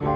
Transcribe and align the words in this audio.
Wir 0.00 0.08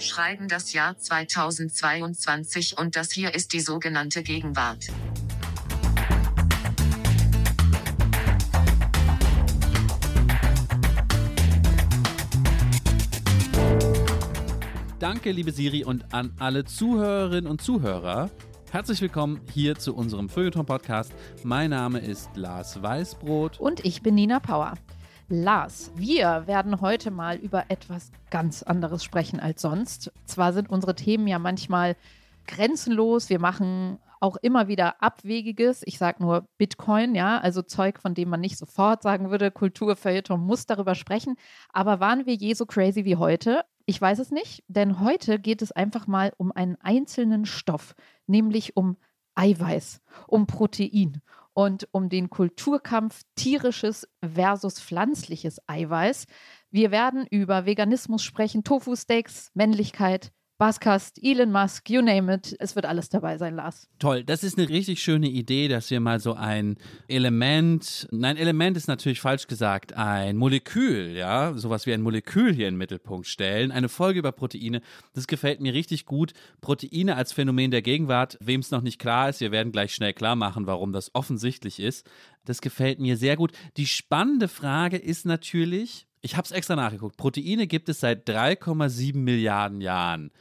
schreiben 0.00 0.46
das 0.46 0.72
Jahr 0.72 0.96
2022 0.96 2.78
und 2.78 2.94
das 2.94 3.10
hier 3.10 3.34
ist 3.34 3.52
die 3.52 3.58
sogenannte 3.58 4.22
Gegenwart. 4.22 4.86
Danke, 15.00 15.32
liebe 15.32 15.50
Siri, 15.50 15.82
und 15.84 16.14
an 16.14 16.32
alle 16.38 16.64
Zuhörerinnen 16.64 17.50
und 17.50 17.60
Zuhörer. 17.60 18.30
Herzlich 18.72 19.00
willkommen 19.00 19.40
hier 19.52 19.76
zu 19.76 19.94
unserem 19.94 20.28
Feuilleton-Podcast. 20.28 21.12
Mein 21.44 21.70
Name 21.70 22.00
ist 22.00 22.28
Lars 22.34 22.82
Weißbrot. 22.82 23.60
Und 23.60 23.84
ich 23.84 24.02
bin 24.02 24.16
Nina 24.16 24.40
Power. 24.40 24.74
Lars, 25.28 25.92
wir 25.94 26.46
werden 26.46 26.80
heute 26.80 27.10
mal 27.10 27.36
über 27.36 27.66
etwas 27.68 28.10
ganz 28.28 28.64
anderes 28.64 29.04
sprechen 29.04 29.38
als 29.38 29.62
sonst. 29.62 30.12
Zwar 30.24 30.52
sind 30.52 30.68
unsere 30.68 30.96
Themen 30.96 31.28
ja 31.28 31.38
manchmal 31.38 31.96
grenzenlos, 32.46 33.30
wir 33.30 33.38
machen 33.38 33.98
auch 34.20 34.36
immer 34.36 34.68
wieder 34.68 35.02
Abwegiges. 35.02 35.82
Ich 35.84 35.98
sage 35.98 36.22
nur 36.22 36.48
Bitcoin, 36.58 37.14
ja, 37.14 37.38
also 37.38 37.62
Zeug, 37.62 38.00
von 38.00 38.14
dem 38.14 38.28
man 38.28 38.40
nicht 38.40 38.58
sofort 38.58 39.02
sagen 39.02 39.30
würde, 39.30 39.50
Kulturfeuilleton 39.50 40.40
muss 40.40 40.66
darüber 40.66 40.94
sprechen. 40.94 41.36
Aber 41.72 42.00
waren 42.00 42.26
wir 42.26 42.34
je 42.34 42.54
so 42.54 42.66
crazy 42.66 43.04
wie 43.04 43.16
heute? 43.16 43.64
Ich 43.84 44.00
weiß 44.00 44.18
es 44.18 44.32
nicht, 44.32 44.64
denn 44.66 45.00
heute 45.00 45.38
geht 45.38 45.62
es 45.62 45.70
einfach 45.70 46.06
mal 46.06 46.32
um 46.38 46.50
einen 46.50 46.76
einzelnen 46.80 47.46
Stoff, 47.46 47.94
nämlich 48.26 48.76
um 48.76 48.96
Eiweiß, 49.34 50.00
um 50.26 50.46
Protein 50.46 51.20
und 51.52 51.88
um 51.92 52.08
den 52.08 52.28
Kulturkampf 52.30 53.22
tierisches 53.34 54.08
versus 54.22 54.80
pflanzliches 54.80 55.60
Eiweiß. 55.66 56.26
Wir 56.70 56.90
werden 56.90 57.26
über 57.26 57.64
Veganismus 57.66 58.22
sprechen, 58.22 58.64
Tofu-Steaks, 58.64 59.50
Männlichkeit, 59.54 60.32
Buzzcast, 60.58 61.22
Elon 61.22 61.52
Musk, 61.52 61.90
you 61.90 62.00
name 62.00 62.32
it. 62.32 62.56
Es 62.58 62.74
wird 62.76 62.86
alles 62.86 63.10
dabei 63.10 63.36
sein, 63.36 63.56
Lars. 63.56 63.90
Toll, 63.98 64.24
das 64.24 64.42
ist 64.42 64.56
eine 64.56 64.70
richtig 64.70 65.02
schöne 65.02 65.28
Idee, 65.28 65.68
dass 65.68 65.90
wir 65.90 66.00
mal 66.00 66.18
so 66.18 66.32
ein 66.32 66.78
Element, 67.08 68.08
nein, 68.10 68.38
Element 68.38 68.74
ist 68.78 68.88
natürlich 68.88 69.20
falsch 69.20 69.48
gesagt, 69.48 69.92
ein 69.98 70.38
Molekül, 70.38 71.14
ja, 71.14 71.52
sowas 71.58 71.84
wie 71.84 71.92
ein 71.92 72.00
Molekül 72.00 72.54
hier 72.54 72.68
in 72.68 72.74
den 72.74 72.78
Mittelpunkt 72.78 73.26
stellen. 73.26 73.70
Eine 73.70 73.90
Folge 73.90 74.18
über 74.18 74.32
Proteine, 74.32 74.80
das 75.12 75.26
gefällt 75.26 75.60
mir 75.60 75.74
richtig 75.74 76.06
gut. 76.06 76.32
Proteine 76.62 77.16
als 77.16 77.34
Phänomen 77.34 77.70
der 77.70 77.82
Gegenwart, 77.82 78.38
wem 78.40 78.60
es 78.60 78.70
noch 78.70 78.80
nicht 78.80 78.98
klar 78.98 79.28
ist, 79.28 79.40
wir 79.40 79.52
werden 79.52 79.72
gleich 79.72 79.94
schnell 79.94 80.14
klar 80.14 80.36
machen, 80.36 80.66
warum 80.66 80.94
das 80.94 81.14
offensichtlich 81.14 81.80
ist. 81.80 82.08
Das 82.46 82.62
gefällt 82.62 82.98
mir 82.98 83.18
sehr 83.18 83.36
gut. 83.36 83.52
Die 83.76 83.86
spannende 83.86 84.48
Frage 84.48 84.96
ist 84.96 85.26
natürlich, 85.26 86.06
ich 86.26 86.36
habe 86.36 86.44
es 86.44 86.50
extra 86.50 86.76
nachgeguckt. 86.76 87.16
Proteine 87.16 87.66
gibt 87.66 87.88
es 87.88 88.00
seit 88.00 88.28
3,7 88.28 89.16
Milliarden 89.16 89.80
Jahren. 89.80 90.32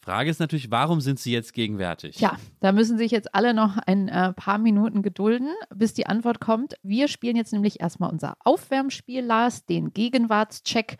Frage 0.00 0.30
ist 0.30 0.40
natürlich, 0.40 0.70
warum 0.70 1.00
sind 1.00 1.20
sie 1.20 1.32
jetzt 1.32 1.52
gegenwärtig? 1.52 2.18
Ja, 2.18 2.38
da 2.60 2.72
müssen 2.72 2.98
sich 2.98 3.12
jetzt 3.12 3.34
alle 3.34 3.54
noch 3.54 3.76
ein 3.86 4.08
äh, 4.08 4.32
paar 4.32 4.58
Minuten 4.58 5.02
gedulden, 5.02 5.50
bis 5.72 5.94
die 5.94 6.06
Antwort 6.06 6.40
kommt. 6.40 6.74
Wir 6.82 7.08
spielen 7.08 7.36
jetzt 7.36 7.52
nämlich 7.52 7.80
erstmal 7.80 8.10
unser 8.10 8.34
Aufwärmspiel, 8.40 9.24
Lars, 9.24 9.64
den 9.66 9.92
Gegenwartscheck. 9.92 10.96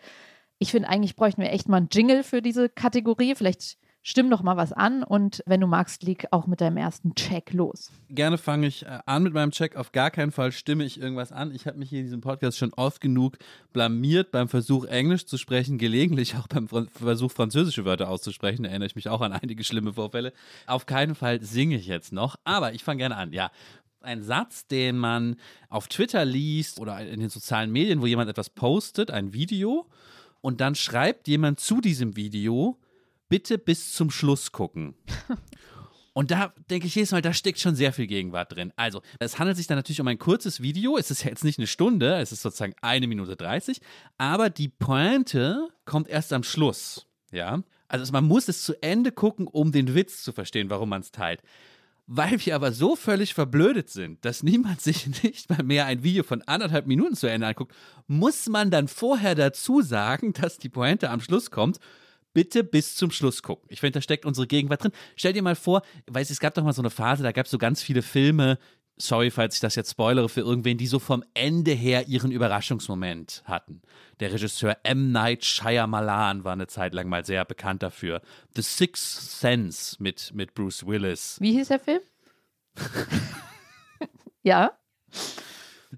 Ich 0.57 0.71
finde, 0.71 0.89
eigentlich 0.89 1.15
bräuchten 1.15 1.41
wir 1.41 1.51
echt 1.51 1.67
mal 1.67 1.77
einen 1.77 1.89
Jingle 1.91 2.23
für 2.23 2.41
diese 2.41 2.69
Kategorie. 2.69 3.35
Vielleicht 3.35 3.77
stimm 4.01 4.29
doch 4.29 4.41
mal 4.41 4.57
was 4.57 4.73
an 4.73 5.03
und 5.03 5.43
wenn 5.45 5.61
du 5.61 5.67
magst, 5.67 6.03
leg 6.03 6.27
auch 6.31 6.47
mit 6.47 6.61
deinem 6.61 6.77
ersten 6.77 7.15
Check 7.15 7.53
los. 7.53 7.91
Gerne 8.09 8.37
fange 8.37 8.67
ich 8.67 8.85
äh, 8.85 8.99
an 9.05 9.23
mit 9.23 9.33
meinem 9.33 9.51
Check. 9.51 9.75
Auf 9.75 9.91
gar 9.91 10.11
keinen 10.11 10.31
Fall 10.31 10.51
stimme 10.51 10.83
ich 10.83 10.99
irgendwas 10.99 11.31
an. 11.31 11.53
Ich 11.53 11.67
habe 11.67 11.77
mich 11.77 11.89
hier 11.89 11.99
in 11.99 12.05
diesem 12.05 12.21
Podcast 12.21 12.57
schon 12.57 12.73
oft 12.73 13.01
genug 13.01 13.37
blamiert 13.73 14.31
beim 14.31 14.47
Versuch, 14.47 14.85
Englisch 14.85 15.25
zu 15.25 15.37
sprechen, 15.37 15.77
gelegentlich 15.77 16.35
auch 16.35 16.47
beim 16.47 16.67
Versuch, 16.67 17.31
französische 17.31 17.85
Wörter 17.85 18.09
auszusprechen. 18.09 18.63
Da 18.63 18.69
erinnere 18.69 18.87
ich 18.87 18.95
mich 18.95 19.09
auch 19.09 19.21
an 19.21 19.33
einige 19.33 19.63
schlimme 19.63 19.93
Vorfälle. 19.93 20.33
Auf 20.65 20.85
keinen 20.85 21.15
Fall 21.15 21.41
singe 21.41 21.75
ich 21.75 21.87
jetzt 21.87 22.13
noch, 22.13 22.37
aber 22.43 22.73
ich 22.73 22.83
fange 22.83 22.99
gerne 22.99 23.17
an. 23.17 23.33
Ja, 23.33 23.51
ein 24.01 24.23
Satz, 24.23 24.65
den 24.67 24.97
man 24.97 25.35
auf 25.69 25.87
Twitter 25.87 26.23
liest 26.25 26.79
oder 26.79 26.99
in 27.05 27.19
den 27.19 27.29
sozialen 27.29 27.71
Medien, 27.71 28.01
wo 28.01 28.05
jemand 28.05 28.29
etwas 28.29 28.49
postet, 28.49 29.11
ein 29.11 29.33
Video, 29.33 29.87
und 30.41 30.61
dann 30.61 30.75
schreibt 30.75 31.27
jemand 31.27 31.59
zu 31.59 31.81
diesem 31.81 32.15
Video, 32.15 32.77
bitte 33.29 33.57
bis 33.57 33.93
zum 33.93 34.11
Schluss 34.11 34.51
gucken. 34.51 34.95
Und 36.13 36.31
da 36.31 36.53
denke 36.69 36.87
ich 36.87 36.95
jedes 36.95 37.11
Mal, 37.11 37.21
da 37.21 37.33
steckt 37.33 37.59
schon 37.59 37.75
sehr 37.75 37.93
viel 37.93 38.07
Gegenwart 38.07 38.53
drin. 38.53 38.73
Also, 38.75 39.01
es 39.19 39.39
handelt 39.39 39.55
sich 39.55 39.67
dann 39.67 39.77
natürlich 39.77 40.01
um 40.01 40.07
ein 40.07 40.19
kurzes 40.19 40.61
Video. 40.61 40.97
Es 40.97 41.11
ist 41.11 41.23
jetzt 41.23 41.45
nicht 41.45 41.59
eine 41.59 41.67
Stunde, 41.67 42.17
es 42.17 42.33
ist 42.33 42.41
sozusagen 42.41 42.75
eine 42.81 43.07
Minute 43.07 43.37
30. 43.37 43.79
Aber 44.17 44.49
die 44.49 44.67
Pointe 44.67 45.69
kommt 45.85 46.09
erst 46.09 46.33
am 46.33 46.43
Schluss. 46.43 47.07
Ja. 47.31 47.63
Also, 47.87 48.11
man 48.11 48.25
muss 48.25 48.49
es 48.49 48.63
zu 48.63 48.73
Ende 48.81 49.13
gucken, 49.13 49.47
um 49.47 49.71
den 49.71 49.95
Witz 49.95 50.23
zu 50.23 50.33
verstehen, 50.33 50.69
warum 50.69 50.89
man 50.89 51.01
es 51.01 51.11
teilt. 51.11 51.41
Weil 52.05 52.43
wir 52.43 52.55
aber 52.55 52.73
so 52.73 52.95
völlig 52.95 53.35
verblödet 53.35 53.89
sind, 53.89 54.25
dass 54.25 54.43
niemand 54.43 54.81
sich 54.81 55.23
nicht 55.23 55.49
mal 55.49 55.63
mehr 55.63 55.85
ein 55.85 56.03
Video 56.03 56.23
von 56.23 56.41
anderthalb 56.41 56.87
Minuten 56.87 57.15
zu 57.15 57.27
Ende 57.27 57.47
anguckt, 57.47 57.73
muss 58.07 58.49
man 58.49 58.71
dann 58.71 58.87
vorher 58.87 59.35
dazu 59.35 59.81
sagen, 59.81 60.33
dass 60.33 60.57
die 60.57 60.69
Pointe 60.69 61.11
am 61.11 61.21
Schluss 61.21 61.51
kommt 61.51 61.79
bitte 62.33 62.63
bis 62.63 62.95
zum 62.95 63.11
Schluss 63.11 63.43
gucken. 63.43 63.67
Ich 63.69 63.79
finde, 63.79 63.99
da 63.99 64.01
steckt 64.01 64.25
unsere 64.25 64.47
Gegenwart 64.47 64.83
drin. 64.83 64.91
Stell 65.15 65.33
dir 65.33 65.41
mal 65.41 65.55
vor, 65.55 65.81
weiß, 66.07 66.29
es 66.29 66.39
gab 66.39 66.53
doch 66.53 66.63
mal 66.63 66.73
so 66.73 66.81
eine 66.81 66.89
Phase, 66.89 67.23
da 67.23 67.31
gab 67.31 67.45
es 67.45 67.51
so 67.51 67.57
ganz 67.57 67.81
viele 67.81 68.01
Filme, 68.01 68.57
sorry, 68.97 69.31
falls 69.31 69.55
ich 69.55 69.61
das 69.61 69.75
jetzt 69.75 69.91
spoilere 69.91 70.29
für 70.29 70.41
irgendwen, 70.41 70.77
die 70.77 70.87
so 70.87 70.99
vom 70.99 71.23
Ende 71.33 71.71
her 71.71 72.07
ihren 72.07 72.31
Überraschungsmoment 72.31 73.43
hatten. 73.45 73.81
Der 74.19 74.31
Regisseur 74.33 74.77
M. 74.83 75.11
Night 75.11 75.45
Shyamalan 75.45 76.43
war 76.43 76.53
eine 76.53 76.67
Zeit 76.67 76.93
lang 76.93 77.07
mal 77.07 77.25
sehr 77.25 77.45
bekannt 77.45 77.81
dafür. 77.81 78.21
The 78.55 78.61
Sixth 78.61 79.39
Sense 79.39 79.95
mit, 79.99 80.31
mit 80.33 80.53
Bruce 80.53 80.85
Willis. 80.85 81.37
Wie 81.39 81.53
hieß 81.53 81.69
der 81.69 81.79
Film? 81.79 82.01
ja 84.43 84.71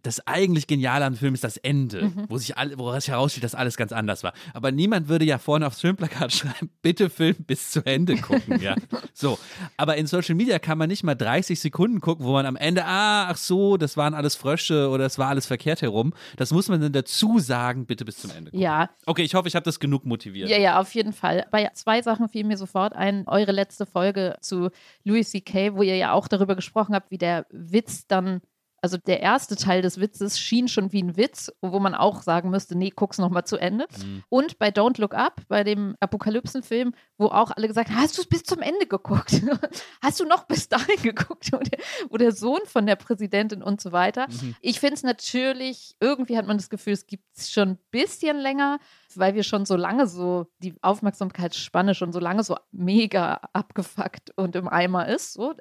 das 0.03 0.25
eigentlich 0.25 0.67
Geniale 0.67 1.05
am 1.05 1.15
Film 1.15 1.33
ist 1.33 1.43
das 1.43 1.57
Ende, 1.57 2.03
mhm. 2.03 2.25
wo 2.29 2.37
sich 2.37 2.57
alle, 2.57 2.77
woraus 2.77 3.07
heraussteht, 3.07 3.43
dass 3.43 3.55
alles 3.55 3.75
ganz 3.75 3.91
anders 3.91 4.23
war. 4.23 4.33
Aber 4.53 4.71
niemand 4.71 5.09
würde 5.09 5.25
ja 5.25 5.37
vorne 5.37 5.67
aufs 5.67 5.81
Filmplakat 5.81 6.31
schreiben, 6.31 6.69
bitte 6.81 7.09
Film 7.09 7.35
bis 7.45 7.71
zu 7.71 7.85
Ende 7.85 8.15
gucken, 8.15 8.61
ja. 8.61 8.75
So. 9.13 9.37
Aber 9.77 9.97
in 9.97 10.07
Social 10.07 10.35
Media 10.35 10.59
kann 10.59 10.77
man 10.77 10.87
nicht 10.87 11.03
mal 11.03 11.15
30 11.15 11.59
Sekunden 11.59 11.99
gucken, 11.99 12.25
wo 12.25 12.31
man 12.31 12.45
am 12.45 12.55
Ende, 12.55 12.85
ah, 12.85 13.27
ach 13.27 13.37
so, 13.37 13.77
das 13.77 13.97
waren 13.97 14.13
alles 14.13 14.35
Frösche 14.35 14.89
oder 14.89 15.05
es 15.05 15.17
war 15.17 15.27
alles 15.27 15.45
verkehrt 15.45 15.81
herum. 15.81 16.13
Das 16.37 16.51
muss 16.51 16.69
man 16.69 16.79
dann 16.79 16.93
dazu 16.93 17.39
sagen, 17.39 17.85
bitte 17.85 18.05
bis 18.05 18.17
zum 18.17 18.31
Ende 18.31 18.51
gucken. 18.51 18.61
Ja. 18.61 18.89
Okay, 19.05 19.23
ich 19.23 19.35
hoffe, 19.35 19.47
ich 19.47 19.55
habe 19.55 19.65
das 19.65 19.79
genug 19.79 20.05
motiviert. 20.05 20.49
Ja, 20.49 20.57
ja, 20.57 20.79
auf 20.79 20.93
jeden 20.95 21.13
Fall. 21.13 21.45
Bei 21.51 21.69
zwei 21.73 22.01
Sachen 22.01 22.29
fiel 22.29 22.45
mir 22.45 22.57
sofort 22.57 22.93
ein. 22.93 23.27
Eure 23.27 23.51
letzte 23.51 23.85
Folge 23.85 24.37
zu 24.41 24.69
Louis 25.03 25.29
C.K., 25.29 25.75
wo 25.75 25.83
ihr 25.83 25.97
ja 25.97 26.13
auch 26.13 26.27
darüber 26.27 26.55
gesprochen 26.55 26.95
habt, 26.95 27.11
wie 27.11 27.17
der 27.17 27.45
Witz 27.51 28.07
dann 28.07 28.41
also 28.81 28.97
der 28.97 29.21
erste 29.21 29.55
Teil 29.55 29.81
des 29.81 29.99
Witzes 29.99 30.39
schien 30.39 30.67
schon 30.67 30.91
wie 30.91 31.03
ein 31.03 31.15
Witz, 31.15 31.51
wo 31.61 31.79
man 31.79 31.93
auch 31.93 32.23
sagen 32.23 32.49
müsste, 32.49 32.75
nee, 32.75 32.91
guck's 32.93 33.19
noch 33.19 33.29
mal 33.29 33.45
zu 33.45 33.57
Ende. 33.57 33.85
Mhm. 33.97 34.23
Und 34.29 34.57
bei 34.57 34.69
Don't 34.69 34.99
Look 34.99 35.13
Up, 35.13 35.41
bei 35.47 35.63
dem 35.63 35.95
Apokalypsenfilm, 35.99 36.93
wo 37.17 37.27
auch 37.27 37.51
alle 37.51 37.67
gesagt 37.67 37.89
haben, 37.89 38.01
hast 38.01 38.17
du 38.17 38.21
es 38.23 38.27
bis 38.27 38.43
zum 38.43 38.61
Ende 38.61 38.87
geguckt? 38.87 39.41
hast 40.01 40.19
du 40.19 40.25
noch 40.25 40.45
bis 40.45 40.67
dahin 40.67 41.01
geguckt? 41.01 41.51
Wo 41.51 41.57
der, 41.57 41.79
wo 42.09 42.17
der 42.17 42.31
Sohn 42.31 42.61
von 42.65 42.85
der 42.85 42.95
Präsidentin 42.95 43.61
und 43.61 43.81
so 43.81 43.91
weiter. 43.91 44.27
Mhm. 44.29 44.55
Ich 44.61 44.79
finde 44.79 44.95
es 44.95 45.03
natürlich, 45.03 45.95
irgendwie 45.99 46.37
hat 46.37 46.47
man 46.47 46.57
das 46.57 46.69
Gefühl, 46.69 46.93
es 46.93 47.05
gibt 47.07 47.25
es 47.35 47.51
schon 47.51 47.69
ein 47.69 47.79
bisschen 47.91 48.37
länger, 48.37 48.79
weil 49.15 49.35
wir 49.35 49.43
schon 49.43 49.65
so 49.65 49.75
lange 49.75 50.07
so, 50.07 50.47
die 50.59 50.75
Aufmerksamkeitsspanne 50.81 51.93
schon 51.93 52.13
so 52.13 52.19
lange 52.19 52.43
so 52.43 52.57
mega 52.71 53.41
abgefuckt 53.53 54.31
und 54.37 54.55
im 54.55 54.67
Eimer 54.67 55.07
ist. 55.07 55.33
So 55.33 55.53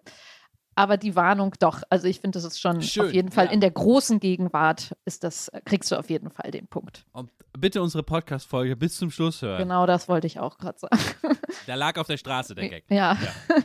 aber 0.75 0.97
die 0.97 1.17
Warnung 1.17 1.55
doch. 1.59 1.83
Also 1.91 2.07
ich 2.07 2.21
finde, 2.21 2.37
das 2.37 2.45
ist 2.45 2.61
schon 2.61 2.83
Schön, 2.83 3.07
auf 3.07 3.13
jeden 3.13 3.31
Fall 3.31 3.47
ja. 3.47 3.53
in 3.53 3.61
der 3.61 3.71
großen 3.71 4.21
Gegenwart 4.21 4.97
ist 5.05 5.25
das, 5.25 5.51
kriegst 5.65 5.91
du 5.91 5.97
auf 5.97 6.11
jeden 6.11 6.31
Fall 6.31 6.51
den 6.51 6.67
Punkt. 6.69 7.05
Und 7.13 7.31
bitte 7.59 7.83
unsere 7.83 8.03
Podcast-Folge 8.03 8.77
bis 8.77 8.97
zum 8.97 9.11
Schluss 9.11 9.43
hören. 9.43 9.59
Genau, 9.59 9.87
das 9.87 10.09
wollte 10.09 10.27
ich 10.27 10.39
auch 10.39 10.59
gerade 10.59 10.79
sagen. 10.79 10.99
Der 11.67 11.77
lag 11.77 11.99
auf 11.99 12.07
der 12.07 12.17
Straße, 12.17 12.55
der 12.55 12.69
Gag. 12.69 12.85
Ja. 12.89 13.15
ja. 13.15 13.57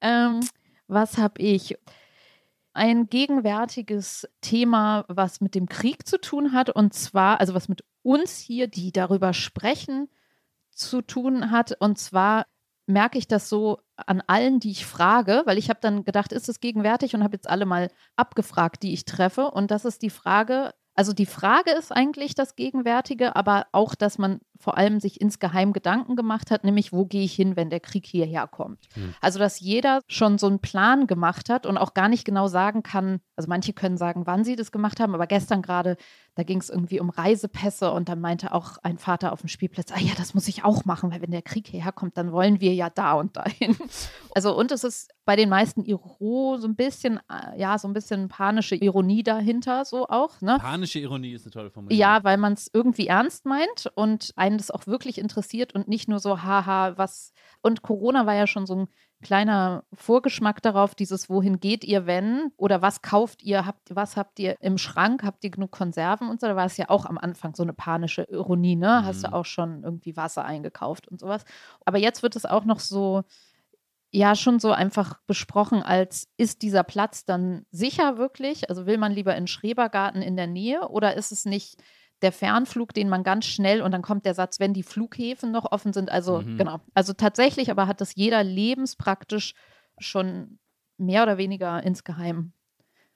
ähm, 0.00 0.40
was 0.88 1.16
habe 1.18 1.40
ich? 1.40 1.76
Ein 2.72 3.06
gegenwärtiges 3.06 4.28
Thema, 4.40 5.04
was 5.08 5.40
mit 5.40 5.54
dem 5.54 5.68
Krieg 5.68 6.08
zu 6.08 6.20
tun 6.20 6.52
hat, 6.52 6.70
und 6.70 6.92
zwar, 6.92 7.38
also 7.40 7.54
was 7.54 7.68
mit 7.68 7.84
uns 8.02 8.38
hier, 8.38 8.66
die 8.66 8.90
darüber 8.90 9.32
sprechen, 9.32 10.08
zu 10.70 11.02
tun 11.02 11.52
hat. 11.52 11.76
Und 11.78 11.98
zwar 11.98 12.46
merke 12.86 13.18
ich 13.18 13.28
das 13.28 13.48
so 13.48 13.78
an 13.96 14.22
allen, 14.26 14.60
die 14.60 14.70
ich 14.70 14.86
frage, 14.86 15.42
weil 15.46 15.58
ich 15.58 15.68
habe 15.70 15.80
dann 15.80 16.04
gedacht, 16.04 16.32
ist 16.32 16.48
es 16.48 16.60
gegenwärtig 16.60 17.14
und 17.14 17.22
habe 17.22 17.34
jetzt 17.34 17.48
alle 17.48 17.66
mal 17.66 17.90
abgefragt, 18.16 18.82
die 18.82 18.92
ich 18.92 19.04
treffe. 19.04 19.50
Und 19.50 19.70
das 19.70 19.84
ist 19.84 20.02
die 20.02 20.10
Frage, 20.10 20.72
also 20.94 21.12
die 21.12 21.26
Frage 21.26 21.70
ist 21.72 21.92
eigentlich 21.92 22.34
das 22.34 22.56
Gegenwärtige, 22.56 23.36
aber 23.36 23.66
auch, 23.72 23.94
dass 23.94 24.18
man 24.18 24.40
vor 24.58 24.78
allem 24.78 25.00
sich 25.00 25.20
insgeheim 25.20 25.72
Gedanken 25.72 26.16
gemacht 26.16 26.50
hat, 26.50 26.64
nämlich 26.64 26.92
wo 26.92 27.04
gehe 27.04 27.24
ich 27.24 27.34
hin, 27.34 27.56
wenn 27.56 27.70
der 27.70 27.80
Krieg 27.80 28.06
hierher 28.06 28.46
kommt. 28.46 28.86
Mhm. 28.96 29.14
Also 29.20 29.38
dass 29.38 29.60
jeder 29.60 30.00
schon 30.06 30.38
so 30.38 30.46
einen 30.46 30.60
Plan 30.60 31.06
gemacht 31.06 31.50
hat 31.50 31.66
und 31.66 31.76
auch 31.76 31.94
gar 31.94 32.08
nicht 32.08 32.24
genau 32.24 32.48
sagen 32.48 32.82
kann, 32.82 33.20
also 33.36 33.48
manche 33.48 33.72
können 33.72 33.96
sagen, 33.96 34.26
wann 34.26 34.44
sie 34.44 34.56
das 34.56 34.72
gemacht 34.72 35.00
haben, 35.00 35.14
aber 35.14 35.26
gestern 35.26 35.62
gerade, 35.62 35.96
da 36.34 36.42
ging 36.42 36.58
es 36.58 36.70
irgendwie 36.70 37.00
um 37.00 37.10
Reisepässe 37.10 37.90
und 37.90 38.08
dann 38.08 38.20
meinte 38.20 38.52
auch 38.52 38.78
ein 38.82 38.98
Vater 38.98 39.32
auf 39.32 39.40
dem 39.40 39.48
Spielplatz, 39.48 39.90
ah 39.92 40.00
ja, 40.00 40.12
das 40.16 40.34
muss 40.34 40.48
ich 40.48 40.64
auch 40.64 40.84
machen, 40.84 41.10
weil 41.10 41.22
wenn 41.22 41.30
der 41.30 41.42
Krieg 41.42 41.66
hierher 41.68 41.92
kommt, 41.92 42.16
dann 42.16 42.32
wollen 42.32 42.60
wir 42.60 42.74
ja 42.74 42.90
da 42.90 43.14
und 43.14 43.36
dahin. 43.36 43.76
Also 44.36 44.56
und 44.58 44.72
es 44.72 44.82
ist 44.82 45.12
bei 45.24 45.36
den 45.36 45.48
meisten 45.48 45.84
Iro 45.84 46.56
so 46.58 46.66
ein 46.66 46.74
bisschen, 46.74 47.20
äh, 47.30 47.56
ja, 47.56 47.78
so 47.78 47.86
ein 47.86 47.94
bisschen 47.94 48.28
panische 48.28 48.74
Ironie 48.74 49.22
dahinter, 49.22 49.84
so 49.84 50.08
auch. 50.08 50.40
Ne? 50.40 50.58
Panische 50.60 50.98
Ironie 50.98 51.32
ist 51.32 51.44
eine 51.44 51.52
tolle 51.52 51.70
Formulierung. 51.70 52.00
Ja, 52.00 52.24
weil 52.24 52.36
man 52.36 52.54
es 52.54 52.68
irgendwie 52.72 53.06
ernst 53.06 53.46
meint 53.46 53.90
und 53.94 54.32
einen 54.54 54.58
das 54.58 54.70
auch 54.70 54.86
wirklich 54.86 55.18
interessiert 55.18 55.74
und 55.74 55.88
nicht 55.88 56.08
nur 56.08 56.18
so, 56.18 56.42
haha, 56.42 56.96
was. 56.96 57.32
Und 57.60 57.82
Corona 57.82 58.26
war 58.26 58.34
ja 58.34 58.46
schon 58.46 58.66
so 58.66 58.76
ein 58.76 58.88
kleiner 59.22 59.84
Vorgeschmack 59.94 60.62
darauf, 60.62 60.94
dieses 60.94 61.30
Wohin 61.30 61.58
geht 61.58 61.82
ihr, 61.82 62.06
wenn 62.06 62.52
oder 62.56 62.82
was 62.82 63.02
kauft 63.02 63.42
ihr, 63.42 63.66
habt, 63.66 63.94
was 63.94 64.16
habt 64.16 64.38
ihr 64.38 64.60
im 64.60 64.78
Schrank, 64.78 65.24
habt 65.24 65.42
ihr 65.44 65.50
genug 65.50 65.70
Konserven 65.70 66.28
und 66.28 66.40
so, 66.40 66.46
da 66.46 66.56
war 66.56 66.66
es 66.66 66.76
ja 66.76 66.90
auch 66.90 67.06
am 67.06 67.18
Anfang 67.18 67.54
so 67.54 67.62
eine 67.62 67.72
panische 67.72 68.22
Ironie, 68.24 68.76
ne? 68.76 69.00
Mhm. 69.00 69.06
Hast 69.06 69.24
du 69.24 69.32
auch 69.32 69.46
schon 69.46 69.82
irgendwie 69.82 70.16
Wasser 70.16 70.44
eingekauft 70.44 71.08
und 71.08 71.20
sowas. 71.20 71.44
Aber 71.84 71.98
jetzt 71.98 72.22
wird 72.22 72.36
es 72.36 72.44
auch 72.44 72.64
noch 72.64 72.80
so, 72.80 73.22
ja, 74.10 74.36
schon 74.36 74.60
so 74.60 74.70
einfach 74.70 75.18
besprochen, 75.26 75.82
als 75.82 76.28
ist 76.36 76.62
dieser 76.62 76.84
Platz 76.84 77.24
dann 77.24 77.66
sicher 77.72 78.16
wirklich? 78.16 78.68
Also 78.68 78.86
will 78.86 78.98
man 78.98 79.10
lieber 79.10 79.34
in 79.34 79.48
Schrebergarten 79.48 80.22
in 80.22 80.36
der 80.36 80.46
Nähe 80.46 80.88
oder 80.88 81.14
ist 81.14 81.32
es 81.32 81.46
nicht 81.46 81.82
der 82.24 82.32
Fernflug, 82.32 82.92
den 82.92 83.08
man 83.08 83.22
ganz 83.22 83.44
schnell 83.46 83.82
und 83.82 83.92
dann 83.92 84.02
kommt 84.02 84.24
der 84.26 84.34
Satz, 84.34 84.58
wenn 84.58 84.72
die 84.72 84.82
Flughäfen 84.82 85.52
noch 85.52 85.70
offen 85.70 85.92
sind. 85.92 86.10
Also 86.10 86.40
mhm. 86.40 86.58
genau. 86.58 86.80
Also 86.94 87.12
tatsächlich, 87.12 87.70
aber 87.70 87.86
hat 87.86 88.00
das 88.00 88.16
jeder 88.16 88.42
lebenspraktisch 88.42 89.54
schon 89.98 90.58
mehr 90.96 91.22
oder 91.22 91.38
weniger 91.38 91.82
insgeheim 91.82 92.52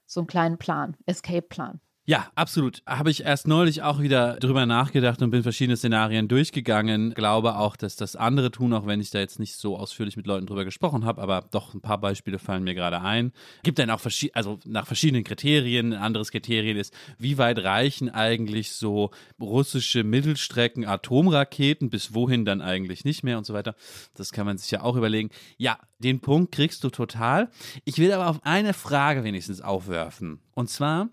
so 0.06 0.20
einen 0.20 0.26
kleinen 0.26 0.58
Plan, 0.58 0.96
Escape-Plan. 1.06 1.80
Ja, 2.08 2.26
absolut. 2.36 2.82
Habe 2.86 3.10
ich 3.10 3.24
erst 3.24 3.46
neulich 3.46 3.82
auch 3.82 4.00
wieder 4.00 4.36
drüber 4.36 4.64
nachgedacht 4.64 5.20
und 5.20 5.28
bin 5.28 5.42
verschiedene 5.42 5.76
Szenarien 5.76 6.26
durchgegangen. 6.26 7.12
Glaube 7.12 7.56
auch, 7.56 7.76
dass 7.76 7.96
das 7.96 8.16
andere 8.16 8.50
tun, 8.50 8.72
auch 8.72 8.86
wenn 8.86 9.02
ich 9.02 9.10
da 9.10 9.18
jetzt 9.18 9.38
nicht 9.38 9.56
so 9.56 9.76
ausführlich 9.76 10.16
mit 10.16 10.26
Leuten 10.26 10.46
drüber 10.46 10.64
gesprochen 10.64 11.04
habe, 11.04 11.20
aber 11.20 11.44
doch 11.50 11.74
ein 11.74 11.82
paar 11.82 12.00
Beispiele 12.00 12.38
fallen 12.38 12.64
mir 12.64 12.74
gerade 12.74 13.02
ein. 13.02 13.32
Gibt 13.62 13.78
dann 13.78 13.90
auch 13.90 14.00
verschiedene, 14.00 14.36
also 14.36 14.58
nach 14.64 14.86
verschiedenen 14.86 15.22
Kriterien. 15.22 15.92
Ein 15.92 16.00
anderes 16.00 16.30
Kriterien 16.30 16.78
ist, 16.78 16.94
wie 17.18 17.36
weit 17.36 17.58
reichen 17.62 18.08
eigentlich 18.08 18.72
so 18.72 19.10
russische 19.38 20.02
Mittelstrecken 20.02 20.86
Atomraketen, 20.86 21.90
bis 21.90 22.14
wohin 22.14 22.46
dann 22.46 22.62
eigentlich 22.62 23.04
nicht 23.04 23.22
mehr 23.22 23.36
und 23.36 23.44
so 23.44 23.52
weiter. 23.52 23.74
Das 24.14 24.32
kann 24.32 24.46
man 24.46 24.56
sich 24.56 24.70
ja 24.70 24.80
auch 24.80 24.96
überlegen. 24.96 25.28
Ja, 25.58 25.78
den 25.98 26.20
Punkt 26.20 26.52
kriegst 26.52 26.82
du 26.84 26.88
total. 26.88 27.50
Ich 27.84 27.98
will 27.98 28.12
aber 28.12 28.28
auf 28.28 28.40
eine 28.44 28.72
Frage 28.72 29.24
wenigstens 29.24 29.60
aufwerfen. 29.60 30.40
Und 30.54 30.70
zwar, 30.70 31.10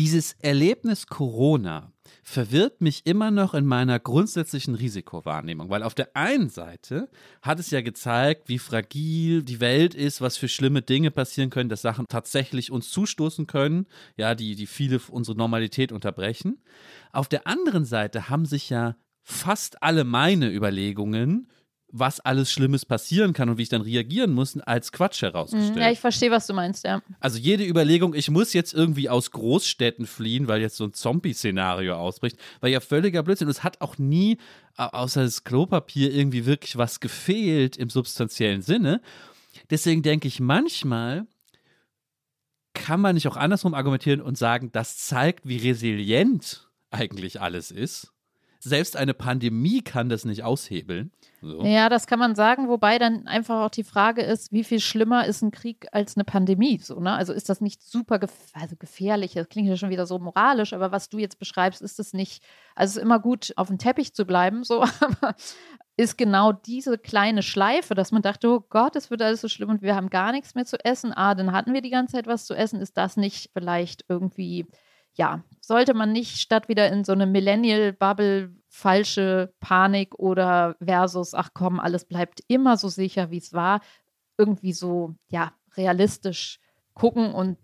dieses 0.00 0.32
Erlebnis 0.40 1.08
Corona 1.08 1.92
verwirrt 2.22 2.80
mich 2.80 3.04
immer 3.04 3.30
noch 3.30 3.52
in 3.52 3.66
meiner 3.66 3.98
grundsätzlichen 3.98 4.74
Risikowahrnehmung, 4.74 5.68
weil 5.68 5.82
auf 5.82 5.94
der 5.94 6.16
einen 6.16 6.48
Seite 6.48 7.10
hat 7.42 7.60
es 7.60 7.70
ja 7.70 7.82
gezeigt, 7.82 8.48
wie 8.48 8.58
fragil 8.58 9.42
die 9.42 9.60
Welt 9.60 9.94
ist, 9.94 10.22
was 10.22 10.38
für 10.38 10.48
schlimme 10.48 10.80
Dinge 10.80 11.10
passieren 11.10 11.50
können, 11.50 11.68
dass 11.68 11.82
Sachen 11.82 12.06
tatsächlich 12.08 12.72
uns 12.72 12.88
zustoßen 12.88 13.46
können, 13.46 13.86
ja, 14.16 14.34
die, 14.34 14.54
die 14.54 14.66
viele 14.66 15.02
unsere 15.10 15.36
Normalität 15.36 15.92
unterbrechen. 15.92 16.62
Auf 17.12 17.28
der 17.28 17.46
anderen 17.46 17.84
Seite 17.84 18.30
haben 18.30 18.46
sich 18.46 18.70
ja 18.70 18.96
fast 19.22 19.82
alle 19.82 20.04
meine 20.04 20.50
Überlegungen 20.50 21.46
was 21.92 22.20
alles 22.20 22.50
Schlimmes 22.52 22.84
passieren 22.84 23.32
kann 23.32 23.48
und 23.48 23.58
wie 23.58 23.62
ich 23.62 23.68
dann 23.68 23.82
reagieren 23.82 24.32
muss, 24.32 24.56
als 24.58 24.92
Quatsch 24.92 25.22
herausgestellt. 25.22 25.76
Ja, 25.76 25.90
ich 25.90 26.00
verstehe, 26.00 26.30
was 26.30 26.46
du 26.46 26.54
meinst, 26.54 26.84
ja. 26.84 27.02
Also 27.18 27.38
jede 27.38 27.64
Überlegung, 27.64 28.14
ich 28.14 28.30
muss 28.30 28.52
jetzt 28.52 28.72
irgendwie 28.74 29.08
aus 29.08 29.30
Großstädten 29.30 30.06
fliehen, 30.06 30.48
weil 30.48 30.60
jetzt 30.60 30.76
so 30.76 30.84
ein 30.84 30.92
Zombie-Szenario 30.92 31.96
ausbricht, 31.96 32.38
war 32.60 32.68
ja 32.68 32.80
völliger 32.80 33.22
Blödsinn. 33.22 33.48
Und 33.48 33.52
es 33.52 33.64
hat 33.64 33.80
auch 33.80 33.98
nie, 33.98 34.38
außer 34.76 35.22
das 35.22 35.44
Klopapier, 35.44 36.12
irgendwie 36.12 36.46
wirklich 36.46 36.76
was 36.76 37.00
gefehlt 37.00 37.76
im 37.76 37.90
substanziellen 37.90 38.62
Sinne. 38.62 39.00
Deswegen 39.70 40.02
denke 40.02 40.28
ich 40.28 40.40
manchmal, 40.40 41.26
kann 42.74 43.00
man 43.00 43.14
nicht 43.14 43.26
auch 43.28 43.36
andersrum 43.36 43.74
argumentieren 43.74 44.20
und 44.20 44.38
sagen, 44.38 44.70
das 44.72 44.98
zeigt, 44.98 45.46
wie 45.48 45.58
resilient 45.58 46.68
eigentlich 46.90 47.40
alles 47.40 47.70
ist 47.70 48.09
selbst 48.62 48.96
eine 48.96 49.14
Pandemie 49.14 49.80
kann 49.82 50.10
das 50.10 50.26
nicht 50.26 50.44
aushebeln. 50.44 51.10
So. 51.40 51.64
Ja, 51.64 51.88
das 51.88 52.06
kann 52.06 52.18
man 52.18 52.34
sagen, 52.34 52.68
wobei 52.68 52.98
dann 52.98 53.26
einfach 53.26 53.64
auch 53.64 53.70
die 53.70 53.84
Frage 53.84 54.20
ist, 54.20 54.52
wie 54.52 54.64
viel 54.64 54.80
schlimmer 54.80 55.26
ist 55.26 55.40
ein 55.40 55.50
Krieg 55.50 55.86
als 55.92 56.16
eine 56.16 56.24
Pandemie? 56.24 56.78
So, 56.78 57.00
ne? 57.00 57.14
Also 57.14 57.32
ist 57.32 57.48
das 57.48 57.62
nicht 57.62 57.82
super 57.82 58.18
gef 58.18 58.30
also 58.52 58.76
gefährlich? 58.76 59.32
Das 59.32 59.48
klingt 59.48 59.68
ja 59.68 59.78
schon 59.78 59.88
wieder 59.88 60.06
so 60.06 60.18
moralisch, 60.18 60.74
aber 60.74 60.92
was 60.92 61.08
du 61.08 61.16
jetzt 61.16 61.38
beschreibst, 61.38 61.80
ist 61.80 61.98
es 61.98 62.12
nicht, 62.12 62.42
also 62.74 62.90
es 62.90 62.96
ist 62.98 63.02
immer 63.02 63.18
gut, 63.18 63.54
auf 63.56 63.68
dem 63.68 63.78
Teppich 63.78 64.14
zu 64.14 64.26
bleiben, 64.26 64.62
so, 64.62 64.82
aber 65.00 65.34
ist 65.96 66.18
genau 66.18 66.52
diese 66.52 66.98
kleine 66.98 67.42
Schleife, 67.42 67.94
dass 67.94 68.12
man 68.12 68.22
dachte, 68.22 68.48
oh 68.48 68.64
Gott, 68.68 68.94
es 68.96 69.10
wird 69.10 69.22
alles 69.22 69.40
so 69.40 69.48
schlimm 69.48 69.70
und 69.70 69.82
wir 69.82 69.96
haben 69.96 70.10
gar 70.10 70.32
nichts 70.32 70.54
mehr 70.54 70.66
zu 70.66 70.82
essen. 70.84 71.12
Ah, 71.14 71.34
dann 71.34 71.52
hatten 71.52 71.72
wir 71.72 71.80
die 71.80 71.90
ganze 71.90 72.12
Zeit 72.12 72.26
was 72.26 72.46
zu 72.46 72.54
essen. 72.54 72.80
Ist 72.80 72.96
das 72.96 73.16
nicht 73.16 73.50
vielleicht 73.52 74.04
irgendwie 74.08 74.66
ja, 75.14 75.42
sollte 75.60 75.94
man 75.94 76.12
nicht 76.12 76.38
statt 76.38 76.68
wieder 76.68 76.90
in 76.90 77.04
so 77.04 77.12
eine 77.12 77.26
Millennial-Bubble 77.26 78.54
falsche 78.68 79.52
Panik 79.60 80.14
oder 80.18 80.76
versus, 80.82 81.34
ach 81.34 81.50
komm, 81.54 81.80
alles 81.80 82.04
bleibt 82.04 82.40
immer 82.46 82.76
so 82.76 82.88
sicher, 82.88 83.30
wie 83.30 83.38
es 83.38 83.52
war, 83.52 83.80
irgendwie 84.38 84.72
so, 84.72 85.14
ja, 85.28 85.52
realistisch 85.76 86.60
gucken 86.94 87.32
und 87.32 87.58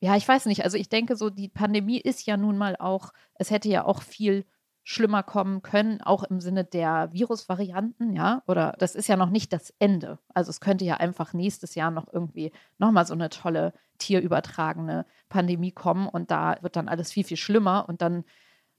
ja, 0.00 0.16
ich 0.16 0.26
weiß 0.26 0.46
nicht, 0.46 0.64
also 0.64 0.78
ich 0.78 0.88
denke 0.88 1.14
so, 1.14 1.28
die 1.30 1.48
Pandemie 1.48 2.00
ist 2.00 2.26
ja 2.26 2.36
nun 2.36 2.56
mal 2.56 2.76
auch, 2.78 3.12
es 3.34 3.50
hätte 3.50 3.68
ja 3.68 3.84
auch 3.84 4.02
viel 4.02 4.46
schlimmer 4.90 5.22
kommen 5.22 5.62
können, 5.62 6.02
auch 6.02 6.24
im 6.24 6.40
Sinne 6.40 6.64
der 6.64 7.10
Virusvarianten, 7.12 8.12
ja, 8.12 8.42
oder 8.48 8.74
das 8.80 8.96
ist 8.96 9.06
ja 9.06 9.16
noch 9.16 9.30
nicht 9.30 9.52
das 9.52 9.72
Ende. 9.78 10.18
Also 10.34 10.50
es 10.50 10.60
könnte 10.60 10.84
ja 10.84 10.96
einfach 10.96 11.32
nächstes 11.32 11.76
Jahr 11.76 11.92
noch 11.92 12.12
irgendwie 12.12 12.50
nochmal 12.76 13.06
so 13.06 13.14
eine 13.14 13.30
tolle 13.30 13.72
tierübertragene 13.98 15.06
Pandemie 15.28 15.70
kommen 15.70 16.08
und 16.08 16.32
da 16.32 16.56
wird 16.62 16.74
dann 16.74 16.88
alles 16.88 17.12
viel, 17.12 17.22
viel 17.22 17.36
schlimmer 17.36 17.88
und 17.88 18.02
dann 18.02 18.24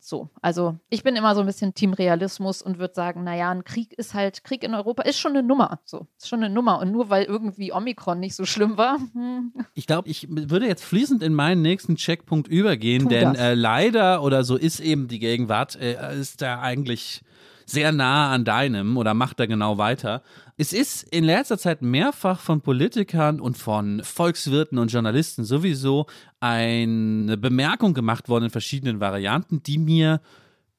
so, 0.04 0.30
also 0.42 0.80
ich 0.90 1.04
bin 1.04 1.16
immer 1.16 1.36
so 1.36 1.42
ein 1.42 1.46
bisschen 1.46 1.76
Team 1.76 1.94
Realismus 1.94 2.64
und 2.64 2.80
würde 2.80 2.96
sagen, 2.96 3.24
naja, 3.24 3.52
ein 3.52 3.64
Krieg 3.64 3.94
ist 3.94 4.16
halt, 4.16 4.44
Krieg 4.44 4.64
in 4.64 4.74
Europa 4.74 5.04
ist 5.04 5.20
schon 5.20 5.34
eine 5.34 5.44
Nummer. 5.44 5.80
So, 5.86 6.08
ist 6.18 6.28
schon 6.28 6.44
eine 6.44 6.52
Nummer. 6.52 6.80
Und 6.80 6.92
nur 6.92 7.12
weil 7.12 7.26
irgendwie 7.26 7.72
Omikron 7.72 8.20
nicht 8.20 8.36
so 8.36 8.46
schlimm 8.46 8.78
war. 8.78 8.98
Hm. 9.14 9.54
Ich 9.76 9.86
glaube, 9.86 10.10
ich 10.10 10.28
würde 10.28 10.66
jetzt 10.66 10.84
fließend 10.84 11.22
in 11.22 11.36
meinen 11.36 11.62
nächsten 11.62 11.98
Checkpunkt 11.98 12.48
übergehen, 12.48 13.04
tu 13.04 13.10
denn 13.10 13.36
äh, 13.36 13.54
leider 13.54 14.24
oder 14.24 14.44
so 14.44 14.56
ist 14.56 14.80
eben 14.80 15.08
die 15.08 15.20
Gegenwart, 15.20 15.76
äh, 15.76 16.20
ist 16.20 16.42
da 16.42 16.60
eigentlich 16.60 17.22
sehr 17.68 17.92
nah 17.92 18.32
an 18.32 18.44
deinem 18.44 18.98
oder 18.98 19.14
macht 19.14 19.40
da 19.40 19.46
genau 19.46 19.78
weiter. 19.78 20.24
Es 20.62 20.74
ist 20.74 21.02
in 21.10 21.24
letzter 21.24 21.58
Zeit 21.58 21.82
mehrfach 21.82 22.40
von 22.40 22.62
Politikern 22.62 23.42
und 23.42 23.58
von 23.58 24.04
Volkswirten 24.04 24.78
und 24.78 24.92
Journalisten 24.92 25.44
sowieso 25.44 26.06
eine 26.40 27.36
Bemerkung 27.36 27.96
gemacht 27.96 28.30
worden 28.30 28.44
in 28.44 28.50
verschiedenen 28.52 29.00
Varianten, 29.00 29.64
die 29.64 29.80
mir 29.80 30.22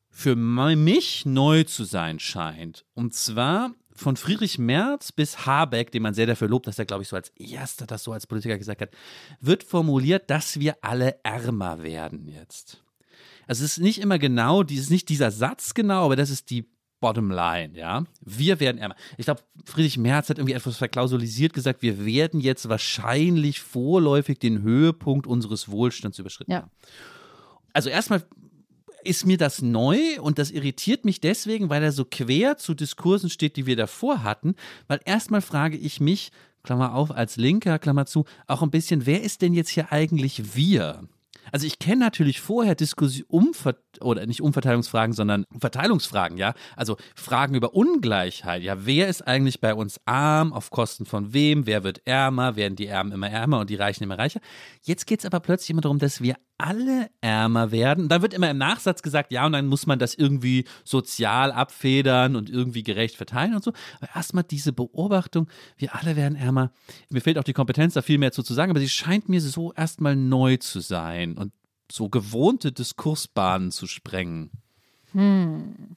für 0.09 0.37
mich 0.37 1.27
neu 1.27 1.65
zu 1.65 1.83
sein 1.83 2.21
scheint. 2.21 2.85
Und 2.95 3.15
zwar 3.15 3.75
von 3.93 4.17
Friedrich 4.17 4.57
Merz 4.57 5.11
bis 5.11 5.47
Habeck, 5.47 5.91
den 5.91 6.05
man 6.05 6.15
sehr 6.15 6.27
dafür 6.27 6.47
lobt, 6.47 6.69
dass 6.69 6.79
er, 6.79 6.85
glaube 6.85 7.03
ich, 7.03 7.09
so 7.09 7.17
als 7.17 7.31
erster 7.31 7.85
das 7.85 8.05
so 8.05 8.13
als 8.13 8.29
Politiker 8.29 8.59
gesagt 8.59 8.83
hat, 8.83 8.91
wird 9.41 9.65
formuliert, 9.65 10.31
dass 10.31 10.61
wir 10.61 10.77
alle 10.83 11.19
ärmer 11.25 11.83
werden 11.83 12.29
jetzt. 12.29 12.85
Also 13.49 13.65
es 13.65 13.73
ist 13.73 13.83
nicht 13.83 14.01
immer 14.01 14.21
genau, 14.21 14.63
es 14.63 14.71
ist 14.79 14.91
nicht 14.91 15.09
dieser 15.09 15.33
Satz 15.33 15.75
genau, 15.75 16.05
aber 16.05 16.15
das 16.15 16.31
ist 16.31 16.51
die 16.51 16.71
Bottom 17.03 17.31
Line, 17.31 17.77
ja. 17.77 18.05
Wir 18.25 18.61
werden 18.61 18.79
ärmer. 18.79 18.95
Ich 19.19 19.27
glaube, 19.27 19.43
Friedrich 19.67 19.99
Merz 19.99 20.31
hat 20.31 20.39
irgendwie 20.39 20.55
etwas 20.55 20.79
verklausulisiert 20.79 21.53
gesagt, 21.53 21.83
wir 21.83 22.07
werden 22.07 22.41
jetzt 22.41 22.69
wahrscheinlich 22.69 23.61
vorläufig 23.61 24.39
den 24.39 24.63
Höhepunkt 24.63 25.27
unseres 25.27 25.69
Wohlstands 25.69 26.19
überschritten 26.19 26.53
ja. 26.53 26.71
Also 27.75 27.91
erstmal 27.91 28.23
ist 29.05 29.27
mir 29.27 29.37
das 29.37 29.63
neu 29.63 29.99
und 30.21 30.39
das 30.39 30.51
irritiert 30.51 31.05
mich 31.05 31.21
deswegen, 31.21 31.71
weil 31.71 31.83
er 31.83 31.91
so 31.91 32.05
quer 32.05 32.57
zu 32.57 32.75
Diskursen 32.75 33.31
steht, 33.31 33.57
die 33.57 33.67
wir 33.67 33.75
davor 33.75 34.23
hatten. 34.23 34.55
Weil 34.87 35.01
erstmal 35.05 35.41
frage 35.41 35.77
ich 35.77 36.01
mich, 36.01 36.31
Klammer 36.63 36.95
auf, 36.95 37.11
als 37.11 37.37
Linker, 37.37 37.81
Klammer 37.81 38.07
zu, 38.07 38.25
auch 38.47 38.63
ein 38.63 38.71
bisschen, 38.71 39.07
wer 39.07 39.23
ist 39.23 39.43
denn 39.43 39.55
jetzt 39.55 39.71
hier 39.71 39.91
eigentlich 39.91 40.55
wir? 40.55 41.09
Also 41.51 41.67
ich 41.67 41.79
kenne 41.79 41.99
natürlich 41.99 42.41
vorher 42.41 42.75
Diskussionen 42.75 43.27
um 43.29 43.53
oder 44.01 44.27
nicht 44.27 44.43
Umverteilungsfragen, 44.43 45.13
sondern 45.15 45.45
Verteilungsfragen, 45.59 46.39
ja. 46.39 46.55
Also 46.77 46.97
Fragen 47.15 47.55
über 47.55 47.75
Ungleichheit. 47.75 48.63
Ja, 48.63 48.87
wer 48.87 49.09
ist 49.09 49.23
eigentlich 49.23 49.61
bei 49.61 49.75
uns 49.75 50.01
arm? 50.05 50.53
Auf 50.53 50.71
Kosten 50.71 51.07
von 51.07 51.33
wem? 51.33 51.67
Wer 51.67 51.85
wird 51.85 52.07
ärmer? 52.07 52.57
Werden 52.57 52.77
die 52.77 52.87
Ärmen 52.87 53.13
immer 53.13 53.31
ärmer 53.31 53.61
und 53.61 53.71
die 53.71 53.77
Reichen 53.77 54.05
immer 54.05 54.19
reicher? 54.19 54.41
Jetzt 54.83 55.07
geht 55.07 55.21
es 55.21 55.27
aber 55.27 55.41
plötzlich 55.41 55.71
immer 55.71 55.81
darum, 55.81 55.99
dass 55.99 56.21
wir 56.21 56.37
alle 56.59 57.11
ärmer 57.21 57.73
werden. 57.73 58.09
Da 58.09 58.23
wird 58.23 58.35
immer 58.35 58.51
im 58.51 58.59
Nachsatz 58.59 59.03
gesagt, 59.03 59.33
ja, 59.33 59.47
und 59.47 59.53
dann 59.53 59.67
muss 59.67 59.87
man 59.87 59.99
das 59.99 60.15
irgendwie 60.15 60.65
sozial 60.85 61.53
abfedern 61.53 62.37
und 62.37 62.51
irgendwie 62.51 62.83
gerecht 62.83 63.17
verteilen 63.17 63.55
und 63.55 63.65
so. 63.65 63.73
Aber 64.01 64.15
erstmal 64.15 64.45
diese 64.45 64.73
Beobachtung, 64.73 65.49
wir 65.77 65.95
alle 65.95 66.17
werden 66.17 66.37
ärmer. 66.37 66.73
Mir 67.11 67.21
fehlt 67.21 67.39
auch 67.39 67.45
die 67.45 67.53
Kompetenz, 67.53 67.95
da 67.95 68.03
viel 68.03 68.19
mehr 68.19 68.33
zu, 68.33 68.43
zu 68.43 68.55
sagen, 68.55 68.71
aber 68.71 68.81
sie 68.81 68.89
scheint 68.89 69.29
mir 69.29 69.41
so 69.41 69.73
erstmal 69.73 70.17
neu 70.17 70.57
zu 70.57 70.81
sein 70.81 71.37
und 71.37 71.53
so 71.91 72.09
gewohnte 72.09 72.73
Diskursbahnen 72.73 73.71
zu 73.71 73.87
sprengen. 73.87 74.51
Hm. 75.13 75.97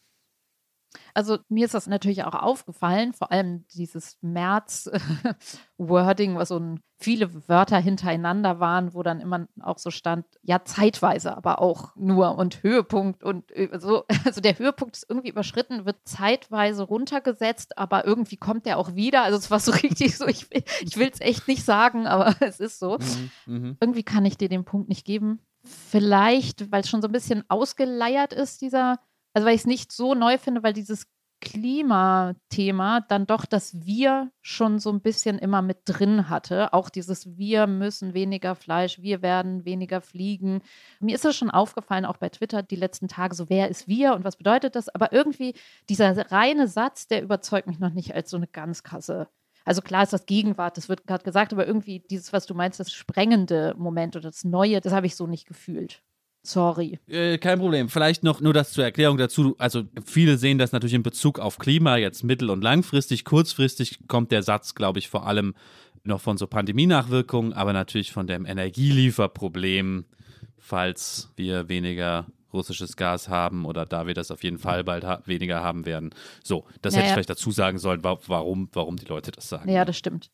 Also 1.15 1.39
mir 1.47 1.65
ist 1.65 1.73
das 1.73 1.87
natürlich 1.87 2.23
auch 2.25 2.35
aufgefallen, 2.35 3.13
vor 3.13 3.31
allem 3.31 3.65
dieses 3.73 4.17
März-Wording, 4.21 6.35
was 6.35 6.49
so 6.49 6.59
ein, 6.59 6.81
viele 6.99 7.47
Wörter 7.47 7.79
hintereinander 7.79 8.59
waren, 8.59 8.93
wo 8.93 9.01
dann 9.01 9.21
immer 9.21 9.47
auch 9.61 9.77
so 9.77 9.91
stand, 9.91 10.25
ja, 10.41 10.65
zeitweise, 10.65 11.37
aber 11.37 11.61
auch 11.61 11.95
nur 11.95 12.37
und 12.37 12.63
Höhepunkt 12.63 13.23
und 13.23 13.45
so. 13.77 14.03
Also 14.25 14.41
der 14.41 14.59
Höhepunkt 14.59 14.97
ist 14.97 15.05
irgendwie 15.07 15.29
überschritten, 15.29 15.85
wird 15.85 15.95
zeitweise 16.03 16.83
runtergesetzt, 16.83 17.77
aber 17.77 18.05
irgendwie 18.05 18.37
kommt 18.37 18.65
der 18.65 18.77
auch 18.77 18.95
wieder. 18.95 19.23
Also 19.23 19.37
es 19.37 19.49
war 19.49 19.61
so 19.61 19.71
richtig 19.83 20.17
so, 20.17 20.27
ich, 20.27 20.47
ich 20.51 20.97
will 20.97 21.09
es 21.13 21.21
echt 21.21 21.47
nicht 21.47 21.63
sagen, 21.63 22.07
aber 22.07 22.35
es 22.41 22.59
ist 22.59 22.79
so. 22.79 22.97
Mhm, 22.97 23.31
mh. 23.45 23.77
Irgendwie 23.79 24.03
kann 24.03 24.25
ich 24.25 24.37
dir 24.37 24.49
den 24.49 24.65
Punkt 24.65 24.89
nicht 24.89 25.05
geben. 25.05 25.39
Vielleicht, 25.63 26.73
weil 26.73 26.81
es 26.81 26.89
schon 26.89 27.01
so 27.01 27.07
ein 27.07 27.13
bisschen 27.13 27.45
ausgeleiert 27.47 28.33
ist, 28.33 28.59
dieser 28.61 28.99
also 29.35 29.45
weil 29.45 29.55
ich 29.55 29.61
es 29.61 29.67
nicht 29.67 29.91
so 29.91 30.15
neu 30.15 30.37
finde, 30.37 30.63
weil 30.63 30.73
dieses 30.73 31.07
Klimathema 31.41 33.01
dann 33.01 33.27
doch 33.27 33.45
das 33.45 33.85
Wir 33.85 34.31
schon 34.41 34.79
so 34.79 34.89
ein 34.91 35.01
bisschen 35.01 35.37
immer 35.37 35.61
mit 35.61 35.79
drin 35.85 36.29
hatte. 36.29 36.73
Auch 36.73 36.89
dieses 36.89 37.37
Wir 37.37 37.67
müssen 37.67 38.13
weniger 38.13 38.55
Fleisch, 38.55 39.01
wir 39.01 39.21
werden 39.21 39.65
weniger 39.65 39.99
fliegen. 39.99 40.61
Mir 41.01 41.15
ist 41.15 41.25
das 41.25 41.35
schon 41.35 41.51
aufgefallen, 41.51 42.05
auch 42.05 42.17
bei 42.17 42.29
Twitter 42.29 42.63
die 42.63 42.77
letzten 42.77 43.09
Tage, 43.09 43.35
so 43.35 43.49
wer 43.49 43.69
ist 43.69 43.89
wir 43.89 44.13
und 44.13 44.23
was 44.23 44.37
bedeutet 44.37 44.75
das? 44.75 44.87
Aber 44.87 45.11
irgendwie 45.11 45.53
dieser 45.89 46.31
reine 46.31 46.69
Satz, 46.69 47.07
der 47.07 47.21
überzeugt 47.21 47.67
mich 47.67 47.79
noch 47.79 47.91
nicht 47.91 48.15
als 48.15 48.29
so 48.29 48.37
eine 48.37 48.47
ganz 48.47 48.83
krasse. 48.83 49.27
Also 49.65 49.81
klar 49.81 50.03
ist 50.03 50.13
das 50.13 50.25
Gegenwart, 50.25 50.77
das 50.77 50.87
wird 50.87 51.05
gerade 51.05 51.25
gesagt, 51.25 51.51
aber 51.51 51.67
irgendwie 51.67 51.99
dieses, 52.09 52.31
was 52.31 52.45
du 52.45 52.53
meinst, 52.55 52.79
das 52.79 52.93
sprengende 52.93 53.75
Moment 53.77 54.15
oder 54.15 54.29
das 54.29 54.45
Neue, 54.45 54.79
das 54.79 54.93
habe 54.93 55.07
ich 55.07 55.15
so 55.17 55.27
nicht 55.27 55.45
gefühlt. 55.45 56.01
Sorry. 56.45 56.99
Äh, 57.07 57.37
kein 57.37 57.59
Problem. 57.59 57.89
Vielleicht 57.89 58.23
noch 58.23 58.39
nur 58.41 58.53
das 58.53 58.71
zur 58.71 58.83
Erklärung 58.83 59.17
dazu. 59.17 59.55
Also 59.57 59.83
viele 60.05 60.37
sehen 60.37 60.57
das 60.57 60.71
natürlich 60.71 60.93
in 60.93 61.03
Bezug 61.03 61.39
auf 61.39 61.57
Klima, 61.57 61.97
jetzt 61.97 62.23
mittel- 62.23 62.49
und 62.49 62.63
langfristig. 62.63 63.25
Kurzfristig 63.25 64.07
kommt 64.07 64.31
der 64.31 64.43
Satz, 64.43 64.75
glaube 64.75 64.99
ich, 64.99 65.09
vor 65.09 65.27
allem 65.27 65.55
noch 66.03 66.21
von 66.21 66.37
so 66.37 66.47
Pandemienachwirkungen, 66.47 67.53
aber 67.53 67.73
natürlich 67.73 68.11
von 68.11 68.27
dem 68.27 68.45
Energielieferproblem, 68.45 70.05
falls 70.59 71.31
wir 71.35 71.67
weniger 71.67 72.27
russisches 72.53 72.95
Gas 72.95 73.27
haben 73.27 73.65
oder 73.65 73.85
da 73.85 74.07
wir 74.07 74.13
das 74.13 74.31
auf 74.31 74.43
jeden 74.43 74.57
Fall 74.57 74.83
bald 74.83 75.03
ha 75.03 75.21
weniger 75.25 75.61
haben 75.61 75.85
werden. 75.85 76.11
So, 76.43 76.65
das 76.81 76.93
ja, 76.93 76.99
hätte 76.99 77.07
ich 77.07 77.13
vielleicht 77.13 77.29
dazu 77.29 77.51
sagen 77.51 77.79
sollen, 77.79 78.03
warum, 78.03 78.69
warum 78.71 78.97
die 78.97 79.05
Leute 79.05 79.31
das 79.31 79.49
sagen. 79.49 79.69
Ja, 79.69 79.83
das 79.83 79.97
stimmt. 79.97 80.31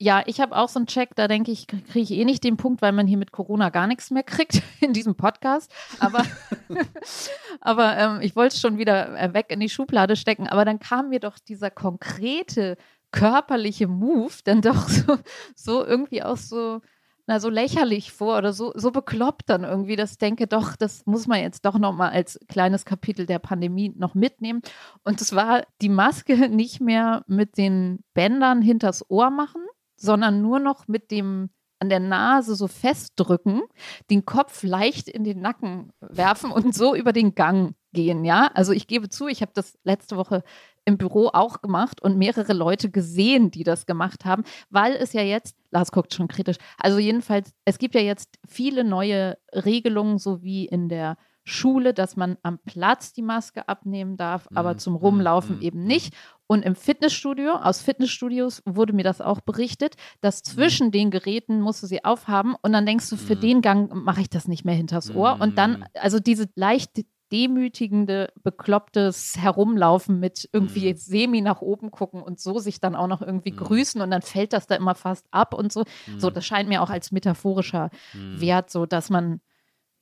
Ja, 0.00 0.22
ich 0.26 0.40
habe 0.40 0.56
auch 0.56 0.68
so 0.68 0.78
einen 0.78 0.86
Check, 0.86 1.16
da 1.16 1.26
denke 1.26 1.50
ich, 1.50 1.66
kriege 1.66 2.00
ich 2.00 2.12
eh 2.12 2.24
nicht 2.24 2.44
den 2.44 2.56
Punkt, 2.56 2.82
weil 2.82 2.92
man 2.92 3.08
hier 3.08 3.18
mit 3.18 3.32
Corona 3.32 3.68
gar 3.70 3.88
nichts 3.88 4.12
mehr 4.12 4.22
kriegt 4.22 4.62
in 4.80 4.92
diesem 4.92 5.16
Podcast. 5.16 5.72
Aber, 5.98 6.24
aber 7.60 7.96
ähm, 7.98 8.20
ich 8.20 8.36
wollte 8.36 8.54
es 8.54 8.60
schon 8.60 8.78
wieder 8.78 9.18
äh, 9.18 9.34
weg 9.34 9.46
in 9.48 9.58
die 9.58 9.68
Schublade 9.68 10.14
stecken. 10.14 10.46
Aber 10.46 10.64
dann 10.64 10.78
kam 10.78 11.08
mir 11.08 11.18
doch 11.18 11.40
dieser 11.40 11.70
konkrete 11.72 12.76
körperliche 13.10 13.88
Move 13.88 14.34
dann 14.44 14.62
doch 14.62 14.88
so, 14.88 15.18
so 15.56 15.84
irgendwie 15.84 16.22
auch 16.22 16.36
so, 16.36 16.80
na, 17.26 17.40
so 17.40 17.50
lächerlich 17.50 18.12
vor 18.12 18.38
oder 18.38 18.52
so, 18.52 18.72
so 18.76 18.92
bekloppt 18.92 19.50
dann 19.50 19.64
irgendwie, 19.64 19.96
dass 19.96 20.12
ich 20.12 20.18
denke, 20.18 20.46
doch, 20.46 20.76
das 20.76 21.06
muss 21.06 21.26
man 21.26 21.40
jetzt 21.40 21.64
doch 21.64 21.76
nochmal 21.76 22.10
als 22.10 22.38
kleines 22.48 22.84
Kapitel 22.84 23.26
der 23.26 23.40
Pandemie 23.40 23.92
noch 23.96 24.14
mitnehmen. 24.14 24.62
Und 25.02 25.20
es 25.20 25.34
war 25.34 25.64
die 25.82 25.88
Maske 25.88 26.48
nicht 26.48 26.80
mehr 26.80 27.24
mit 27.26 27.58
den 27.58 28.04
Bändern 28.14 28.62
hinters 28.62 29.04
Ohr 29.10 29.30
machen, 29.30 29.62
sondern 29.98 30.42
nur 30.42 30.58
noch 30.58 30.88
mit 30.88 31.10
dem 31.10 31.50
an 31.80 31.88
der 31.88 32.00
Nase 32.00 32.56
so 32.56 32.66
festdrücken, 32.66 33.62
den 34.10 34.24
Kopf 34.24 34.62
leicht 34.62 35.08
in 35.08 35.24
den 35.24 35.40
Nacken 35.40 35.92
werfen 36.00 36.50
und 36.50 36.74
so 36.74 36.94
über 36.94 37.12
den 37.12 37.34
Gang 37.34 37.74
gehen, 37.92 38.24
ja? 38.24 38.50
Also 38.54 38.72
ich 38.72 38.86
gebe 38.86 39.08
zu, 39.08 39.28
ich 39.28 39.42
habe 39.42 39.52
das 39.54 39.78
letzte 39.84 40.16
Woche 40.16 40.42
im 40.84 40.98
Büro 40.98 41.28
auch 41.32 41.60
gemacht 41.60 42.02
und 42.02 42.18
mehrere 42.18 42.52
Leute 42.52 42.90
gesehen, 42.90 43.50
die 43.50 43.62
das 43.62 43.86
gemacht 43.86 44.24
haben, 44.24 44.42
weil 44.70 44.94
es 44.94 45.12
ja 45.12 45.22
jetzt, 45.22 45.54
Lars 45.70 45.92
guckt 45.92 46.14
schon 46.14 46.28
kritisch, 46.28 46.56
also 46.78 46.98
jedenfalls, 46.98 47.52
es 47.64 47.78
gibt 47.78 47.94
ja 47.94 48.00
jetzt 48.00 48.38
viele 48.46 48.84
neue 48.84 49.38
Regelungen, 49.52 50.18
so 50.18 50.42
wie 50.42 50.66
in 50.66 50.88
der 50.88 51.16
Schule, 51.44 51.94
dass 51.94 52.16
man 52.16 52.36
am 52.42 52.58
Platz 52.58 53.12
die 53.12 53.22
Maske 53.22 53.68
abnehmen 53.68 54.16
darf, 54.16 54.48
aber 54.54 54.74
mhm. 54.74 54.78
zum 54.78 54.96
Rumlaufen 54.96 55.56
mhm. 55.56 55.62
eben 55.62 55.84
nicht. 55.84 56.14
Und 56.48 56.64
im 56.64 56.74
Fitnessstudio, 56.74 57.52
aus 57.52 57.82
Fitnessstudios 57.82 58.62
wurde 58.64 58.94
mir 58.94 59.04
das 59.04 59.20
auch 59.20 59.40
berichtet, 59.40 59.96
dass 60.22 60.40
mhm. 60.40 60.44
zwischen 60.44 60.90
den 60.90 61.10
Geräten 61.10 61.60
musst 61.60 61.82
du 61.82 61.86
sie 61.86 62.04
aufhaben 62.04 62.56
und 62.62 62.72
dann 62.72 62.86
denkst 62.86 63.08
du, 63.10 63.16
für 63.16 63.36
mhm. 63.36 63.40
den 63.40 63.60
Gang 63.60 63.94
mache 63.94 64.22
ich 64.22 64.30
das 64.30 64.48
nicht 64.48 64.64
mehr 64.64 64.74
hinters 64.74 65.14
Ohr. 65.14 65.36
Und 65.40 65.58
dann, 65.58 65.80
mhm. 65.80 65.84
also 65.94 66.18
diese 66.18 66.48
leicht 66.54 67.04
demütigende, 67.30 68.32
beklopptes 68.42 69.36
Herumlaufen 69.36 70.18
mit 70.18 70.48
irgendwie 70.54 70.92
mhm. 70.92 70.96
semi 70.96 71.40
nach 71.42 71.60
oben 71.60 71.90
gucken 71.90 72.22
und 72.22 72.40
so 72.40 72.58
sich 72.58 72.80
dann 72.80 72.96
auch 72.96 73.08
noch 73.08 73.20
irgendwie 73.20 73.52
mhm. 73.52 73.56
grüßen 73.56 74.00
und 74.00 74.10
dann 74.10 74.22
fällt 74.22 74.54
das 74.54 74.66
da 74.66 74.76
immer 74.76 74.94
fast 74.94 75.26
ab 75.30 75.52
und 75.52 75.70
so. 75.70 75.84
Mhm. 76.06 76.20
So, 76.20 76.30
das 76.30 76.46
scheint 76.46 76.70
mir 76.70 76.82
auch 76.82 76.88
als 76.88 77.12
metaphorischer 77.12 77.90
Wert, 78.14 78.70
so 78.70 78.86
dass 78.86 79.10
man 79.10 79.40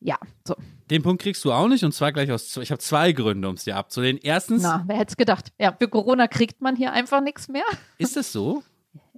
ja, 0.06 0.18
so. 0.46 0.54
Den 0.88 1.02
Punkt 1.02 1.20
kriegst 1.20 1.44
du 1.44 1.52
auch 1.52 1.66
nicht 1.66 1.84
und 1.84 1.92
zwar 1.92 2.12
gleich 2.12 2.30
aus. 2.30 2.56
Ich 2.58 2.70
habe 2.70 2.78
zwei 2.78 3.10
Gründe, 3.10 3.48
um 3.48 3.56
es 3.56 3.64
dir 3.64 3.76
abzulehnen. 3.76 4.20
Erstens. 4.22 4.62
Na, 4.62 4.84
wer 4.86 4.98
hätte 4.98 5.10
es 5.10 5.16
gedacht? 5.16 5.52
Ja, 5.58 5.74
für 5.76 5.88
Corona 5.88 6.28
kriegt 6.28 6.62
man 6.62 6.76
hier 6.76 6.92
einfach 6.92 7.20
nichts 7.20 7.48
mehr. 7.48 7.64
Ist 7.98 8.16
es 8.16 8.30
so? 8.30 8.62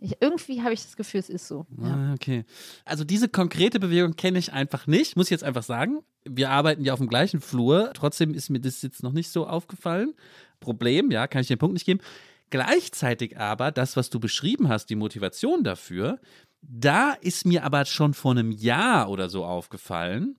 Ich, 0.01 0.17
irgendwie 0.21 0.63
habe 0.63 0.73
ich 0.73 0.83
das 0.83 0.97
Gefühl, 0.97 1.21
es 1.21 1.29
ist 1.29 1.47
so. 1.47 1.67
Ah, 1.83 2.15
okay. 2.15 2.47
Also 2.87 3.05
diese 3.05 3.29
konkrete 3.29 3.81
Bewegung 3.81 4.17
kenne 4.17 4.39
ich 4.39 4.55
einfach 4.55 4.87
nicht, 4.87 5.15
muss 5.15 5.27
ich 5.27 5.33
jetzt 5.33 5.45
einfach 5.45 5.63
sagen. 5.63 5.99
Wir 6.25 6.49
arbeiten 6.49 6.83
ja 6.85 6.95
auf 6.95 7.01
dem 7.01 7.09
gleichen 7.09 7.43
Flur, 7.43 7.91
trotzdem 7.93 8.33
ist 8.33 8.49
mir 8.49 8.61
das 8.61 8.81
jetzt 8.81 9.03
noch 9.03 9.13
nicht 9.13 9.31
so 9.31 9.47
aufgefallen. 9.47 10.15
Problem, 10.61 11.11
ja, 11.11 11.27
kann 11.27 11.43
ich 11.43 11.49
den 11.49 11.59
Punkt 11.59 11.75
nicht 11.75 11.85
geben. 11.85 12.01
Gleichzeitig 12.49 13.39
aber, 13.39 13.73
das, 13.73 13.95
was 13.95 14.09
du 14.09 14.21
beschrieben 14.21 14.69
hast, 14.69 14.87
die 14.87 14.97
Motivation 14.97 15.65
dafür, 15.65 16.19
da 16.63 17.13
ist 17.13 17.45
mir 17.45 17.65
aber 17.65 17.85
schon 17.85 18.15
vor 18.15 18.31
einem 18.31 18.53
Jahr 18.53 19.11
oder 19.11 19.29
so 19.29 19.45
aufgefallen, 19.45 20.37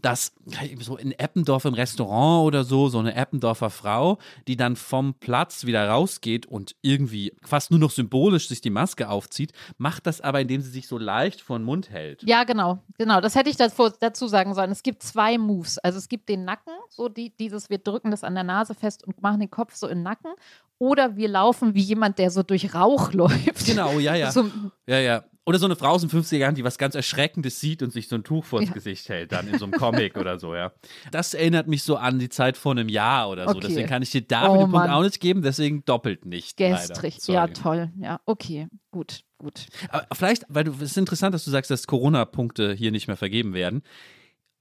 dass 0.00 0.32
so 0.80 0.96
in 0.96 1.12
Eppendorf 1.12 1.64
im 1.64 1.74
Restaurant 1.74 2.46
oder 2.46 2.64
so, 2.64 2.88
so 2.88 2.98
eine 2.98 3.14
Eppendorfer 3.14 3.70
Frau, 3.70 4.18
die 4.46 4.56
dann 4.56 4.76
vom 4.76 5.14
Platz 5.14 5.66
wieder 5.66 5.88
rausgeht 5.88 6.46
und 6.46 6.76
irgendwie 6.82 7.34
fast 7.42 7.70
nur 7.70 7.80
noch 7.80 7.90
symbolisch 7.90 8.48
sich 8.48 8.60
die 8.60 8.70
Maske 8.70 9.08
aufzieht, 9.08 9.52
macht 9.76 10.06
das 10.06 10.20
aber, 10.20 10.40
indem 10.40 10.60
sie 10.60 10.70
sich 10.70 10.88
so 10.88 10.98
leicht 10.98 11.40
vor 11.40 11.58
den 11.58 11.64
Mund 11.64 11.90
hält. 11.90 12.22
Ja, 12.24 12.44
genau, 12.44 12.78
genau. 12.96 13.20
Das 13.20 13.34
hätte 13.34 13.50
ich 13.50 13.56
dazu 13.56 14.26
sagen 14.26 14.54
sollen. 14.54 14.70
Es 14.70 14.82
gibt 14.82 15.02
zwei 15.02 15.38
Moves. 15.38 15.78
Also 15.78 15.98
es 15.98 16.08
gibt 16.08 16.28
den 16.28 16.44
Nacken, 16.44 16.74
so 16.88 17.08
die, 17.08 17.30
dieses, 17.36 17.70
wir 17.70 17.78
drücken 17.78 18.10
das 18.10 18.24
an 18.24 18.34
der 18.34 18.44
Nase 18.44 18.74
fest 18.74 19.06
und 19.06 19.20
machen 19.22 19.40
den 19.40 19.50
Kopf 19.50 19.74
so 19.74 19.86
in 19.86 19.98
den 19.98 20.04
Nacken. 20.04 20.32
Oder 20.78 21.16
wir 21.16 21.28
laufen 21.28 21.74
wie 21.74 21.82
jemand, 21.82 22.18
der 22.18 22.30
so 22.30 22.42
durch 22.42 22.74
Rauch 22.74 23.12
läuft. 23.12 23.66
Genau, 23.66 23.98
ja, 23.98 24.14
ja. 24.14 24.30
So, 24.30 24.48
ja, 24.86 25.00
ja. 25.00 25.24
Oder 25.48 25.58
so 25.58 25.64
eine 25.64 25.76
Frau 25.76 25.92
aus 25.92 26.02
den 26.02 26.10
50er 26.10 26.36
Jahren, 26.36 26.54
die 26.56 26.62
was 26.62 26.76
ganz 26.76 26.94
Erschreckendes 26.94 27.58
sieht 27.58 27.82
und 27.82 27.90
sich 27.90 28.06
so 28.08 28.16
ein 28.16 28.22
Tuch 28.22 28.44
vors 28.44 28.66
ja. 28.66 28.70
Gesicht 28.70 29.08
hält, 29.08 29.32
dann 29.32 29.48
in 29.48 29.58
so 29.58 29.64
einem 29.64 29.72
Comic 29.72 30.18
oder 30.18 30.38
so, 30.38 30.54
ja. 30.54 30.72
Das 31.10 31.32
erinnert 31.32 31.68
mich 31.68 31.84
so 31.84 31.96
an 31.96 32.18
die 32.18 32.28
Zeit 32.28 32.58
vor 32.58 32.72
einem 32.72 32.90
Jahr 32.90 33.30
oder 33.30 33.44
so. 33.44 33.56
Okay. 33.56 33.68
Deswegen 33.68 33.88
kann 33.88 34.02
ich 34.02 34.10
dir 34.10 34.20
da 34.20 34.50
oh, 34.50 34.58
den 34.58 34.70
Punkt 34.70 34.90
auch 34.90 35.00
nicht 35.00 35.20
geben, 35.20 35.40
deswegen 35.40 35.86
doppelt 35.86 36.26
nicht. 36.26 36.58
Gestrig, 36.58 37.26
ja, 37.28 37.46
toll. 37.46 37.90
Ja, 37.98 38.20
okay, 38.26 38.68
gut, 38.90 39.24
gut. 39.38 39.64
Aber 39.88 40.06
vielleicht, 40.14 40.44
weil 40.50 40.64
du, 40.64 40.72
es 40.72 40.82
ist 40.82 40.98
interessant, 40.98 41.32
dass 41.32 41.46
du 41.46 41.50
sagst, 41.50 41.70
dass 41.70 41.86
Corona-Punkte 41.86 42.74
hier 42.74 42.90
nicht 42.90 43.06
mehr 43.06 43.16
vergeben 43.16 43.54
werden 43.54 43.82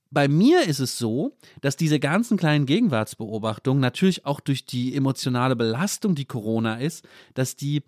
bei 0.10 0.28
mir 0.28 0.64
ist 0.64 0.80
es 0.80 0.98
so, 0.98 1.36
dass 1.62 1.76
diese 1.76 2.00
ganzen 2.00 2.38
kleinen 2.38 2.66
Gegenwartsbeobachtungen 2.66 3.82
natürlich 3.82 4.26
auch 4.26 4.40
durch 4.40 4.66
die 4.66 4.96
emotionale 4.96 5.56
Belastung, 5.56 6.16
die 6.16 6.26
Corona 6.26 6.76
ist, 6.76 7.06
dass 7.34 7.56
die 7.56 7.84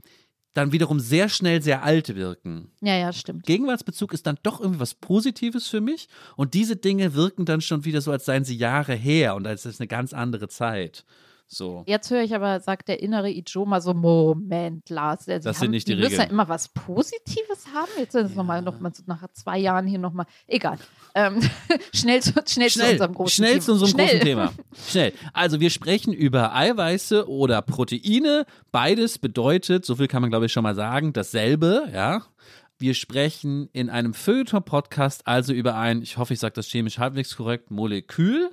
dann 0.54 0.72
wiederum 0.72 1.00
sehr 1.00 1.30
schnell 1.30 1.62
sehr 1.62 1.84
alt 1.84 2.16
wirken. 2.16 2.72
Ja, 2.82 2.96
ja, 2.96 3.14
stimmt. 3.14 3.46
Gegenwartsbezug 3.46 4.14
ist 4.14 4.26
dann 4.26 4.40
doch 4.44 4.60
irgendwie 4.60 4.80
was 4.80 4.96
Positives 4.96 5.68
für 5.68 5.82
mich 5.82 6.08
und 6.36 6.54
diese 6.54 6.76
Dinge 6.76 7.14
wirken 7.14 7.46
dann 7.46 7.62
schon 7.62 7.86
wieder 7.86 8.02
so, 8.02 8.12
als 8.12 8.26
seien 8.26 8.44
sie 8.44 8.58
Jahre 8.58 8.94
her 8.94 9.36
und 9.36 9.48
als 9.48 9.66
ist 9.66 9.76
es 9.76 9.80
eine 9.80 9.88
ganz 9.88 10.14
andere 10.14 10.48
Zeit. 10.48 11.06
So. 11.52 11.84
Jetzt 11.88 12.12
höre 12.12 12.22
ich 12.22 12.36
aber, 12.36 12.60
sagt 12.60 12.90
der 12.90 13.02
innere 13.02 13.32
Ijoma 13.32 13.82
so, 13.82 13.96
Moment, 13.96 14.88
Lars. 14.92 15.28
Also 15.28 15.50
das 15.50 15.58
sind 15.58 15.70
haben, 15.70 15.72
nicht 15.72 15.88
die, 15.88 15.96
die 15.96 16.04
Regeln. 16.04 16.12
müssen 16.12 16.22
ja 16.22 16.30
immer 16.30 16.48
was 16.48 16.70
Positives 16.70 17.66
haben. 17.74 17.90
Jetzt 17.98 18.12
sind 18.12 18.26
es 18.26 18.32
ja. 18.32 18.38
nochmal, 18.38 18.62
noch 18.62 18.80
mal 18.80 18.92
nach 19.08 19.28
zwei 19.34 19.58
Jahren 19.58 19.88
hier 19.88 19.98
nochmal, 19.98 20.28
egal. 20.48 20.78
Ähm, 21.16 21.42
schnell, 21.94 22.22
zu, 22.22 22.34
schnell, 22.48 22.70
schnell, 22.70 22.86
zu 22.90 22.92
unserem 22.92 23.14
großen 23.16 23.32
schnell 23.32 23.54
Thema. 23.54 23.62
zu 23.64 23.72
unserem 23.72 23.90
schnell. 23.90 24.08
großen 24.08 24.22
Thema. 24.22 24.54
Schnell. 24.90 25.14
Also 25.34 25.60
wir 25.60 25.72
sprechen 25.72 26.14
über 26.14 26.54
Eiweiße 26.54 27.28
oder 27.28 27.64
Proteine. 27.64 28.46
Beides 28.72 29.18
bedeutet, 29.18 29.86
so 29.86 29.96
viel 29.96 30.08
kann 30.08 30.22
man 30.22 30.30
glaube 30.30 30.46
ich 30.46 30.54
schon 30.54 30.64
mal 30.64 30.76
sagen, 30.76 31.14
dasselbe, 31.14 31.90
ja. 31.92 32.22
Wir 32.78 32.94
sprechen 32.94 33.70
in 33.74 33.90
einem 33.90 34.14
Feuilleton-Podcast 34.14 35.26
also 35.26 35.52
über 35.52 35.76
ein, 35.76 36.04
ich 36.04 36.18
hoffe, 36.18 36.34
ich 36.34 36.40
sage 36.40 36.54
das 36.54 36.68
chemisch 36.68 37.00
halbwegs 37.00 37.36
korrekt, 37.36 37.72
Molekül. 37.72 38.52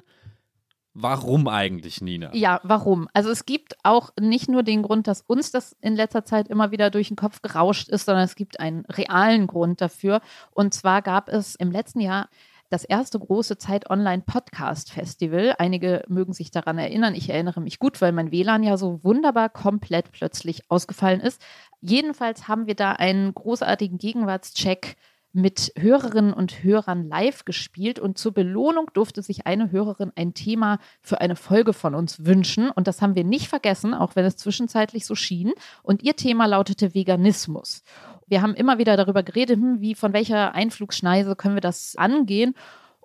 Warum 0.99 1.47
eigentlich, 1.47 2.01
Nina? 2.01 2.35
Ja, 2.35 2.59
warum? 2.63 3.07
Also 3.13 3.29
es 3.29 3.45
gibt 3.45 3.77
auch 3.83 4.15
nicht 4.19 4.49
nur 4.49 4.63
den 4.63 4.83
Grund, 4.83 5.07
dass 5.07 5.21
uns 5.21 5.51
das 5.51 5.77
in 5.83 5.95
letzter 5.95 6.25
Zeit 6.25 6.49
immer 6.49 6.71
wieder 6.71 6.89
durch 6.89 7.09
den 7.09 7.19
Kopf 7.19 7.43
gerauscht 7.43 7.91
ist, 7.91 8.07
sondern 8.07 8.25
es 8.25 8.35
gibt 8.35 8.61
einen 8.61 8.87
realen 8.87 9.47
Grund 9.47 9.83
dafür. 9.83 10.23
Und 10.53 10.73
zwar 10.73 11.03
gab 11.03 11.29
es 11.29 11.55
im 11.55 11.71
letzten 11.71 12.01
Jahr 12.01 12.31
das 12.71 12.83
erste 12.83 13.19
große 13.19 13.59
Zeit 13.59 13.91
Online 13.91 14.23
Podcast 14.25 14.91
Festival. 14.91 15.55
Einige 15.59 16.03
mögen 16.09 16.33
sich 16.33 16.51
daran 16.51 16.79
erinnern. 16.79 17.15
Ich 17.15 17.29
erinnere 17.29 17.61
mich 17.61 17.79
gut, 17.79 18.01
weil 18.01 18.13
mein 18.13 18.33
WLAN 18.33 18.63
ja 18.63 18.79
so 18.79 19.01
wunderbar 19.03 19.51
komplett 19.51 20.13
plötzlich 20.13 20.63
ausgefallen 20.71 21.21
ist. 21.21 21.43
Jedenfalls 21.83 22.49
haben 22.49 22.67
wir 22.67 22.75
da 22.75 22.93
einen 22.93 23.35
großartigen 23.35 23.99
Gegenwartscheck 23.99 24.97
mit 25.37 25.71
Hörerinnen 25.77 26.33
und 26.33 26.65
Hörern 26.65 27.09
live 27.09 27.45
gespielt 27.45 27.99
und 27.99 28.17
zur 28.17 28.33
Belohnung 28.33 28.91
durfte 28.95 29.21
sich 29.21 29.47
eine 29.47 29.71
Hörerin 29.71 30.11
ein 30.17 30.33
Thema 30.33 30.79
für 31.03 31.21
eine 31.21 31.37
Folge 31.37 31.75
von 31.75 31.95
uns 31.95 32.25
wünschen 32.25 32.71
und 32.71 32.87
das 32.89 33.03
haben 33.03 33.15
wir 33.15 33.25
nicht 33.25 33.49
vergessen, 33.49 33.93
auch 33.93 34.17
wenn 34.17 34.25
es 34.25 34.37
zwischenzeitlich 34.37 35.05
so 35.05 35.15
schien 35.15 35.53
und 35.83 36.03
ihr 36.03 36.17
Thema 36.17 36.47
lautete 36.47 36.95
Veganismus. 36.95 37.83
Wir 38.27 38.41
haben 38.41 38.55
immer 38.55 38.79
wieder 38.79 38.97
darüber 38.97 39.23
geredet, 39.23 39.59
hm, 39.59 39.83
wie 39.83 39.95
von 39.95 40.15
welcher 40.15 40.55
Einflugschneise 40.55 41.37
können 41.37 41.55
wir 41.57 41.61
das 41.61 41.97
angehen 41.97 42.55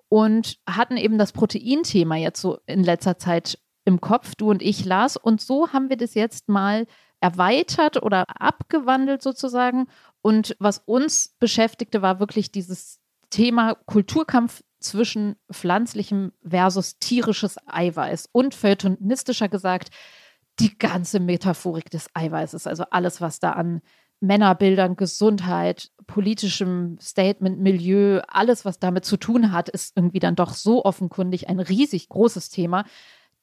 und 0.08 0.56
hatten 0.66 0.96
eben 0.96 1.18
das 1.18 1.32
Proteinthema 1.32 2.16
jetzt 2.16 2.40
so 2.40 2.58
in 2.64 2.82
letzter 2.82 3.18
Zeit 3.18 3.58
im 3.84 4.00
Kopf, 4.00 4.34
du 4.36 4.50
und 4.50 4.62
ich, 4.62 4.84
Lars. 4.84 5.16
Und 5.16 5.40
so 5.40 5.72
haben 5.72 5.90
wir 5.90 5.96
das 5.96 6.14
jetzt 6.14 6.48
mal 6.48 6.86
erweitert 7.20 8.02
oder 8.02 8.24
abgewandelt 8.28 9.22
sozusagen. 9.22 9.86
Und 10.22 10.56
was 10.58 10.78
uns 10.78 11.34
beschäftigte, 11.38 12.00
war 12.00 12.20
wirklich 12.20 12.52
dieses 12.52 13.00
Thema 13.30 13.74
Kulturkampf 13.86 14.62
zwischen 14.78 15.36
pflanzlichem 15.52 16.32
versus 16.44 16.98
tierisches 16.98 17.56
Eiweiß. 17.66 18.28
Und 18.32 18.54
feuilletonistischer 18.54 19.48
gesagt, 19.48 19.90
die 20.60 20.76
ganze 20.76 21.18
Metaphorik 21.18 21.90
des 21.90 22.08
Eiweißes, 22.14 22.66
also 22.66 22.84
alles, 22.90 23.20
was 23.20 23.40
da 23.40 23.52
an 23.52 23.80
Männerbildern, 24.20 24.96
Gesundheit, 24.96 25.90
politischem 26.06 26.96
Statement, 27.00 27.58
Milieu, 27.58 28.20
alles, 28.28 28.64
was 28.64 28.78
damit 28.78 29.04
zu 29.04 29.16
tun 29.16 29.50
hat, 29.50 29.68
ist 29.68 29.96
irgendwie 29.96 30.20
dann 30.20 30.36
doch 30.36 30.54
so 30.54 30.84
offenkundig 30.84 31.48
ein 31.48 31.58
riesig 31.58 32.08
großes 32.08 32.50
Thema, 32.50 32.84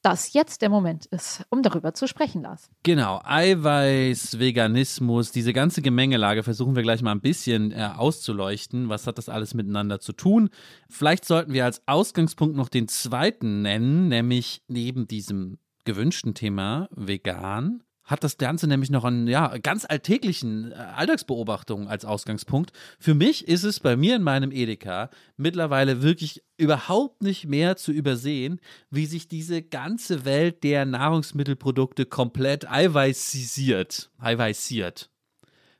dass 0.02 0.32
jetzt 0.32 0.62
der 0.62 0.68
Moment 0.68 1.06
ist, 1.06 1.44
um 1.50 1.62
darüber 1.62 1.94
zu 1.94 2.06
sprechen, 2.06 2.42
Lars. 2.42 2.70
Genau, 2.82 3.20
Eiweiß, 3.24 4.38
Veganismus, 4.38 5.32
diese 5.32 5.52
ganze 5.52 5.82
Gemengelage 5.82 6.42
versuchen 6.42 6.74
wir 6.74 6.82
gleich 6.82 7.02
mal 7.02 7.12
ein 7.12 7.20
bisschen 7.20 7.72
äh, 7.72 7.90
auszuleuchten. 7.96 8.88
Was 8.88 9.06
hat 9.06 9.18
das 9.18 9.28
alles 9.28 9.54
miteinander 9.54 10.00
zu 10.00 10.12
tun? 10.12 10.50
Vielleicht 10.88 11.24
sollten 11.24 11.52
wir 11.52 11.64
als 11.64 11.82
Ausgangspunkt 11.86 12.56
noch 12.56 12.68
den 12.68 12.88
zweiten 12.88 13.62
nennen, 13.62 14.08
nämlich 14.08 14.62
neben 14.68 15.06
diesem 15.06 15.58
gewünschten 15.84 16.34
Thema 16.34 16.88
vegan 16.92 17.82
hat 18.10 18.24
das 18.24 18.38
Ganze 18.38 18.66
nämlich 18.66 18.90
noch 18.90 19.04
an 19.04 19.28
ja, 19.28 19.56
ganz 19.58 19.86
alltäglichen 19.88 20.72
äh, 20.72 20.74
Alltagsbeobachtungen 20.74 21.86
als 21.86 22.04
Ausgangspunkt. 22.04 22.72
Für 22.98 23.14
mich 23.14 23.46
ist 23.46 23.62
es 23.62 23.78
bei 23.78 23.96
mir 23.96 24.16
in 24.16 24.22
meinem 24.22 24.50
Edeka 24.50 25.10
mittlerweile 25.36 26.02
wirklich 26.02 26.42
überhaupt 26.58 27.22
nicht 27.22 27.46
mehr 27.46 27.76
zu 27.76 27.92
übersehen, 27.92 28.60
wie 28.90 29.06
sich 29.06 29.28
diese 29.28 29.62
ganze 29.62 30.24
Welt 30.24 30.64
der 30.64 30.84
Nahrungsmittelprodukte 30.84 32.04
komplett 32.04 32.68
eiweißisiert. 32.68 34.10
Eiweißiert. 34.18 35.08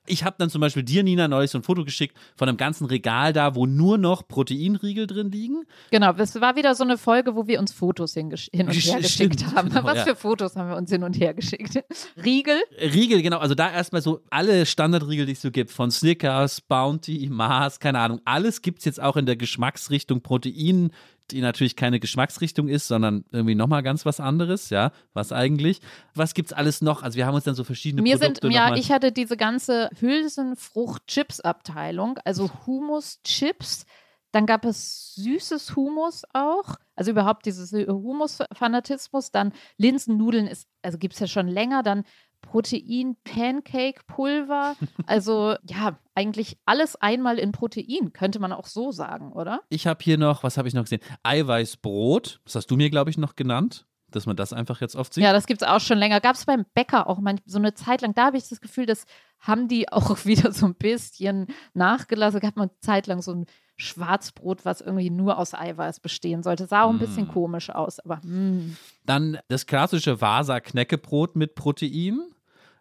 Ich 0.07 0.23
habe 0.23 0.35
dann 0.39 0.49
zum 0.49 0.61
Beispiel 0.61 0.83
dir, 0.83 1.03
Nina, 1.03 1.27
neulich 1.27 1.51
so 1.51 1.59
ein 1.59 1.63
Foto 1.63 1.85
geschickt 1.85 2.17
von 2.35 2.49
einem 2.49 2.57
ganzen 2.57 2.85
Regal 2.85 3.33
da, 3.33 3.53
wo 3.53 3.67
nur 3.67 3.97
noch 3.97 4.27
Proteinriegel 4.27 5.05
drin 5.05 5.31
liegen. 5.31 5.63
Genau, 5.91 6.11
das 6.13 6.39
war 6.41 6.55
wieder 6.55 6.73
so 6.73 6.83
eine 6.83 6.97
Folge, 6.97 7.35
wo 7.35 7.45
wir 7.45 7.59
uns 7.59 7.71
Fotos 7.71 8.13
hin, 8.13 8.33
hin 8.51 8.67
und 8.67 8.73
her 8.73 8.99
geschickt 8.99 9.45
haben. 9.55 9.69
Genau, 9.69 9.83
Was 9.91 9.97
ja. 9.97 10.05
für 10.05 10.15
Fotos 10.15 10.55
haben 10.55 10.69
wir 10.69 10.77
uns 10.77 10.89
hin 10.89 11.03
und 11.03 11.19
her 11.19 11.33
geschickt? 11.33 11.83
Riegel? 12.23 12.59
Riegel, 12.79 13.21
genau. 13.21 13.37
Also 13.37 13.53
da 13.53 13.71
erstmal 13.71 14.01
so 14.01 14.21
alle 14.29 14.65
Standardriegel, 14.65 15.25
die 15.25 15.33
es 15.33 15.41
so 15.41 15.51
gibt, 15.51 15.71
von 15.71 15.91
Snickers, 15.91 16.61
Bounty, 16.61 17.29
Mars, 17.31 17.79
keine 17.79 17.99
Ahnung. 17.99 18.21
Alles 18.25 18.61
gibt 18.61 18.79
es 18.79 18.85
jetzt 18.85 19.01
auch 19.01 19.17
in 19.17 19.27
der 19.27 19.35
Geschmacksrichtung 19.35 20.21
Protein 20.21 20.91
die 21.29 21.41
natürlich 21.41 21.75
keine 21.75 21.99
Geschmacksrichtung 21.99 22.67
ist, 22.67 22.87
sondern 22.87 23.23
irgendwie 23.31 23.55
nochmal 23.55 23.83
ganz 23.83 24.05
was 24.05 24.19
anderes, 24.19 24.69
ja, 24.69 24.91
was 25.13 25.31
eigentlich. 25.31 25.79
Was 26.15 26.33
gibt 26.33 26.51
es 26.51 26.53
alles 26.53 26.81
noch? 26.81 27.03
Also 27.03 27.17
wir 27.17 27.25
haben 27.25 27.35
uns 27.35 27.43
dann 27.43 27.55
so 27.55 27.63
verschiedene 27.63 28.01
Mir 28.01 28.17
Produkte 28.17 28.47
sind, 28.47 28.53
ja, 28.53 28.75
ich 28.75 28.91
hatte 28.91 29.11
diese 29.11 29.37
ganze 29.37 29.89
Hülsenfrucht-Chips-Abteilung, 29.99 32.19
also 32.25 32.49
Humus-Chips, 32.65 33.85
dann 34.31 34.45
gab 34.45 34.65
es 34.65 35.13
süßes 35.15 35.75
Humus 35.75 36.23
auch, 36.33 36.75
also 36.95 37.11
überhaupt 37.11 37.45
dieses 37.45 37.71
Humus-Fanatismus, 37.71 39.31
dann 39.31 39.53
Linsennudeln 39.77 40.47
ist, 40.47 40.67
also 40.81 40.97
gibt 40.97 41.13
es 41.13 41.19
ja 41.19 41.27
schon 41.27 41.47
länger, 41.47 41.83
dann 41.83 42.03
Protein-Pancake-Pulver. 42.41 44.75
Also 45.07 45.55
ja, 45.67 45.97
eigentlich 46.15 46.57
alles 46.65 46.95
einmal 46.95 47.37
in 47.39 47.51
Protein, 47.51 48.13
könnte 48.13 48.39
man 48.39 48.53
auch 48.53 48.67
so 48.67 48.91
sagen, 48.91 49.33
oder? 49.33 49.61
Ich 49.69 49.87
habe 49.87 50.03
hier 50.03 50.17
noch, 50.17 50.43
was 50.43 50.57
habe 50.57 50.67
ich 50.67 50.73
noch 50.73 50.83
gesehen? 50.83 51.01
Eiweißbrot. 51.23 52.41
Das 52.45 52.55
hast 52.55 52.71
du 52.71 52.77
mir, 52.77 52.89
glaube 52.89 53.09
ich, 53.09 53.17
noch 53.17 53.35
genannt 53.35 53.85
dass 54.15 54.25
man 54.25 54.35
das 54.35 54.53
einfach 54.53 54.81
jetzt 54.81 54.95
oft 54.95 55.13
sieht. 55.13 55.23
Ja, 55.23 55.33
das 55.33 55.47
gibt 55.47 55.61
es 55.61 55.67
auch 55.67 55.79
schon 55.79 55.97
länger. 55.97 56.19
Gab 56.21 56.35
es 56.35 56.45
beim 56.45 56.65
Bäcker 56.73 57.07
auch 57.07 57.19
mal 57.19 57.35
so 57.45 57.57
eine 57.57 57.73
Zeit 57.73 58.01
lang. 58.01 58.13
Da 58.13 58.25
habe 58.27 58.37
ich 58.37 58.47
das 58.47 58.61
Gefühl, 58.61 58.85
das 58.85 59.05
haben 59.39 59.67
die 59.67 59.89
auch 59.91 60.25
wieder 60.25 60.51
so 60.51 60.65
ein 60.65 60.75
bisschen 60.75 61.47
nachgelassen. 61.73 62.39
Gab 62.39 62.55
man 62.55 62.69
eine 62.69 62.79
Zeit 62.79 63.07
lang 63.07 63.21
so 63.21 63.33
ein 63.33 63.45
Schwarzbrot, 63.75 64.63
was 64.63 64.81
irgendwie 64.81 65.09
nur 65.09 65.37
aus 65.37 65.53
Eiweiß 65.53 65.99
bestehen 65.99 66.43
sollte. 66.43 66.67
Sah 66.67 66.83
auch 66.83 66.89
ein 66.89 66.97
mm. 66.97 66.99
bisschen 66.99 67.27
komisch 67.27 67.69
aus, 67.69 67.99
aber. 67.99 68.17
Mm. 68.17 68.77
Dann 69.05 69.39
das 69.47 69.65
klassische 69.65 70.21
Vasa-Knäckebrot 70.21 71.35
mit 71.35 71.55
Protein 71.55 72.21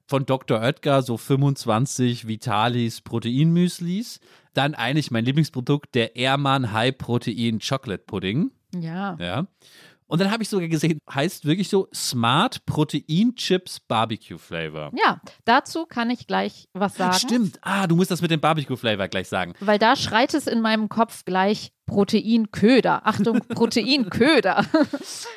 von 0.07 0.27
Dr. 0.27 0.61
Oetker 0.61 1.03
so 1.03 1.17
25 1.17 2.27
Vitalis 2.27 3.01
Proteinmüslis. 3.01 4.21
Dann 4.53 4.75
eigentlich 4.75 5.11
mein 5.11 5.25
Lieblingsprodukt, 5.25 5.95
der 5.95 6.17
Ehrmann 6.17 6.73
High 6.73 6.99
Protein 6.99 7.61
Chocolate 7.61 8.03
Pudding. 8.07 8.51
Ja. 8.75 9.17
Ja. 9.21 9.47
Und 10.11 10.21
dann 10.21 10.33
habe 10.33 10.43
ich 10.43 10.49
sogar 10.49 10.67
gesehen, 10.67 10.99
heißt 11.09 11.45
wirklich 11.45 11.69
so 11.69 11.89
Smart 11.95 12.67
Protein 12.67 13.37
Chips 13.37 13.79
Barbecue 13.79 14.39
Flavor. 14.39 14.91
Ja, 14.93 15.21
dazu 15.45 15.87
kann 15.87 16.11
ich 16.11 16.27
gleich 16.27 16.69
was 16.73 16.97
sagen. 16.97 17.15
Stimmt. 17.15 17.61
Ah, 17.63 17.87
du 17.87 17.95
musst 17.95 18.11
das 18.11 18.21
mit 18.21 18.33
dem 18.33 18.41
Barbecue 18.41 18.77
Flavor 18.77 19.07
gleich 19.07 19.29
sagen. 19.29 19.55
Weil 19.61 19.79
da 19.79 19.95
schreit 19.95 20.35
es 20.35 20.49
in 20.49 20.63
meinem 20.63 20.89
Kopf 20.89 21.25
gleich 21.25 21.71
Proteinköder. 21.91 23.07
Achtung, 23.07 23.41
Proteinköder. 23.49 24.65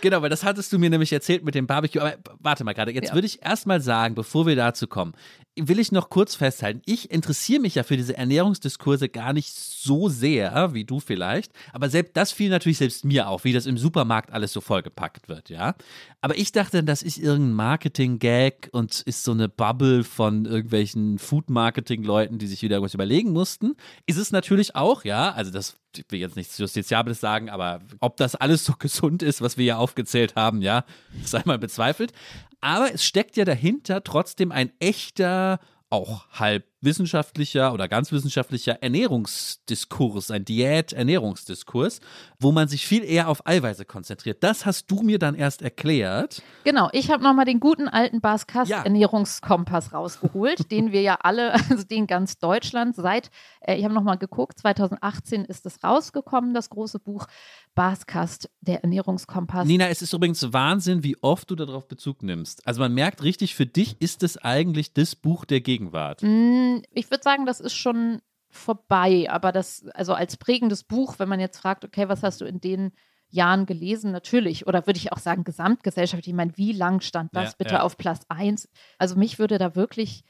genau, 0.01 0.21
weil 0.21 0.29
das 0.29 0.43
hattest 0.43 0.71
du 0.71 0.77
mir 0.77 0.89
nämlich 0.89 1.11
erzählt 1.11 1.43
mit 1.43 1.55
dem 1.55 1.65
Barbecue. 1.65 1.99
Aber 1.99 2.13
warte 2.39 2.63
mal 2.63 2.73
gerade, 2.73 2.91
jetzt 2.91 3.09
ja. 3.09 3.13
würde 3.15 3.25
ich 3.25 3.43
erstmal 3.43 3.81
sagen, 3.81 4.13
bevor 4.13 4.45
wir 4.45 4.55
dazu 4.55 4.87
kommen, 4.87 5.13
will 5.55 5.79
ich 5.79 5.91
noch 5.91 6.09
kurz 6.09 6.35
festhalten, 6.35 6.81
ich 6.85 7.11
interessiere 7.11 7.61
mich 7.61 7.75
ja 7.75 7.83
für 7.83 7.97
diese 7.97 8.17
Ernährungsdiskurse 8.17 9.09
gar 9.09 9.33
nicht 9.33 9.53
so 9.53 10.09
sehr, 10.09 10.73
wie 10.73 10.83
du 10.83 10.99
vielleicht, 10.99 11.51
aber 11.71 11.89
selbst 11.89 12.17
das 12.17 12.31
fiel 12.31 12.49
natürlich 12.49 12.79
selbst 12.79 13.05
mir 13.05 13.27
auf, 13.27 13.43
wie 13.43 13.53
das 13.53 13.65
im 13.65 13.77
Supermarkt 13.77 14.31
alles 14.31 14.53
so 14.53 14.61
vollgepackt 14.61 15.29
wird, 15.29 15.49
ja. 15.49 15.75
Aber 16.21 16.37
ich 16.37 16.51
dachte, 16.51 16.83
das 16.83 17.01
ist 17.01 17.17
irgendein 17.17 17.53
Marketing-Gag 17.53 18.69
und 18.71 19.01
ist 19.01 19.23
so 19.23 19.31
eine 19.31 19.49
Bubble 19.49 20.03
von 20.03 20.45
irgendwelchen 20.45 21.19
Food-Marketing-Leuten, 21.19 22.37
die 22.39 22.47
sich 22.47 22.61
wieder 22.61 22.77
irgendwas 22.77 22.93
überlegen 22.93 23.31
mussten. 23.31 23.75
Ist 24.05 24.17
es 24.17 24.31
natürlich 24.31 24.75
auch, 24.75 25.03
ja, 25.03 25.31
also 25.31 25.51
das 25.51 25.75
ich 25.97 26.05
will 26.09 26.19
jetzt 26.19 26.35
nichts 26.35 26.57
Justiziables 26.57 27.19
sagen, 27.19 27.49
aber 27.49 27.81
ob 27.99 28.17
das 28.17 28.35
alles 28.35 28.65
so 28.65 28.73
gesund 28.79 29.23
ist, 29.23 29.41
was 29.41 29.57
wir 29.57 29.63
hier 29.63 29.79
aufgezählt 29.79 30.35
haben, 30.35 30.61
ja, 30.61 30.85
sei 31.23 31.41
mal 31.45 31.59
bezweifelt. 31.59 32.13
Aber 32.61 32.93
es 32.93 33.03
steckt 33.03 33.35
ja 33.37 33.45
dahinter 33.45 34.03
trotzdem 34.03 34.51
ein 34.51 34.71
echter, 34.79 35.59
auch 35.89 36.27
halb 36.31 36.65
wissenschaftlicher 36.83 37.73
oder 37.73 37.87
ganz 37.87 38.11
wissenschaftlicher 38.11 38.81
Ernährungsdiskurs, 38.81 40.31
ein 40.31 40.45
Diät-Ernährungsdiskurs, 40.45 41.99
wo 42.39 42.51
man 42.51 42.67
sich 42.67 42.85
viel 42.85 43.03
eher 43.03 43.29
auf 43.29 43.45
Eiweiße 43.47 43.85
konzentriert. 43.85 44.43
Das 44.43 44.65
hast 44.65 44.89
du 44.91 45.01
mir 45.01 45.19
dann 45.19 45.35
erst 45.35 45.61
erklärt. 45.61 46.41
Genau, 46.63 46.89
ich 46.91 47.11
habe 47.11 47.23
nochmal 47.23 47.45
den 47.45 47.59
guten 47.59 47.87
alten 47.87 48.21
Baskast 48.21 48.69
ja. 48.69 48.83
Ernährungskompass 48.83 49.93
rausgeholt, 49.93 50.69
den 50.71 50.91
wir 50.91 51.01
ja 51.01 51.17
alle, 51.21 51.53
also 51.53 51.83
den 51.83 52.07
ganz 52.07 52.37
Deutschland 52.37 52.95
seit, 52.95 53.29
äh, 53.61 53.75
ich 53.75 53.83
habe 53.83 53.93
nochmal 53.93 54.17
geguckt, 54.17 54.59
2018 54.59 55.45
ist 55.45 55.65
es 55.65 55.83
rausgekommen, 55.83 56.53
das 56.53 56.69
große 56.69 56.99
Buch 56.99 57.27
Baskast, 57.75 58.49
der 58.61 58.83
Ernährungskompass. 58.83 59.65
Nina, 59.65 59.87
es 59.87 60.01
ist 60.01 60.13
übrigens 60.13 60.53
Wahnsinn, 60.53 61.03
wie 61.03 61.17
oft 61.21 61.49
du 61.49 61.55
darauf 61.55 61.87
Bezug 61.87 62.21
nimmst. 62.21 62.65
Also 62.67 62.81
man 62.81 62.93
merkt 62.93 63.23
richtig, 63.23 63.55
für 63.55 63.65
dich 63.65 63.99
ist 63.99 64.21
es 64.23 64.37
eigentlich 64.37 64.93
das 64.93 65.15
Buch 65.15 65.45
der 65.45 65.61
Gegenwart. 65.61 66.21
Mm 66.21 66.72
ich 66.91 67.09
würde 67.11 67.23
sagen, 67.23 67.45
das 67.45 67.59
ist 67.59 67.75
schon 67.75 68.21
vorbei, 68.49 69.27
aber 69.29 69.51
das, 69.51 69.85
also 69.93 70.13
als 70.13 70.37
prägendes 70.37 70.83
Buch, 70.83 71.15
wenn 71.17 71.29
man 71.29 71.39
jetzt 71.39 71.57
fragt, 71.57 71.85
okay, 71.85 72.07
was 72.07 72.23
hast 72.23 72.41
du 72.41 72.45
in 72.45 72.61
den 72.61 72.91
Jahren 73.29 73.65
gelesen, 73.65 74.11
natürlich, 74.11 74.67
oder 74.67 74.85
würde 74.85 74.99
ich 74.99 75.11
auch 75.11 75.17
sagen, 75.17 75.43
Gesamtgesellschaft, 75.43 76.27
ich 76.27 76.33
meine, 76.33 76.55
wie 76.55 76.71
lang 76.71 77.01
stand 77.01 77.35
das 77.35 77.51
ja, 77.51 77.55
bitte 77.57 77.73
ja. 77.75 77.81
auf 77.81 77.97
Platz 77.97 78.25
1? 78.29 78.69
Also 78.99 79.15
mich 79.15 79.39
würde 79.39 79.57
da 79.57 79.75
wirklich 79.75 80.23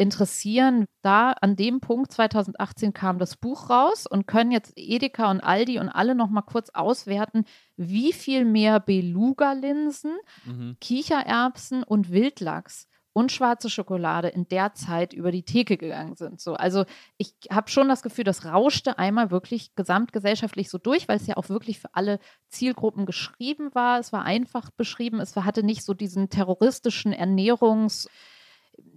interessieren. 0.00 0.86
Da 1.02 1.32
an 1.32 1.56
dem 1.56 1.80
Punkt 1.80 2.10
2018 2.10 2.94
kam 2.94 3.18
das 3.18 3.36
Buch 3.36 3.68
raus 3.68 4.06
und 4.06 4.26
können 4.26 4.50
jetzt 4.50 4.72
Edeka 4.76 5.30
und 5.30 5.40
Aldi 5.40 5.78
und 5.78 5.90
alle 5.90 6.14
noch 6.14 6.30
mal 6.30 6.40
kurz 6.40 6.70
auswerten, 6.70 7.44
wie 7.76 8.14
viel 8.14 8.46
mehr 8.46 8.80
Beluga-Linsen, 8.80 10.16
Mhm. 10.46 10.76
Kichererbsen 10.80 11.82
und 11.82 12.10
Wildlachs 12.10 12.88
und 13.12 13.32
schwarze 13.32 13.70
Schokolade 13.70 14.28
in 14.28 14.48
der 14.48 14.74
Zeit 14.74 15.12
über 15.12 15.32
die 15.32 15.42
Theke 15.42 15.76
gegangen 15.76 16.16
sind. 16.16 16.40
So, 16.40 16.54
also 16.54 16.84
ich 17.18 17.34
habe 17.50 17.70
schon 17.70 17.88
das 17.88 18.02
Gefühl, 18.02 18.24
das 18.24 18.44
rauschte 18.44 18.98
einmal 18.98 19.30
wirklich 19.30 19.74
gesamtgesellschaftlich 19.74 20.70
so 20.70 20.78
durch, 20.78 21.08
weil 21.08 21.16
es 21.16 21.26
ja 21.26 21.36
auch 21.36 21.48
wirklich 21.48 21.80
für 21.80 21.94
alle 21.94 22.20
Zielgruppen 22.48 23.06
geschrieben 23.06 23.74
war. 23.74 23.98
Es 23.98 24.12
war 24.12 24.24
einfach 24.24 24.70
beschrieben. 24.70 25.20
Es 25.20 25.34
hatte 25.36 25.62
nicht 25.62 25.84
so 25.84 25.94
diesen 25.94 26.28
terroristischen 26.28 27.12
Ernährungs 27.12 28.08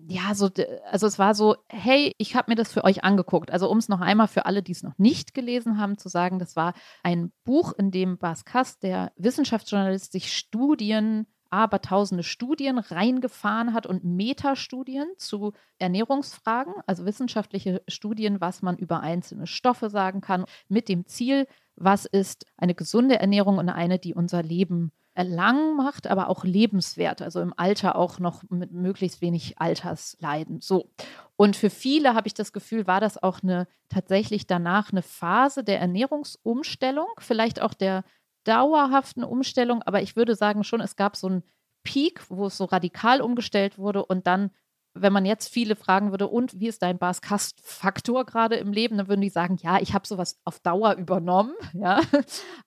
ja, 0.08 0.36
so, 0.36 0.50
also 0.92 1.08
es 1.08 1.18
war 1.18 1.34
so, 1.34 1.56
hey, 1.70 2.14
ich 2.18 2.36
habe 2.36 2.52
mir 2.52 2.56
das 2.56 2.72
für 2.72 2.84
euch 2.84 3.04
angeguckt. 3.04 3.52
Also 3.52 3.70
um 3.70 3.78
es 3.78 3.90
noch 3.90 4.02
einmal 4.02 4.28
für 4.28 4.46
alle, 4.46 4.62
die 4.62 4.74
es 4.74 4.84
noch 4.84 4.98
nicht 4.98 5.34
gelesen 5.34 5.78
haben, 5.80 5.98
zu 5.98 6.10
sagen, 6.10 6.40
das 6.40 6.56
war 6.56 6.74
ein 7.04 7.32
Buch, 7.46 7.74
in 7.74 7.92
dem 7.92 8.18
Bas 8.18 8.46
Kass, 8.46 8.80
der 8.80 9.12
Wissenschaftsjournalist, 9.16 10.12
sich 10.12 10.34
Studien, 10.34 11.28
aber 11.54 11.82
tausende 11.82 12.24
Studien 12.24 12.80
reingefahren 12.80 13.74
hat 13.74 13.86
und 13.86 14.04
Metastudien 14.04 15.08
zu 15.18 15.54
Ernährungsfragen, 15.78 16.74
also 16.88 17.06
wissenschaftliche 17.06 17.84
Studien, 17.88 18.42
was 18.42 18.64
man 18.64 18.76
über 18.76 19.02
einzelne 19.02 19.46
Stoffe 19.46 19.92
sagen 19.92 20.20
kann, 20.20 20.46
mit 20.68 20.90
dem 20.90 21.06
Ziel, 21.06 21.46
was 21.76 22.06
ist 22.06 22.48
eine 22.58 22.74
gesunde 22.74 23.20
Ernährung 23.20 23.60
und 23.60 23.70
eine, 23.70 24.00
die 24.00 24.16
unser 24.16 24.42
Leben 24.42 24.92
lang 25.16 25.76
macht, 25.76 26.08
aber 26.08 26.28
auch 26.28 26.44
lebenswert, 26.44 27.22
also 27.22 27.40
im 27.40 27.54
Alter 27.56 27.98
auch 27.98 28.18
noch 28.18 28.42
mit 28.50 28.72
möglichst 28.72 29.22
wenig 29.22 29.60
Altersleiden. 29.60 30.60
So. 30.60 30.90
Und 31.36 31.56
für 31.56 31.70
viele 31.70 32.16
habe 32.16 32.26
ich 32.26 32.34
das 32.34 32.52
Gefühl, 32.52 32.88
war 32.88 33.00
das 33.00 33.22
auch 33.22 33.44
eine 33.44 33.68
tatsächlich 33.90 34.48
danach 34.48 34.92
eine 34.92 35.04
Phase 35.04 35.64
der 35.64 35.80
Ernährungsumstellung, 35.80 37.10
vielleicht 37.20 37.62
auch 37.62 37.76
der 37.76 38.04
dauerhaften 38.44 39.24
Umstellung, 39.24 39.82
aber 39.84 40.02
ich 40.02 40.16
würde 40.16 40.36
sagen 40.36 40.64
schon, 40.64 40.82
es 40.82 40.96
gab 40.96 41.16
so 41.16 41.28
einen 41.28 41.44
Peak, 41.84 42.22
wo 42.30 42.48
es 42.48 42.58
so 42.58 42.66
radikal 42.66 43.22
umgestellt 43.22 43.78
wurde 43.78 44.06
und 44.06 44.28
dann 44.28 44.52
wenn 44.96 45.14
man 45.14 45.26
jetzt 45.26 45.52
viele 45.52 45.76
fragen 45.76 46.12
würde, 46.12 46.28
und 46.28 46.60
wie 46.60 46.68
ist 46.68 46.82
dein 46.84 47.00
Bas-Kast-Faktor 47.00 48.26
gerade 48.26 48.56
im 48.56 48.72
Leben, 48.72 48.98
dann 48.98 49.08
würden 49.08 49.22
die 49.22 49.30
sagen, 49.30 49.58
ja, 49.62 49.80
ich 49.80 49.94
habe 49.94 50.08
sowas 50.08 50.40
auf 50.44 50.60
Dauer 50.60 50.96
übernommen, 50.96 51.54
ja, 51.74 52.00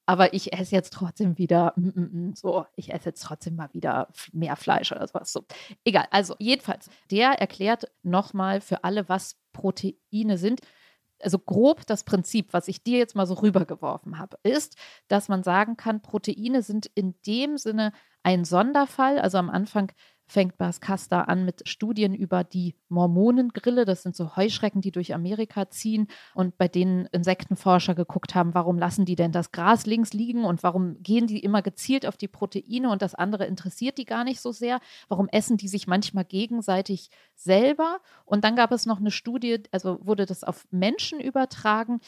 aber 0.07 0.35
ich 0.35 0.53
esse 0.53 0.75
jetzt 0.75 0.93
trotzdem 0.93 1.39
wieder, 1.39 1.73
mm, 1.77 1.89
mm, 1.89 2.29
mm, 2.29 2.35
so, 2.35 2.67
ich 2.75 2.93
esse 2.93 3.11
jetzt 3.11 3.23
trotzdem 3.23 3.57
mal 3.57 3.73
wieder 3.73 4.09
mehr 4.33 4.57
Fleisch 4.57 4.91
oder 4.91 5.07
sowas. 5.07 5.33
So. 5.33 5.45
Egal, 5.85 6.07
also 6.11 6.35
jedenfalls, 6.39 6.91
der 7.11 7.41
erklärt 7.41 7.91
nochmal 8.03 8.61
für 8.61 8.83
alle, 8.83 9.09
was 9.09 9.37
Proteine 9.53 10.37
sind. 10.37 10.61
Also 11.21 11.39
grob 11.39 11.87
das 11.87 12.05
Prinzip, 12.05 12.53
was 12.53 12.69
ich 12.69 12.83
dir 12.83 12.99
jetzt 12.99 13.17
mal 13.17 13.27
so 13.27 13.35
rübergeworfen 13.35 14.19
habe, 14.19 14.37
ist, 14.43 14.77
dass 15.09 15.29
man 15.29 15.43
sagen 15.43 15.77
kann, 15.77 16.03
Proteine 16.03 16.63
sind 16.63 16.87
in 16.95 17.15
dem 17.27 17.57
Sinne 17.59 17.93
ein 18.23 18.45
Sonderfall. 18.45 19.19
Also 19.19 19.39
am 19.39 19.51
Anfang 19.51 19.93
fängt 20.27 20.59
Bas 20.59 20.81
Kasta 20.81 21.23
an 21.23 21.45
mit 21.45 21.69
Studien 21.69 22.15
über 22.15 22.45
die 22.45 22.75
Mormonengrille. 22.89 23.85
Das 23.85 24.03
sind 24.03 24.17
so 24.17 24.37
Heuschrecken, 24.37 24.81
die 24.81 24.91
durch 24.91 25.15
Amerika 25.15 25.71
ziehen 25.71 26.09
und 26.35 26.59
bei 26.59 26.69
denen 26.69 27.07
Insektenforscher 27.07 27.95
geguckt 27.95 28.35
haben, 28.35 28.55
warum 28.55 28.79
lassen 28.79 29.05
die 29.05 29.17
denn 29.17 29.33
das 29.33 29.53
Gras 29.53 29.87
links 29.87 30.13
liegen 30.13 30.45
und 30.45 30.63
warum 30.63 31.03
gehen 31.03 31.27
die 31.27 31.41
immer 31.41 31.63
gezielt 31.63 32.07
auf 32.07 32.17
die 32.17 32.29
Proteine 32.29 32.91
und 32.91 33.03
das 33.03 33.15
andere 33.15 33.47
interessiert 33.47 33.99
die 33.99 34.05
gar 34.05 34.25
nicht 34.25 34.41
so 34.41 34.53
sehr. 34.53 34.81
Warum 35.09 35.29
essen 35.29 35.57
die 35.57 35.69
sich 35.69 35.87
manchmal 35.87 36.25
gegenseitig 36.25 37.11
selber? 37.35 38.01
Und 38.25 38.45
dann 38.45 38.57
gab 38.57 38.73
es 38.73 38.87
noch 38.87 38.99
eine 38.99 39.11
Studie, 39.11 39.63
also 39.71 39.99
wurde 40.05 40.27
das 40.27 40.45
auf 40.45 40.67
Menschen 40.71 41.21
übertragen. 41.21 42.01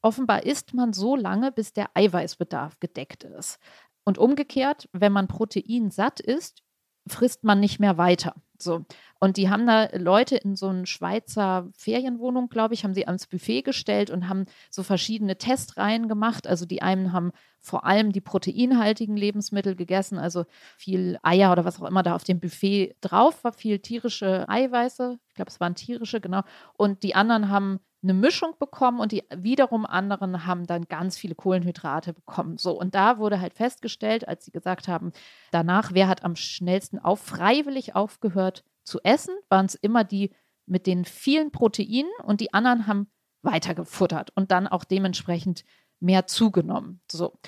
Offenbar 0.00 0.44
isst 0.44 0.74
man 0.74 0.92
so 0.92 1.16
lange, 1.16 1.52
bis 1.52 1.72
der 1.72 1.90
Eiweißbedarf 1.94 2.78
gedeckt 2.80 3.24
ist. 3.24 3.58
Und 4.04 4.16
umgekehrt, 4.16 4.88
wenn 4.92 5.12
man 5.12 5.28
Protein 5.28 5.90
satt 5.90 6.20
ist, 6.20 6.62
frisst 7.08 7.44
man 7.44 7.60
nicht 7.60 7.80
mehr 7.80 7.98
weiter. 7.98 8.34
So. 8.58 8.84
Und 9.20 9.36
die 9.36 9.50
haben 9.50 9.66
da 9.66 9.88
Leute 9.96 10.36
in 10.36 10.54
so 10.54 10.68
eine 10.68 10.86
Schweizer 10.86 11.68
Ferienwohnung, 11.76 12.48
glaube 12.48 12.74
ich, 12.74 12.84
haben 12.84 12.94
sie 12.94 13.06
ans 13.06 13.26
Buffet 13.26 13.62
gestellt 13.62 14.10
und 14.10 14.28
haben 14.28 14.46
so 14.70 14.82
verschiedene 14.82 15.38
Testreihen 15.38 16.08
gemacht. 16.08 16.46
Also 16.46 16.66
die 16.66 16.82
einen 16.82 17.12
haben 17.12 17.32
vor 17.60 17.84
allem 17.84 18.12
die 18.12 18.20
proteinhaltigen 18.20 19.16
Lebensmittel 19.16 19.74
gegessen, 19.74 20.18
also 20.18 20.44
viel 20.76 21.18
Eier 21.22 21.50
oder 21.52 21.64
was 21.64 21.80
auch 21.80 21.86
immer 21.86 22.02
da 22.02 22.14
auf 22.14 22.24
dem 22.24 22.40
Buffet 22.40 22.94
drauf 23.00 23.42
war, 23.42 23.52
viel 23.52 23.80
tierische 23.80 24.48
Eiweiße. 24.48 25.18
Ich 25.28 25.34
glaube, 25.34 25.50
es 25.50 25.60
waren 25.60 25.74
tierische, 25.74 26.20
genau. 26.20 26.42
Und 26.74 27.02
die 27.02 27.14
anderen 27.14 27.48
haben 27.48 27.80
eine 28.02 28.14
Mischung 28.14 28.54
bekommen 28.58 29.00
und 29.00 29.12
die 29.12 29.24
wiederum 29.34 29.84
anderen 29.84 30.46
haben 30.46 30.66
dann 30.66 30.84
ganz 30.84 31.18
viele 31.18 31.34
Kohlenhydrate 31.34 32.12
bekommen. 32.12 32.56
So, 32.56 32.78
und 32.78 32.94
da 32.94 33.18
wurde 33.18 33.40
halt 33.40 33.54
festgestellt, 33.54 34.28
als 34.28 34.44
sie 34.44 34.52
gesagt 34.52 34.86
haben, 34.88 35.12
danach, 35.50 35.92
wer 35.92 36.08
hat 36.08 36.24
am 36.24 36.36
schnellsten 36.36 36.98
auf, 36.98 37.20
freiwillig 37.20 37.96
aufgehört 37.96 38.64
zu 38.84 39.00
essen, 39.02 39.34
waren 39.48 39.66
es 39.66 39.74
immer 39.74 40.04
die 40.04 40.30
mit 40.66 40.86
den 40.86 41.04
vielen 41.04 41.50
Proteinen 41.50 42.10
und 42.22 42.40
die 42.40 42.54
anderen 42.54 42.86
haben 42.86 43.10
weitergefuttert 43.42 44.30
und 44.34 44.50
dann 44.50 44.66
auch 44.68 44.84
dementsprechend 44.84 45.64
mehr 46.00 46.26
zugenommen. 46.26 47.00
So. 47.10 47.38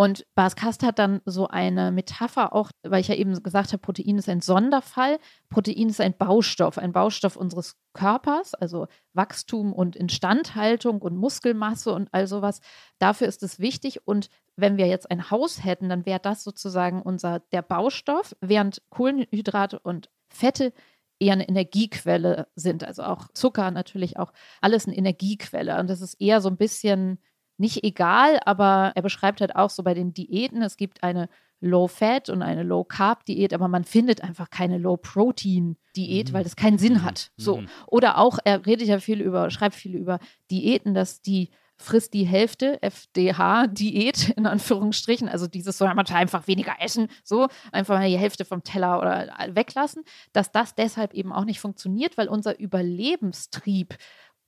Und 0.00 0.24
Bas 0.34 0.56
Kast 0.56 0.82
hat 0.82 0.98
dann 0.98 1.20
so 1.26 1.48
eine 1.48 1.92
Metapher 1.92 2.54
auch, 2.54 2.70
weil 2.82 3.02
ich 3.02 3.08
ja 3.08 3.16
eben 3.16 3.42
gesagt 3.42 3.74
habe, 3.74 3.82
Protein 3.82 4.16
ist 4.16 4.30
ein 4.30 4.40
Sonderfall. 4.40 5.18
Protein 5.50 5.90
ist 5.90 6.00
ein 6.00 6.16
Baustoff, 6.16 6.78
ein 6.78 6.92
Baustoff 6.92 7.36
unseres 7.36 7.76
Körpers, 7.92 8.54
also 8.54 8.86
Wachstum 9.12 9.74
und 9.74 9.96
Instandhaltung 9.96 11.02
und 11.02 11.18
Muskelmasse 11.18 11.92
und 11.92 12.08
all 12.12 12.26
sowas. 12.26 12.62
Dafür 12.98 13.26
ist 13.26 13.42
es 13.42 13.58
wichtig. 13.58 14.06
Und 14.06 14.30
wenn 14.56 14.78
wir 14.78 14.86
jetzt 14.86 15.10
ein 15.10 15.30
Haus 15.30 15.62
hätten, 15.64 15.90
dann 15.90 16.06
wäre 16.06 16.18
das 16.18 16.44
sozusagen 16.44 17.02
unser 17.02 17.40
der 17.52 17.60
Baustoff, 17.60 18.34
während 18.40 18.80
Kohlenhydrate 18.88 19.80
und 19.80 20.08
Fette 20.30 20.72
eher 21.18 21.34
eine 21.34 21.46
Energiequelle 21.46 22.48
sind. 22.54 22.84
Also 22.84 23.02
auch 23.02 23.28
Zucker 23.34 23.70
natürlich 23.70 24.18
auch 24.18 24.32
alles 24.62 24.86
eine 24.86 24.96
Energiequelle. 24.96 25.78
Und 25.78 25.90
das 25.90 26.00
ist 26.00 26.14
eher 26.14 26.40
so 26.40 26.48
ein 26.48 26.56
bisschen 26.56 27.18
nicht 27.60 27.84
egal, 27.84 28.40
aber 28.44 28.92
er 28.94 29.02
beschreibt 29.02 29.40
halt 29.40 29.54
auch 29.54 29.70
so 29.70 29.82
bei 29.82 29.94
den 29.94 30.12
Diäten, 30.14 30.62
es 30.62 30.76
gibt 30.76 31.02
eine 31.02 31.28
Low-Fat 31.60 32.30
und 32.30 32.40
eine 32.42 32.62
Low-Carb-Diät, 32.62 33.52
aber 33.52 33.68
man 33.68 33.84
findet 33.84 34.22
einfach 34.24 34.48
keine 34.48 34.78
Low-Protein-Diät, 34.78 36.30
Mhm. 36.30 36.32
weil 36.32 36.42
das 36.44 36.56
keinen 36.56 36.78
Sinn 36.78 37.04
hat. 37.04 37.30
So. 37.36 37.58
Mhm. 37.58 37.68
Oder 37.86 38.18
auch, 38.18 38.38
er 38.44 38.64
redet 38.66 38.88
ja 38.88 38.98
viel 38.98 39.20
über, 39.20 39.50
schreibt 39.50 39.74
viel 39.74 39.94
über 39.94 40.18
Diäten, 40.50 40.94
dass 40.94 41.20
die 41.20 41.50
frisst 41.76 42.12
die 42.12 42.24
Hälfte, 42.24 42.78
FDH-Diät 42.82 44.30
in 44.36 44.46
Anführungsstrichen, 44.46 45.28
also 45.28 45.46
dieses 45.46 45.78
soll 45.78 45.94
man 45.94 46.06
einfach 46.06 46.46
weniger 46.46 46.74
essen, 46.80 47.08
so 47.24 47.48
einfach 47.72 47.98
mal 47.98 48.08
die 48.08 48.18
Hälfte 48.18 48.44
vom 48.44 48.62
Teller 48.62 48.98
oder 48.98 49.28
weglassen, 49.54 50.04
dass 50.32 50.52
das 50.52 50.74
deshalb 50.74 51.14
eben 51.14 51.32
auch 51.32 51.44
nicht 51.44 51.60
funktioniert, 51.60 52.18
weil 52.18 52.28
unser 52.28 52.58
Überlebenstrieb 52.58 53.96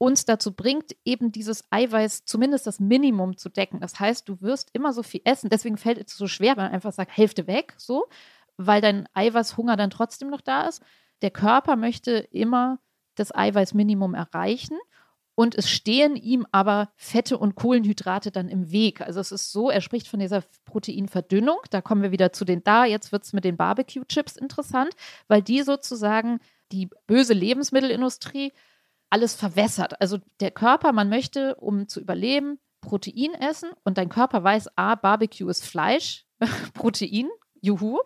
uns 0.03 0.25
dazu 0.25 0.53
bringt, 0.53 0.97
eben 1.05 1.31
dieses 1.31 1.63
Eiweiß 1.71 2.25
zumindest 2.25 2.67
das 2.67 2.81
Minimum 2.81 3.37
zu 3.37 3.49
decken. 3.49 3.79
Das 3.79 4.01
heißt, 4.01 4.29
du 4.29 4.41
wirst 4.41 4.71
immer 4.73 4.93
so 4.93 5.05
viel 5.05 5.21
essen. 5.23 5.49
Deswegen 5.49 5.77
fällt 5.77 6.05
es 6.05 6.17
so 6.17 6.27
schwer, 6.27 6.57
wenn 6.57 6.65
man 6.65 6.73
einfach 6.73 6.93
sagt, 6.93 7.17
Hälfte 7.17 7.47
weg, 7.47 7.75
so, 7.77 8.07
weil 8.57 8.81
dein 8.81 9.09
Eiweißhunger 9.15 9.77
dann 9.77 9.91
trotzdem 9.91 10.29
noch 10.29 10.41
da 10.41 10.63
ist. 10.63 10.83
Der 11.23 11.31
Körper 11.31 11.77
möchte 11.77 12.11
immer 12.33 12.81
das 13.15 13.33
Eiweißminimum 13.33 14.15
erreichen 14.15 14.77
und 15.37 15.55
es 15.55 15.71
stehen 15.71 16.17
ihm 16.17 16.49
aber 16.51 16.91
Fette 16.97 17.39
und 17.39 17.55
Kohlenhydrate 17.55 18.33
dann 18.33 18.49
im 18.49 18.73
Weg. 18.73 19.03
Also 19.03 19.21
es 19.21 19.31
ist 19.31 19.53
so, 19.53 19.71
er 19.71 19.83
spricht 19.83 20.09
von 20.09 20.19
dieser 20.19 20.43
Proteinverdünnung. 20.65 21.59
Da 21.71 21.81
kommen 21.81 22.03
wir 22.03 22.11
wieder 22.11 22.33
zu 22.33 22.45
den 22.45 22.65
da. 22.65 22.85
Jetzt 22.85 23.13
wird 23.13 23.23
es 23.23 23.33
mit 23.33 23.45
den 23.45 23.57
Barbecue-Chips 23.57 24.35
interessant, 24.35 24.97
weil 25.29 25.43
die 25.43 25.63
sozusagen 25.63 26.41
die 26.73 26.91
böse 27.07 27.35
Lebensmittelindustrie 27.35 28.53
alles 29.13 29.35
verwässert. 29.35 30.01
Also 30.01 30.19
der 30.41 30.51
Körper, 30.51 30.93
man 30.93 31.11
möchte, 31.11 31.57
um 31.57 31.87
zu 31.87 32.01
überleben, 32.01 32.59
Protein 32.81 33.35
essen 33.35 33.71
und 33.85 33.99
dein 33.99 34.09
Körper 34.09 34.43
weiß, 34.43 34.71
ah, 34.77 34.95
Barbecue 34.95 35.49
ist 35.49 35.65
Fleisch, 35.65 36.25
Protein, 36.75 37.29
juhu. 37.61 38.01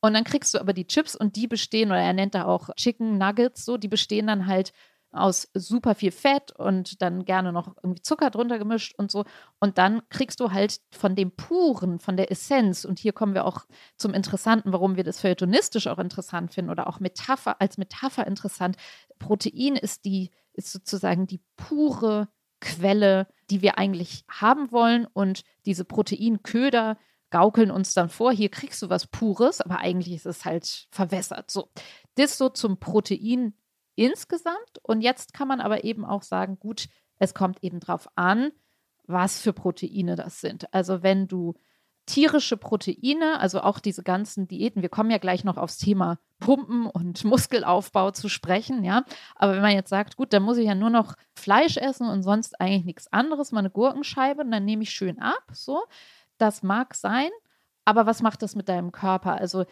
Und 0.00 0.14
dann 0.14 0.24
kriegst 0.24 0.54
du 0.54 0.58
aber 0.58 0.72
die 0.72 0.86
Chips 0.86 1.14
und 1.14 1.36
die 1.36 1.46
bestehen, 1.46 1.90
oder 1.90 2.00
er 2.00 2.12
nennt 2.12 2.34
da 2.34 2.44
auch 2.44 2.70
Chicken 2.76 3.18
Nuggets, 3.18 3.64
so, 3.64 3.76
die 3.76 3.88
bestehen 3.88 4.26
dann 4.26 4.46
halt 4.46 4.72
aus 5.10 5.48
super 5.54 5.94
viel 5.94 6.10
Fett 6.10 6.52
und 6.52 7.00
dann 7.00 7.24
gerne 7.24 7.52
noch 7.52 7.76
irgendwie 7.82 8.02
Zucker 8.02 8.30
drunter 8.30 8.58
gemischt 8.58 8.94
und 8.98 9.10
so. 9.10 9.24
Und 9.58 9.78
dann 9.78 10.02
kriegst 10.10 10.40
du 10.40 10.50
halt 10.50 10.80
von 10.90 11.16
dem 11.16 11.30
Puren, 11.30 11.98
von 11.98 12.16
der 12.16 12.30
Essenz, 12.30 12.84
und 12.84 12.98
hier 12.98 13.12
kommen 13.12 13.34
wir 13.34 13.44
auch 13.44 13.64
zum 13.96 14.12
Interessanten, 14.12 14.72
warum 14.72 14.96
wir 14.96 15.04
das 15.04 15.20
feuilletonistisch 15.20 15.86
auch 15.86 15.98
interessant 15.98 16.52
finden 16.52 16.70
oder 16.70 16.88
auch 16.88 17.00
Metapher, 17.00 17.60
als 17.60 17.78
Metapher 17.78 18.26
interessant. 18.26 18.76
Protein 19.18 19.76
ist 19.76 20.04
die, 20.04 20.30
ist 20.58 20.72
sozusagen 20.72 21.26
die 21.26 21.40
pure 21.56 22.28
Quelle, 22.60 23.28
die 23.50 23.62
wir 23.62 23.78
eigentlich 23.78 24.24
haben 24.28 24.72
wollen. 24.72 25.06
Und 25.06 25.42
diese 25.64 25.84
Proteinköder 25.84 26.98
gaukeln 27.30 27.70
uns 27.70 27.94
dann 27.94 28.08
vor, 28.08 28.32
hier 28.32 28.50
kriegst 28.50 28.82
du 28.82 28.90
was 28.90 29.06
Pures, 29.06 29.60
aber 29.60 29.78
eigentlich 29.78 30.14
ist 30.14 30.26
es 30.26 30.44
halt 30.44 30.88
verwässert. 30.90 31.50
So, 31.50 31.70
das 32.16 32.36
so 32.36 32.48
zum 32.48 32.78
Protein 32.78 33.54
insgesamt. 33.94 34.78
Und 34.82 35.00
jetzt 35.00 35.32
kann 35.32 35.48
man 35.48 35.60
aber 35.60 35.84
eben 35.84 36.04
auch 36.04 36.22
sagen, 36.22 36.58
gut, 36.58 36.88
es 37.18 37.34
kommt 37.34 37.62
eben 37.62 37.80
drauf 37.80 38.08
an, 38.16 38.50
was 39.06 39.40
für 39.40 39.52
Proteine 39.52 40.16
das 40.16 40.40
sind. 40.40 40.72
Also 40.74 41.02
wenn 41.02 41.28
du 41.28 41.54
tierische 42.08 42.56
Proteine, 42.56 43.38
also 43.38 43.60
auch 43.60 43.78
diese 43.78 44.02
ganzen 44.02 44.48
Diäten, 44.48 44.82
wir 44.82 44.88
kommen 44.88 45.10
ja 45.10 45.18
gleich 45.18 45.44
noch 45.44 45.56
aufs 45.56 45.76
Thema 45.76 46.18
Pumpen 46.40 46.86
und 46.86 47.24
Muskelaufbau 47.24 48.10
zu 48.10 48.28
sprechen, 48.28 48.82
ja. 48.82 49.04
Aber 49.36 49.54
wenn 49.54 49.62
man 49.62 49.72
jetzt 49.72 49.90
sagt, 49.90 50.16
gut, 50.16 50.32
dann 50.32 50.42
muss 50.42 50.56
ich 50.56 50.66
ja 50.66 50.74
nur 50.74 50.90
noch 50.90 51.14
Fleisch 51.34 51.76
essen 51.76 52.08
und 52.08 52.22
sonst 52.22 52.60
eigentlich 52.60 52.84
nichts 52.84 53.12
anderes, 53.12 53.52
mal 53.52 53.60
eine 53.60 53.70
Gurkenscheibe 53.70 54.42
und 54.42 54.50
dann 54.50 54.64
nehme 54.64 54.82
ich 54.82 54.90
schön 54.90 55.20
ab, 55.20 55.44
so. 55.52 55.84
Das 56.38 56.62
mag 56.62 56.94
sein, 56.94 57.30
aber 57.84 58.06
was 58.06 58.22
macht 58.22 58.42
das 58.42 58.54
mit 58.54 58.68
deinem 58.68 58.92
Körper? 58.92 59.34
Also 59.34 59.64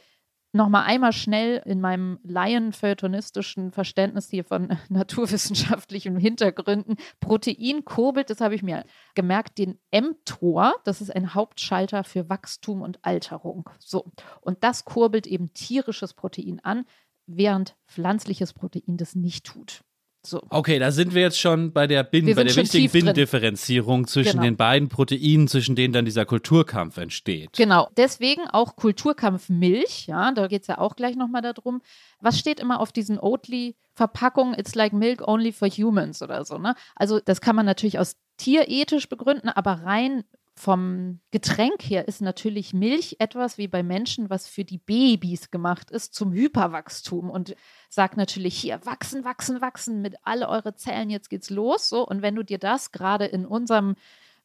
nochmal 0.57 0.85
einmal 0.85 1.13
schnell 1.13 1.63
in 1.65 1.81
meinem 1.81 2.19
laienfeuilletonistischen 2.25 3.71
Verständnis 3.71 4.31
hier 4.31 4.45
von 4.45 4.77
naturwissenschaftlichen 4.89 6.17
Hintergründen. 6.17 6.97
Protein 7.21 7.85
kurbelt, 7.85 8.31
das 8.31 8.41
habe 8.41 8.55
ich 8.55 8.63
mir 8.63 8.85
gemerkt, 9.15 9.59
den 9.59 9.79
mTOR. 9.93 10.75
Das 10.85 11.01
ist 11.01 11.15
ein 11.15 11.35
Hauptschalter 11.35 12.05
für 12.05 12.29
Wachstum 12.29 12.83
und 12.83 13.05
Alterung. 13.05 13.69
So. 13.79 14.11
Und 14.41 14.65
das 14.65 14.85
kurbelt 14.85 15.27
eben 15.27 15.53
tierisches 15.53 16.15
Protein 16.15 16.61
an, 16.63 16.85
während 17.27 17.77
pflanzliches 17.87 18.53
Protein 18.53 18.97
das 18.97 19.15
nicht 19.15 19.47
tut. 19.47 19.83
So. 20.29 20.43
Okay, 20.51 20.79
da 20.79 20.91
sind 20.91 21.15
wir 21.15 21.23
jetzt 21.23 21.39
schon 21.39 21.73
bei 21.73 21.87
der 21.87 22.03
Bin, 22.03 22.27
bei 22.35 22.45
der 22.45 22.57
wichtigen 22.57 22.91
Binnendifferenzierung 22.91 24.07
zwischen 24.07 24.33
genau. 24.33 24.43
den 24.43 24.57
beiden 24.57 24.89
Proteinen, 24.89 25.49
zwischen 25.49 25.77
denen 25.77 25.93
dann 25.93 26.05
dieser 26.05 26.25
Kulturkampf 26.25 26.97
entsteht. 26.97 27.51
Genau, 27.53 27.89
deswegen 27.97 28.43
auch 28.49 28.77
Kulturkampf 28.77 29.49
Milch, 29.49 30.07
ja, 30.07 30.33
da 30.33 30.49
geht 30.49 30.63
es 30.63 30.69
ja 30.69 30.79
auch 30.79 30.97
gleich 30.97 31.17
nochmal 31.17 31.43
darum. 31.43 31.81
Was 32.21 32.39
steht 32.39 32.61
immer 32.61 32.81
auf 32.81 32.93
diesen 32.93 33.19
Oatly-Verpackungen? 33.19 34.59
It's 34.59 34.75
like 34.75 34.93
milk 34.93 35.27
only 35.27 35.53
for 35.53 35.69
humans 35.69 36.23
oder 36.23 36.45
so, 36.45 36.59
ne? 36.59 36.75
Also, 36.95 37.21
das 37.21 37.41
kann 37.41 37.57
man 37.57 37.67
natürlich 37.67 37.99
aus 37.99 38.17
tierethisch 38.37 39.09
begründen, 39.09 39.49
aber 39.49 39.83
rein 39.85 40.25
vom 40.59 41.21
Getränk 41.33 41.83
her 41.83 42.09
ist 42.09 42.23
natürlich 42.23 42.73
Milch 42.73 43.17
etwas 43.19 43.59
wie 43.59 43.69
bei 43.69 43.83
Menschen, 43.83 44.31
was 44.31 44.49
für 44.49 44.65
die 44.65 44.79
Babys 44.79 45.51
gemacht 45.51 45.91
ist, 45.91 46.15
zum 46.15 46.33
Hyperwachstum 46.33 47.29
und 47.29 47.55
sagt 47.91 48.17
natürlich 48.17 48.57
hier 48.57 48.81
wachsen, 48.87 49.25
wachsen, 49.25 49.61
wachsen 49.61 50.01
mit 50.01 50.17
alle 50.23 50.49
eure 50.49 50.75
Zellen, 50.75 51.11
jetzt 51.11 51.29
geht's 51.29 51.51
los. 51.51 51.91
So, 51.91 52.09
und 52.09 52.23
wenn 52.23 52.35
du 52.35 52.43
dir 52.43 52.57
das 52.57 52.91
gerade 52.91 53.27
in 53.27 53.45
unserem, 53.45 53.97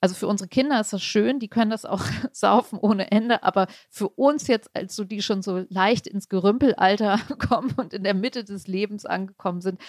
also 0.02 0.14
für 0.14 0.28
unsere 0.28 0.50
Kinder 0.50 0.82
ist 0.82 0.92
das 0.92 1.02
schön, 1.02 1.40
die 1.40 1.48
können 1.48 1.72
das 1.72 1.86
auch 1.86 2.04
saufen 2.34 2.78
ohne 2.78 3.10
Ende, 3.10 3.44
aber 3.44 3.68
für 3.90 4.10
uns 4.10 4.48
jetzt, 4.48 4.70
als 4.76 4.98
so 4.98 5.06
die 5.06 5.22
schon 5.22 5.42
so 5.42 5.66
leicht 5.70 6.08
ins 6.08 6.28
Gerümpelalter 6.28 7.20
kommen 7.48 7.74
und 7.78 7.94
in 7.94 8.04
der 8.04 8.16
Mitte 8.16 8.44
des 8.44 8.68
Lebens 8.68 9.06
angekommen 9.06 9.62
sind, 9.62 9.80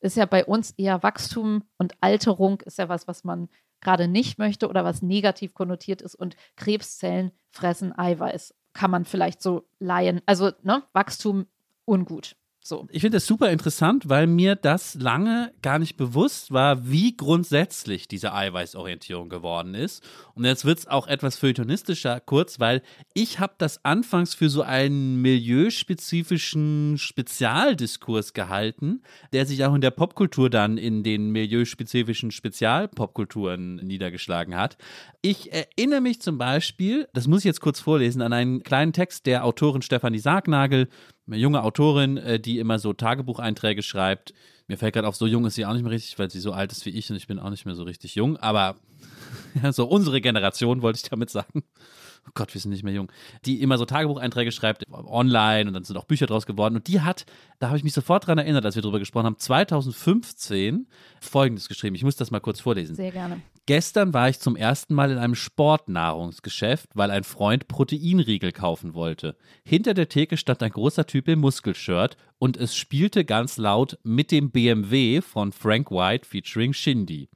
ist 0.00 0.16
ja 0.16 0.26
bei 0.26 0.44
uns 0.44 0.72
eher 0.72 1.04
Wachstum 1.04 1.62
und 1.76 1.94
Alterung 2.00 2.60
ist 2.62 2.78
ja 2.78 2.88
was, 2.88 3.06
was 3.06 3.22
man 3.22 3.48
gerade 3.80 4.08
nicht 4.08 4.38
möchte 4.38 4.68
oder 4.68 4.84
was 4.84 5.02
negativ 5.02 5.54
konnotiert 5.54 6.02
ist 6.02 6.14
und 6.14 6.36
Krebszellen 6.56 7.32
fressen 7.50 7.96
Eiweiß. 7.96 8.54
Kann 8.72 8.90
man 8.90 9.04
vielleicht 9.04 9.42
so 9.42 9.68
leihen. 9.78 10.20
Also, 10.26 10.52
ne, 10.62 10.82
Wachstum 10.92 11.46
ungut. 11.84 12.36
So. 12.68 12.86
Ich 12.90 13.00
finde 13.00 13.16
das 13.16 13.26
super 13.26 13.50
interessant, 13.50 14.10
weil 14.10 14.26
mir 14.26 14.54
das 14.54 14.94
lange 14.96 15.54
gar 15.62 15.78
nicht 15.78 15.96
bewusst 15.96 16.52
war, 16.52 16.86
wie 16.90 17.16
grundsätzlich 17.16 18.08
diese 18.08 18.34
Eiweißorientierung 18.34 19.30
geworden 19.30 19.74
ist. 19.74 20.06
Und 20.34 20.44
jetzt 20.44 20.66
wird 20.66 20.80
es 20.80 20.86
auch 20.86 21.06
etwas 21.06 21.38
feuilletonistischer 21.38 22.20
kurz, 22.20 22.60
weil 22.60 22.82
ich 23.14 23.40
habe 23.40 23.54
das 23.56 23.86
anfangs 23.86 24.34
für 24.34 24.50
so 24.50 24.60
einen 24.60 25.22
milieuspezifischen 25.22 26.98
Spezialdiskurs 26.98 28.34
gehalten, 28.34 29.00
der 29.32 29.46
sich 29.46 29.64
auch 29.64 29.74
in 29.74 29.80
der 29.80 29.90
Popkultur 29.90 30.50
dann 30.50 30.76
in 30.76 31.02
den 31.02 31.30
milieuspezifischen 31.30 32.30
Spezialpopkulturen 32.30 33.76
niedergeschlagen 33.76 34.54
hat. 34.54 34.76
Ich 35.22 35.54
erinnere 35.54 36.02
mich 36.02 36.20
zum 36.20 36.36
Beispiel, 36.36 37.08
das 37.14 37.28
muss 37.28 37.38
ich 37.40 37.46
jetzt 37.46 37.62
kurz 37.62 37.80
vorlesen, 37.80 38.20
an 38.20 38.34
einen 38.34 38.62
kleinen 38.62 38.92
Text 38.92 39.24
der 39.24 39.46
Autorin 39.46 39.80
Stefanie 39.80 40.18
Sargnagel, 40.18 40.88
eine 41.28 41.36
junge 41.36 41.62
Autorin, 41.62 42.16
äh, 42.16 42.40
die 42.40 42.58
immer 42.58 42.78
so 42.78 42.92
Tagebucheinträge 42.92 43.82
schreibt. 43.82 44.34
Mir 44.66 44.76
fällt 44.76 44.94
gerade 44.94 45.06
auf, 45.06 45.16
so 45.16 45.26
jung 45.26 45.46
ist 45.46 45.54
sie 45.54 45.64
auch 45.64 45.72
nicht 45.72 45.82
mehr 45.82 45.92
richtig, 45.92 46.18
weil 46.18 46.30
sie 46.30 46.40
so 46.40 46.52
alt 46.52 46.72
ist 46.72 46.84
wie 46.84 46.90
ich 46.90 47.08
und 47.10 47.16
ich 47.16 47.26
bin 47.26 47.38
auch 47.38 47.50
nicht 47.50 47.66
mehr 47.66 47.74
so 47.74 47.84
richtig 47.84 48.14
jung. 48.14 48.36
Aber 48.38 48.76
ja, 49.62 49.72
so 49.72 49.86
unsere 49.86 50.20
Generation 50.20 50.82
wollte 50.82 51.00
ich 51.02 51.08
damit 51.08 51.30
sagen 51.30 51.62
oh 52.28 52.32
Gott, 52.34 52.54
wir 52.54 52.60
sind 52.60 52.70
nicht 52.70 52.84
mehr 52.84 52.92
jung, 52.92 53.10
die 53.44 53.62
immer 53.62 53.78
so 53.78 53.84
Tagebucheinträge 53.84 54.52
schreibt 54.52 54.84
online 54.90 55.68
und 55.68 55.74
dann 55.74 55.84
sind 55.84 55.96
auch 55.96 56.04
Bücher 56.04 56.26
draus 56.26 56.46
geworden. 56.46 56.76
Und 56.76 56.86
die 56.86 57.00
hat, 57.00 57.26
da 57.58 57.68
habe 57.68 57.78
ich 57.78 57.84
mich 57.84 57.92
sofort 57.92 58.24
daran 58.24 58.38
erinnert, 58.38 58.64
als 58.64 58.74
wir 58.74 58.82
darüber 58.82 58.98
gesprochen 58.98 59.26
haben, 59.26 59.38
2015 59.38 60.86
folgendes 61.20 61.68
geschrieben. 61.68 61.96
Ich 61.96 62.04
muss 62.04 62.16
das 62.16 62.30
mal 62.30 62.40
kurz 62.40 62.60
vorlesen. 62.60 62.94
Sehr 62.94 63.12
gerne. 63.12 63.40
Gestern 63.66 64.14
war 64.14 64.30
ich 64.30 64.40
zum 64.40 64.56
ersten 64.56 64.94
Mal 64.94 65.10
in 65.10 65.18
einem 65.18 65.34
Sportnahrungsgeschäft, 65.34 66.88
weil 66.94 67.10
ein 67.10 67.24
Freund 67.24 67.68
Proteinriegel 67.68 68.52
kaufen 68.52 68.94
wollte. 68.94 69.36
Hinter 69.62 69.92
der 69.92 70.08
Theke 70.08 70.38
stand 70.38 70.62
ein 70.62 70.70
großer 70.70 71.06
Typ 71.06 71.28
im 71.28 71.40
Muskelshirt 71.40 72.16
und 72.38 72.56
es 72.56 72.74
spielte 72.74 73.26
ganz 73.26 73.58
laut 73.58 73.98
mit 74.04 74.30
dem 74.30 74.50
BMW 74.50 75.20
von 75.20 75.52
Frank 75.52 75.90
White 75.90 76.26
featuring 76.26 76.72
Shindy. 76.72 77.28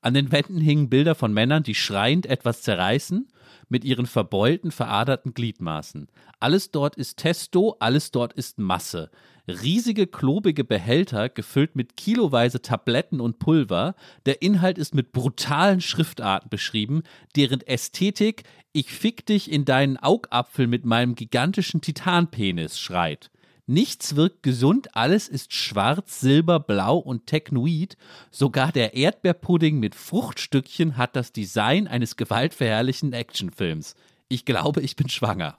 An 0.00 0.14
den 0.14 0.32
Wänden 0.32 0.60
hingen 0.60 0.88
Bilder 0.88 1.14
von 1.14 1.32
Männern, 1.32 1.62
die 1.62 1.74
schreiend 1.74 2.26
etwas 2.26 2.62
zerreißen 2.62 3.28
mit 3.72 3.84
ihren 3.84 4.06
verbeulten, 4.06 4.70
veraderten 4.70 5.34
Gliedmaßen. 5.34 6.06
Alles 6.38 6.70
dort 6.70 6.94
ist 6.94 7.16
Testo, 7.16 7.76
alles 7.80 8.12
dort 8.12 8.34
ist 8.34 8.58
Masse. 8.58 9.10
Riesige, 9.48 10.06
klobige 10.06 10.62
Behälter, 10.62 11.28
gefüllt 11.28 11.74
mit 11.74 11.96
kiloweise 11.96 12.62
Tabletten 12.62 13.20
und 13.20 13.40
Pulver. 13.40 13.96
Der 14.26 14.42
Inhalt 14.42 14.78
ist 14.78 14.94
mit 14.94 15.10
brutalen 15.10 15.80
Schriftarten 15.80 16.50
beschrieben, 16.50 17.02
deren 17.34 17.60
Ästhetik 17.62 18.44
Ich 18.72 18.92
fick 18.92 19.26
dich 19.26 19.50
in 19.50 19.64
deinen 19.64 19.96
Augapfel 19.96 20.66
mit 20.66 20.84
meinem 20.84 21.14
gigantischen 21.14 21.80
Titanpenis 21.80 22.78
schreit. 22.78 23.30
Nichts 23.66 24.16
wirkt 24.16 24.42
gesund, 24.42 24.96
alles 24.96 25.28
ist 25.28 25.52
schwarz, 25.52 26.20
silber, 26.20 26.58
blau 26.58 26.98
und 26.98 27.26
technoid. 27.26 27.96
Sogar 28.30 28.72
der 28.72 28.94
Erdbeerpudding 28.94 29.78
mit 29.78 29.94
Fruchtstückchen 29.94 30.96
hat 30.96 31.14
das 31.14 31.32
Design 31.32 31.86
eines 31.86 32.16
gewaltverherrlichen 32.16 33.12
Actionfilms. 33.12 33.94
Ich 34.28 34.44
glaube, 34.44 34.80
ich 34.80 34.96
bin 34.96 35.08
schwanger. 35.08 35.58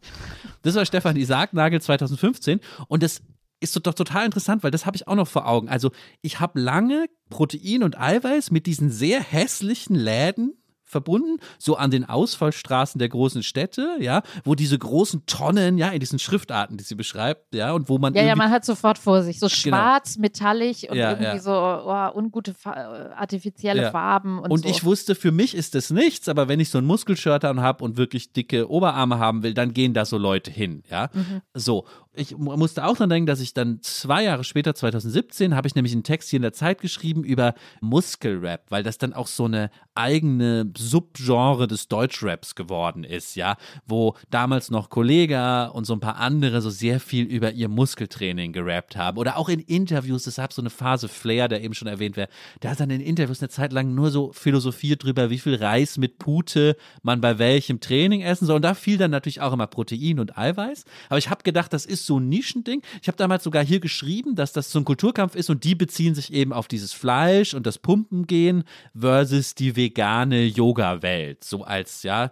Das 0.64 0.76
war 0.76 0.86
Stefanie 0.86 1.24
Sargnagel 1.24 1.82
2015 1.82 2.60
und 2.88 3.04
das 3.04 3.22
ist 3.62 3.76
doch 3.88 3.94
total 3.94 4.26
interessant, 4.26 4.64
weil 4.64 4.72
das 4.72 4.86
habe 4.86 4.98
ich 4.98 5.08
auch 5.08 5.16
noch 5.16 5.28
vor 5.28 5.48
Augen. 5.48 5.70
Also 5.70 5.92
ich 6.22 6.42
habe 6.42 6.60
lange 6.60 7.06
Protein 7.30 7.84
und 7.84 7.98
Eiweiß 7.98 8.52
mit 8.52 8.66
diesen 8.66 8.90
sehr 8.90 9.22
hässlichen 9.22 9.96
Läden 9.96 10.58
verbunden, 10.94 11.40
so 11.58 11.76
an 11.76 11.92
den 11.92 12.06
Ausfallstraßen 12.08 13.00
der 13.00 13.10
großen 13.10 13.44
Städte, 13.44 13.98
ja, 14.00 14.22
wo 14.46 14.56
diese 14.56 14.80
großen 14.80 15.26
Tonnen, 15.26 15.78
ja, 15.78 15.90
in 15.90 16.00
diesen 16.00 16.20
Schriftarten, 16.20 16.78
die 16.78 16.84
sie 16.84 16.96
beschreibt, 16.96 17.54
ja, 17.54 17.74
und 17.74 17.90
wo 17.90 17.98
man. 17.98 18.14
Ja, 18.14 18.24
ja, 18.24 18.36
man 18.36 18.50
hat 18.50 18.64
sofort 18.64 18.98
vor 18.98 19.24
sich, 19.24 19.40
so 19.40 19.48
genau. 19.48 19.78
schwarz, 19.78 20.14
genau. 20.14 20.22
metallig 20.22 20.90
und 20.90 20.96
ja, 20.98 21.12
irgendwie 21.12 21.26
ja. 21.26 21.40
so 21.40 21.52
oh, 21.52 22.18
ungute, 22.18 22.56
artifizielle 22.64 23.82
ja. 23.82 23.92
Farben 23.92 24.40
und, 24.40 24.52
und 24.52 24.64
so. 24.64 24.70
ich 24.70 24.86
wusste, 24.86 25.16
für 25.16 25.32
mich 25.32 25.56
ist 25.56 25.76
das 25.76 25.90
nichts, 25.90 26.30
aber 26.30 26.48
wenn 26.48 26.60
ich 26.60 26.70
so 26.70 26.78
ein 26.78 26.86
Muskelshirt 26.86 27.44
an 27.44 27.60
habe 27.60 27.84
und 27.84 27.98
wirklich 27.98 28.32
dicke 28.32 28.70
Oberarme 28.70 29.20
haben 29.20 29.44
will, 29.44 29.54
dann 29.54 29.74
gehen 29.74 29.94
da 29.94 30.06
so 30.06 30.18
Leute 30.18 30.52
hin, 30.52 30.84
ja. 30.90 31.10
Mhm. 31.14 31.42
So 31.54 31.86
ich 32.16 32.38
musste 32.38 32.86
auch 32.86 32.96
dran 32.96 33.10
denken, 33.10 33.26
dass 33.26 33.40
ich 33.40 33.54
dann 33.54 33.80
zwei 33.82 34.24
Jahre 34.24 34.44
später, 34.44 34.76
2017, 34.76 35.56
habe 35.56 35.68
ich 35.68 35.74
nämlich 35.74 35.94
einen 35.94 36.04
Text 36.04 36.30
hier 36.30 36.38
in 36.38 36.44
der 36.44 36.54
Zeit 36.54 36.80
geschrieben 36.80 37.24
über 37.24 37.56
Muskelrap, 37.82 38.66
weil 38.70 38.84
das 38.84 39.00
dann 39.00 39.14
auch 39.14 39.26
so 39.26 39.46
eine 39.46 39.72
eigene 39.96 40.72
Subgenre 40.78 41.68
des 41.68 41.88
Deutschraps 41.88 42.54
geworden 42.54 43.04
ist, 43.04 43.36
ja, 43.36 43.58
wo 43.88 44.16
damals 44.30 44.70
noch 44.70 44.90
Kollega 44.90 45.68
und 45.68 45.86
so 45.86 45.94
ein 45.94 46.00
paar 46.00 46.18
andere 46.18 46.62
so 46.62 46.70
sehr 46.70 47.00
viel 47.00 47.26
über 47.26 47.52
ihr 47.52 47.68
Muskeltraining 47.68 48.54
gerappt 48.54 48.96
haben 48.96 49.18
oder 49.18 49.38
auch 49.38 49.50
in 49.50 49.60
Interviews, 49.60 50.24
deshalb 50.24 50.54
so 50.54 50.62
eine 50.62 50.70
Phase 50.70 51.08
Flair, 51.08 51.48
der 51.48 51.64
eben 51.64 51.74
schon 51.74 51.88
erwähnt 51.88 52.16
wäre, 52.16 52.30
der 52.62 52.72
hat 52.72 52.80
dann 52.80 52.92
in 52.92 53.02
Interviews 53.02 53.42
eine 53.42 53.50
Zeit 53.50 53.74
lang 53.74 53.96
nur 53.96 54.12
so 54.12 54.32
philosophiert 54.34 55.04
drüber, 55.04 55.32
wie 55.32 55.40
viel 55.40 55.56
Reis 55.56 55.98
mit 55.98 56.20
Pute 56.20 56.76
man 57.02 57.22
bei 57.22 57.40
welchem 57.40 57.80
Training 57.80 58.22
essen 58.22 58.46
soll. 58.46 58.58
Und 58.58 58.62
da 58.62 58.76
fiel 58.76 58.98
dann 58.98 59.12
natürlich 59.12 59.42
auch 59.42 59.54
immer 59.54 59.68
Protein 59.68 60.20
und 60.20 60.38
Eiweiß, 60.38 60.86
aber 61.10 61.18
ich 61.18 61.30
habe 61.32 61.44
gedacht, 61.44 61.74
das 61.74 61.86
ist 61.86 62.03
ist 62.04 62.08
so 62.08 62.20
ein 62.20 62.30
Nischending. 62.30 62.82
Ich 63.02 63.08
habe 63.08 63.18
damals 63.18 63.44
sogar 63.44 63.64
hier 63.64 63.80
geschrieben, 63.80 64.36
dass 64.36 64.54
das 64.54 64.72
so 64.72 64.80
ein 64.80 64.86
Kulturkampf 64.86 65.36
ist 65.36 65.50
und 65.50 65.64
die 65.64 65.76
beziehen 65.76 66.16
sich 66.16 66.34
eben 66.34 66.54
auf 66.54 66.68
dieses 66.68 66.94
Fleisch 66.94 67.54
und 67.54 67.66
das 67.66 67.80
Pumpengehen 67.80 68.64
versus 68.98 69.56
die 69.56 69.76
vegane 69.76 70.44
Yoga-Welt. 70.46 71.44
So 71.44 71.64
als, 71.64 72.04
ja, 72.04 72.32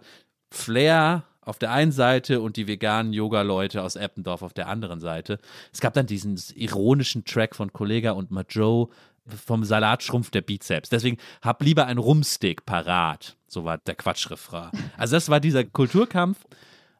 Flair 0.50 1.24
auf 1.40 1.58
der 1.58 1.72
einen 1.72 1.92
Seite 1.92 2.40
und 2.40 2.56
die 2.56 2.68
veganen 2.68 3.12
Yoga-Leute 3.12 3.82
aus 3.82 3.96
Eppendorf 3.96 4.42
auf 4.42 4.52
der 4.52 4.68
anderen 4.68 5.00
Seite. 5.00 5.38
Es 5.72 5.80
gab 5.80 5.94
dann 5.94 6.06
diesen 6.06 6.40
ironischen 6.54 7.24
Track 7.24 7.56
von 7.56 7.72
Kollega 7.72 8.12
und 8.12 8.30
Majo 8.30 8.90
vom 9.26 9.64
Salatschrumpf 9.64 10.30
der 10.30 10.42
Bizeps. 10.42 10.88
Deswegen 10.88 11.18
hab 11.40 11.62
lieber 11.62 11.86
ein 11.86 11.98
Rumstick 11.98 12.64
parat. 12.64 13.36
So 13.46 13.64
war 13.64 13.78
der 13.78 13.94
Quatschrefrain. 13.94 14.70
Also 14.96 15.16
das 15.16 15.28
war 15.28 15.40
dieser 15.40 15.64
Kulturkampf. 15.64 16.38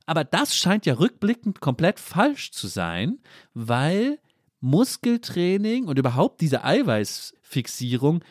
Aber 0.07 0.25
das 0.25 0.57
scheint 0.57 0.87
ja 0.87 0.95
rückblickend 0.95 1.61
komplett 1.61 2.01
falsch 2.01 2.53
zu 2.53 2.67
sein, 2.67 3.19
weil 3.55 4.19
Muskeltraining 4.61 5.87
und 5.87 5.99
überhaupt 5.99 6.41
diese 6.41 6.65
Eiweißfixierung 6.65 8.23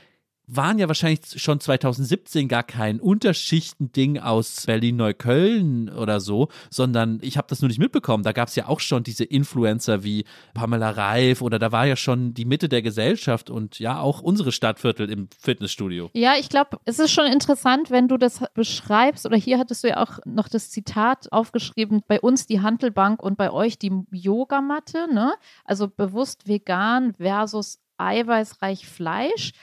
waren 0.54 0.80
ja 0.80 0.88
wahrscheinlich 0.88 1.22
schon 1.38 1.60
2017 1.60 2.48
gar 2.48 2.64
kein 2.64 3.00
Unterschichtending 3.00 4.20
aus 4.20 4.66
Berlin-Neukölln 4.66 5.90
oder 5.90 6.20
so, 6.20 6.50
sondern 6.70 7.20
ich 7.22 7.38
habe 7.38 7.48
das 7.50 7.62
nur 7.62 7.70
nicht 7.70 7.80
mitbekommen. 7.80 8.24
Da 8.24 8.34
gab 8.34 8.50
es 8.50 8.56
ja 8.56 8.68
auch 8.68 8.82
schon 8.82 9.04
diese 9.04 9.24
Influencer 9.24 10.04
wie 10.04 10.26
Pamela 10.54 10.90
Reif 10.90 11.42
oder 11.42 11.58
da 11.58 11.72
war 11.72 11.86
ja 11.86 11.96
schon 11.96 12.34
die 12.34 12.46
Mitte 12.46 12.68
der 12.68 12.82
Gesellschaft 12.82 13.50
und 13.50 13.80
ja 13.80 14.00
auch 14.00 14.22
unsere 14.22 14.52
Stadtviertel 14.52 15.10
im 15.10 15.30
Fitnessstudio. 15.40 16.10
Ja, 16.14 16.34
ich 16.38 16.50
glaube, 16.50 16.80
es 16.84 17.00
ist 17.00 17.12
schon 17.12 17.28
interessant, 17.28 17.90
wenn 17.90 18.10
du 18.10 18.18
das 18.18 18.44
beschreibst 18.54 19.26
oder 19.26 19.38
hier 19.38 19.58
hattest 19.58 19.86
du 19.86 19.88
ja 19.88 19.98
auch 19.98 20.20
noch 20.26 20.50
das 20.50 20.70
Zitat 20.70 21.32
aufgeschrieben, 21.32 22.02
bei 22.08 22.20
uns 22.20 22.46
die 22.46 22.60
Handelbank 22.60 23.24
und 23.24 23.38
bei 23.38 23.52
euch 23.52 23.80
die 23.80 23.92
Yogamatte, 24.12 25.08
ne? 25.14 25.34
Also 25.64 25.88
bewusst 25.88 26.48
vegan 26.48 27.14
versus 27.14 27.80
eiweißreich 27.98 28.88
Fleisch. 28.88 29.54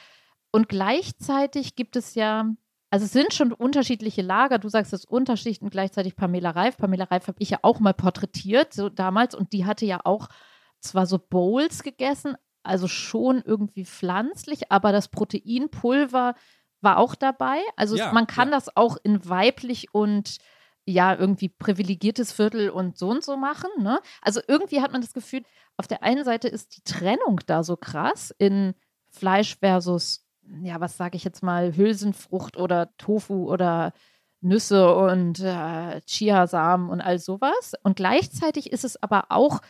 Und 0.50 0.68
gleichzeitig 0.68 1.76
gibt 1.76 1.96
es 1.96 2.14
ja, 2.14 2.50
also 2.90 3.04
es 3.04 3.12
sind 3.12 3.34
schon 3.34 3.52
unterschiedliche 3.52 4.22
Lager. 4.22 4.58
Du 4.58 4.68
sagst 4.68 4.92
es 4.92 5.04
Unterschichten, 5.04 5.70
gleichzeitig 5.70 6.16
Pamela 6.16 6.50
Reif. 6.50 6.76
Pamela 6.76 7.04
Reif 7.04 7.28
habe 7.28 7.40
ich 7.40 7.50
ja 7.50 7.58
auch 7.62 7.80
mal 7.80 7.94
porträtiert, 7.94 8.72
so 8.72 8.88
damals. 8.88 9.34
Und 9.34 9.52
die 9.52 9.66
hatte 9.66 9.84
ja 9.86 10.00
auch 10.04 10.28
zwar 10.80 11.06
so 11.06 11.18
Bowls 11.18 11.82
gegessen, 11.82 12.36
also 12.62 12.88
schon 12.88 13.42
irgendwie 13.44 13.84
pflanzlich, 13.84 14.70
aber 14.70 14.92
das 14.92 15.08
Proteinpulver 15.08 16.34
war 16.80 16.98
auch 16.98 17.14
dabei. 17.14 17.60
Also 17.76 17.96
ja, 17.96 18.12
man 18.12 18.26
kann 18.26 18.48
ja. 18.48 18.54
das 18.54 18.76
auch 18.76 18.96
in 19.02 19.28
weiblich 19.28 19.92
und 19.92 20.38
ja, 20.84 21.14
irgendwie 21.14 21.50
privilegiertes 21.50 22.32
Viertel 22.32 22.70
und 22.70 22.96
so 22.96 23.10
und 23.10 23.22
so 23.22 23.36
machen. 23.36 23.68
Ne? 23.78 24.00
Also 24.22 24.40
irgendwie 24.48 24.80
hat 24.80 24.92
man 24.92 25.02
das 25.02 25.12
Gefühl, 25.12 25.42
auf 25.76 25.86
der 25.86 26.02
einen 26.02 26.24
Seite 26.24 26.48
ist 26.48 26.76
die 26.76 26.82
Trennung 26.82 27.40
da 27.46 27.62
so 27.62 27.76
krass 27.76 28.34
in 28.38 28.74
Fleisch 29.10 29.56
versus 29.58 30.27
ja, 30.62 30.80
was 30.80 30.96
sage 30.96 31.16
ich 31.16 31.24
jetzt 31.24 31.42
mal, 31.42 31.76
Hülsenfrucht 31.76 32.56
oder 32.56 32.96
Tofu 32.96 33.50
oder 33.50 33.92
Nüsse 34.40 34.94
und 34.94 35.40
äh, 35.40 36.00
Chiasamen 36.02 36.90
und 36.90 37.00
all 37.00 37.18
sowas. 37.18 37.74
Und 37.82 37.96
gleichzeitig 37.96 38.72
ist 38.72 38.84
es 38.84 39.02
aber 39.02 39.26
auch, 39.30 39.60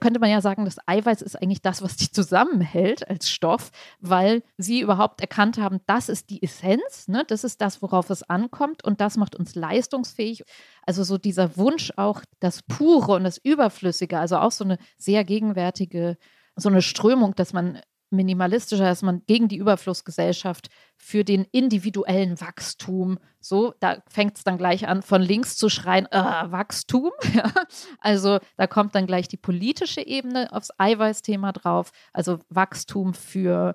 könnte 0.00 0.20
man 0.20 0.30
ja 0.30 0.40
sagen, 0.40 0.64
das 0.64 0.78
Eiweiß 0.86 1.22
ist 1.22 1.40
eigentlich 1.40 1.62
das, 1.62 1.82
was 1.82 1.96
die 1.96 2.10
zusammenhält 2.10 3.08
als 3.08 3.28
Stoff, 3.28 3.70
weil 4.00 4.42
sie 4.56 4.80
überhaupt 4.80 5.20
erkannt 5.20 5.58
haben, 5.58 5.80
das 5.86 6.08
ist 6.08 6.30
die 6.30 6.42
Essenz, 6.42 7.08
ne? 7.08 7.24
das 7.26 7.44
ist 7.44 7.60
das, 7.60 7.82
worauf 7.82 8.10
es 8.10 8.22
ankommt 8.22 8.84
und 8.84 9.00
das 9.00 9.16
macht 9.16 9.34
uns 9.36 9.54
leistungsfähig. 9.54 10.44
Also 10.86 11.02
so 11.02 11.18
dieser 11.18 11.56
Wunsch 11.56 11.92
auch, 11.96 12.22
das 12.38 12.62
Pure 12.62 13.14
und 13.14 13.24
das 13.24 13.38
Überflüssige, 13.38 14.18
also 14.18 14.36
auch 14.38 14.52
so 14.52 14.64
eine 14.64 14.78
sehr 14.96 15.24
gegenwärtige 15.24 16.16
so 16.60 16.68
eine 16.68 16.82
Strömung, 16.82 17.34
dass 17.34 17.52
man 17.52 17.80
minimalistischer, 18.10 18.84
dass 18.84 19.02
man 19.02 19.22
gegen 19.26 19.48
die 19.48 19.56
Überflussgesellschaft 19.56 20.68
für 20.96 21.24
den 21.24 21.44
individuellen 21.52 22.40
Wachstum, 22.40 23.18
so, 23.40 23.74
da 23.80 24.02
fängt 24.08 24.36
es 24.36 24.44
dann 24.44 24.58
gleich 24.58 24.86
an, 24.86 25.02
von 25.02 25.22
links 25.22 25.56
zu 25.56 25.68
schreien, 25.68 26.06
äh, 26.06 26.18
Wachstum. 26.18 27.10
also 28.00 28.38
da 28.56 28.66
kommt 28.66 28.94
dann 28.94 29.06
gleich 29.06 29.28
die 29.28 29.36
politische 29.36 30.06
Ebene 30.06 30.52
aufs 30.52 30.70
Eiweißthema 30.78 31.52
drauf, 31.52 31.92
also 32.12 32.38
Wachstum 32.48 33.14
für, 33.14 33.74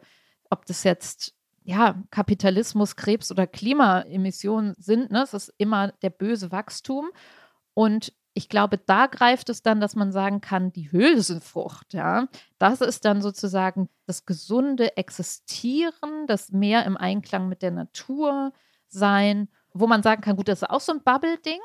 ob 0.49 0.65
das 0.65 0.83
jetzt 0.83 1.33
ja, 1.63 2.03
Kapitalismus, 2.11 2.95
Krebs 2.95 3.31
oder 3.31 3.47
Klimaemissionen 3.47 4.75
sind, 4.77 5.09
ne? 5.09 5.23
es 5.23 5.33
ist 5.33 5.53
immer 5.57 5.93
der 6.03 6.11
böse 6.11 6.51
Wachstum. 6.51 7.09
Und 7.73 8.13
ich 8.37 8.49
glaube, 8.49 8.77
da 8.77 9.07
greift 9.07 9.49
es 9.49 9.63
dann, 9.63 9.79
dass 9.79 9.95
man 9.95 10.11
sagen 10.11 10.41
kann, 10.41 10.73
die 10.73 10.91
Hülsenfrucht, 10.91 11.93
ja, 11.93 12.27
das 12.59 12.81
ist 12.81 13.05
dann 13.05 13.21
sozusagen 13.21 13.89
das 14.05 14.25
gesunde 14.25 14.97
Existieren, 14.97 16.27
das 16.27 16.51
mehr 16.51 16.85
im 16.85 16.97
Einklang 16.97 17.47
mit 17.47 17.61
der 17.61 17.71
Natur 17.71 18.51
sein, 18.87 19.47
wo 19.73 19.87
man 19.87 20.03
sagen 20.03 20.21
kann, 20.21 20.35
gut, 20.35 20.49
das 20.49 20.61
ist 20.61 20.69
auch 20.69 20.81
so 20.81 20.91
ein 20.91 21.03
Bubble-Ding, 21.03 21.61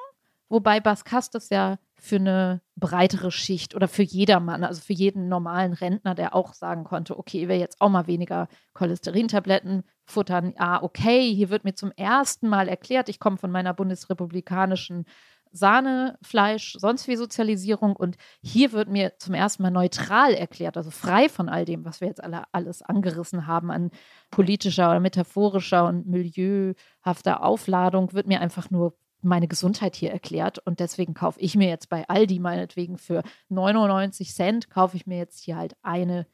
wobei 0.49 0.79
Baskas 0.79 1.29
das 1.31 1.51
ja 1.51 1.79
für 1.97 2.17
eine 2.17 2.61
breitere 2.77 3.33
Schicht 3.33 3.75
oder 3.75 3.89
für 3.89 4.05
jedermann, 4.05 4.63
also 4.63 4.81
für 4.81 4.93
jeden 4.93 5.29
normalen 5.29 5.73
Rentner, 5.73 6.15
der 6.15 6.37
auch 6.37 6.55
sagen 6.55 6.85
konnte, 6.85 7.19
okay, 7.19 7.43
ich 7.43 7.49
will 7.49 7.59
jetzt 7.59 7.81
auch 7.81 7.91
mal 7.91 8.07
weniger 8.07 8.49
Cholesterintabletten 8.75 9.83
futtern. 10.07 10.55
Ah, 10.57 10.83
okay, 10.83 11.35
hier 11.35 11.51
wird 11.51 11.65
mir 11.65 11.75
zum 11.75 11.93
ersten 11.97 12.49
Mal 12.49 12.69
erklärt, 12.69 13.09
ich 13.09 13.19
komme 13.19 13.37
von 13.39 13.51
meiner 13.51 13.75
bundesrepublikanischen 13.75 15.05
Sahne, 15.53 16.19
Fleisch, 16.23 16.77
sonst 16.79 17.09
wie 17.09 17.17
Sozialisierung. 17.17 17.97
Und 17.97 18.17
hier 18.43 18.73
wird 18.73 18.89
mir 18.89 19.19
zum 19.19 19.35
ersten 19.35 19.63
Mal 19.63 19.71
neutral 19.71 20.35
erklärt, 20.35 20.77
also 20.77 20.91
frei 20.91 21.29
von 21.29 21.49
all 21.49 21.65
dem, 21.65 21.85
was 21.85 22.01
wir 22.01 22.09
jetzt 22.09 22.23
alle 22.23 22.45
alles 22.53 22.83
angerissen 22.83 23.47
haben 23.47 23.71
an 23.71 23.91
politischer 24.31 24.91
oder 24.91 25.01
metaphorischer 25.01 25.87
und 25.87 26.07
milieuhafter 26.07 27.43
Aufladung, 27.43 28.13
wird 28.13 28.27
mir 28.27 28.41
einfach 28.41 28.71
nur 28.71 28.95
meine 29.23 29.49
Gesundheit 29.49 29.97
hier 29.97 30.11
erklärt. 30.11 30.59
Und 30.59 30.81
deswegen 30.81 31.15
kaufe 31.15 31.41
ich 31.41 31.57
mir 31.57 31.69
jetzt 31.69 31.89
bei 31.89 32.09
Aldi 32.09 32.39
meinetwegen 32.39 32.99
für 32.99 33.23
99 33.49 34.35
Cent, 34.35 34.71
kaufe 34.71 34.97
ich 34.97 35.07
mir 35.07 35.19
jetzt 35.19 35.41
hier 35.45 35.57
halt 35.57 35.77
eine 35.83 36.27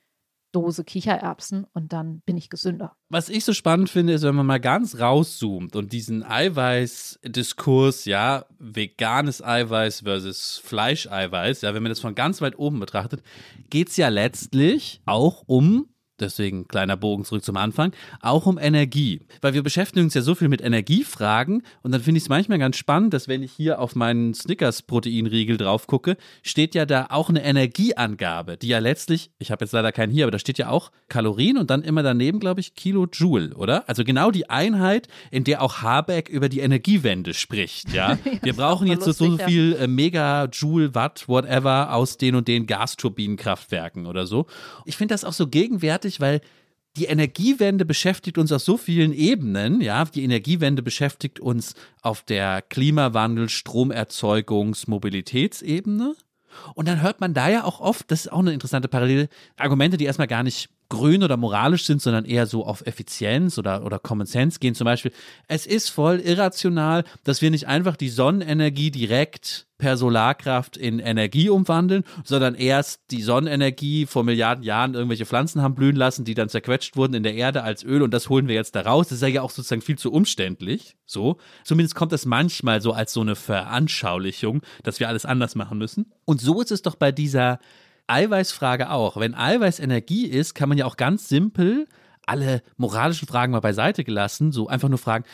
Dose 0.56 0.84
Kichererbsen 0.84 1.66
und 1.74 1.92
dann 1.92 2.22
bin 2.24 2.38
ich 2.38 2.48
gesünder. 2.48 2.96
Was 3.10 3.28
ich 3.28 3.44
so 3.44 3.52
spannend 3.52 3.90
finde, 3.90 4.14
ist, 4.14 4.22
wenn 4.22 4.34
man 4.34 4.46
mal 4.46 4.58
ganz 4.58 4.98
rauszoomt 4.98 5.76
und 5.76 5.92
diesen 5.92 6.24
Eiweiß-Diskurs, 6.24 8.06
ja, 8.06 8.46
veganes 8.58 9.44
Eiweiß 9.44 10.00
versus 10.00 10.56
Fleischeiweiß, 10.64 11.60
ja, 11.60 11.74
wenn 11.74 11.82
man 11.82 11.90
das 11.90 12.00
von 12.00 12.14
ganz 12.14 12.40
weit 12.40 12.58
oben 12.58 12.80
betrachtet, 12.80 13.22
geht 13.68 13.90
es 13.90 13.98
ja 13.98 14.08
letztlich 14.08 15.02
auch 15.04 15.44
um 15.46 15.90
deswegen 16.20 16.68
kleiner 16.68 16.96
Bogen 16.96 17.24
zurück 17.24 17.44
zum 17.44 17.56
Anfang, 17.56 17.92
auch 18.20 18.46
um 18.46 18.58
Energie. 18.58 19.20
Weil 19.40 19.54
wir 19.54 19.62
beschäftigen 19.62 20.04
uns 20.04 20.14
ja 20.14 20.22
so 20.22 20.34
viel 20.34 20.48
mit 20.48 20.60
Energiefragen 20.60 21.62
und 21.82 21.92
dann 21.92 22.00
finde 22.00 22.18
ich 22.18 22.24
es 22.24 22.28
manchmal 22.28 22.58
ganz 22.58 22.76
spannend, 22.76 23.14
dass 23.14 23.28
wenn 23.28 23.42
ich 23.42 23.52
hier 23.52 23.80
auf 23.80 23.94
meinen 23.94 24.34
Snickers-Proteinriegel 24.34 25.56
drauf 25.56 25.86
gucke, 25.86 26.16
steht 26.42 26.74
ja 26.74 26.86
da 26.86 27.06
auch 27.10 27.28
eine 27.28 27.44
Energieangabe, 27.44 28.56
die 28.56 28.68
ja 28.68 28.78
letztlich, 28.78 29.30
ich 29.38 29.50
habe 29.50 29.64
jetzt 29.64 29.72
leider 29.72 29.92
keinen 29.92 30.12
hier, 30.12 30.24
aber 30.24 30.32
da 30.32 30.38
steht 30.38 30.58
ja 30.58 30.68
auch 30.68 30.90
Kalorien 31.08 31.58
und 31.58 31.70
dann 31.70 31.82
immer 31.82 32.02
daneben, 32.02 32.40
glaube 32.40 32.60
ich, 32.60 32.74
Kilojoule, 32.74 33.54
oder? 33.54 33.88
Also 33.88 34.04
genau 34.04 34.30
die 34.30 34.50
Einheit, 34.50 35.08
in 35.30 35.44
der 35.44 35.62
auch 35.62 35.82
Habeck 35.82 36.28
über 36.28 36.48
die 36.48 36.60
Energiewende 36.60 37.34
spricht, 37.34 37.92
ja. 37.92 38.18
Wir 38.42 38.54
brauchen 38.54 38.86
jetzt 38.86 39.06
lustig, 39.06 39.26
so, 39.26 39.36
so 39.36 39.44
viel 39.44 39.76
äh, 39.80 39.86
Megajoule, 39.86 40.94
Watt, 40.94 41.28
whatever 41.28 41.92
aus 41.92 42.16
den 42.16 42.34
und 42.34 42.48
den 42.48 42.66
Gasturbinenkraftwerken 42.66 44.06
oder 44.06 44.26
so. 44.26 44.46
Ich 44.84 44.96
finde 44.96 45.14
das 45.14 45.24
auch 45.24 45.32
so 45.32 45.46
gegenwärtig 45.46 46.05
großartig, 46.06 46.20
weil 46.20 46.40
die 46.96 47.06
Energiewende 47.06 47.84
beschäftigt 47.84 48.38
uns 48.38 48.52
auf 48.52 48.62
so 48.62 48.78
vielen 48.78 49.12
Ebenen. 49.12 49.82
Ja, 49.82 50.04
die 50.06 50.24
Energiewende 50.24 50.82
beschäftigt 50.82 51.40
uns 51.40 51.74
auf 52.00 52.22
der 52.22 52.62
Klimawandel, 52.62 53.48
Stromerzeugungs-, 53.48 54.88
Mobilitätsebene. 54.88 56.14
Und 56.74 56.88
dann 56.88 57.02
hört 57.02 57.20
man 57.20 57.34
da 57.34 57.50
ja 57.50 57.64
auch 57.64 57.80
oft, 57.80 58.10
das 58.10 58.20
ist 58.20 58.32
auch 58.32 58.38
eine 58.38 58.54
interessante 58.54 58.88
Parallele, 58.88 59.28
Argumente, 59.58 59.98
die 59.98 60.06
erstmal 60.06 60.26
gar 60.26 60.42
nicht 60.42 60.70
grün 60.88 61.22
oder 61.22 61.36
moralisch 61.36 61.84
sind, 61.84 62.00
sondern 62.00 62.24
eher 62.24 62.46
so 62.46 62.64
auf 62.64 62.86
Effizienz 62.86 63.58
oder, 63.58 63.84
oder 63.84 63.98
Common 63.98 64.26
Sense 64.26 64.58
gehen. 64.58 64.74
Zum 64.74 64.84
Beispiel, 64.84 65.12
es 65.48 65.66
ist 65.66 65.88
voll 65.88 66.20
irrational, 66.20 67.04
dass 67.24 67.42
wir 67.42 67.50
nicht 67.50 67.66
einfach 67.66 67.96
die 67.96 68.08
Sonnenenergie 68.08 68.90
direkt 68.90 69.66
per 69.78 69.96
Solarkraft 69.96 70.76
in 70.76 70.98
Energie 70.98 71.50
umwandeln, 71.50 72.04
sondern 72.24 72.54
erst 72.54 73.02
die 73.10 73.22
Sonnenenergie 73.22 74.06
vor 74.06 74.24
Milliarden 74.24 74.64
Jahren 74.64 74.94
irgendwelche 74.94 75.26
Pflanzen 75.26 75.60
haben 75.60 75.74
blühen 75.74 75.96
lassen, 75.96 76.24
die 76.24 76.34
dann 76.34 76.48
zerquetscht 76.48 76.96
wurden 76.96 77.14
in 77.14 77.22
der 77.22 77.34
Erde 77.34 77.62
als 77.62 77.84
Öl 77.84 78.02
und 78.02 78.14
das 78.14 78.28
holen 78.28 78.48
wir 78.48 78.54
jetzt 78.54 78.74
da 78.74 78.82
raus. 78.82 79.08
Das 79.08 79.20
ist 79.20 79.28
ja 79.28 79.42
auch 79.42 79.50
sozusagen 79.50 79.82
viel 79.82 79.98
zu 79.98 80.12
umständlich. 80.12 80.96
So. 81.04 81.36
Zumindest 81.64 81.94
kommt 81.94 82.12
es 82.12 82.24
manchmal 82.24 82.80
so 82.80 82.92
als 82.92 83.12
so 83.12 83.20
eine 83.20 83.36
Veranschaulichung, 83.36 84.62
dass 84.82 85.00
wir 85.00 85.08
alles 85.08 85.26
anders 85.26 85.54
machen 85.54 85.78
müssen. 85.78 86.12
Und 86.24 86.40
so 86.40 86.60
ist 86.62 86.70
es 86.70 86.82
doch 86.82 86.94
bei 86.94 87.12
dieser 87.12 87.58
Eiweißfrage 88.06 88.90
auch. 88.90 89.16
Wenn 89.16 89.34
Eiweiß 89.34 89.80
Energie 89.80 90.26
ist, 90.26 90.54
kann 90.54 90.68
man 90.68 90.78
ja 90.78 90.86
auch 90.86 90.96
ganz 90.96 91.28
simpel 91.28 91.86
alle 92.26 92.62
moralischen 92.76 93.28
Fragen 93.28 93.52
mal 93.52 93.60
beiseite 93.60 94.04
gelassen, 94.04 94.52
so 94.52 94.68
einfach 94.68 94.88
nur 94.88 94.98
fragen, 94.98 95.24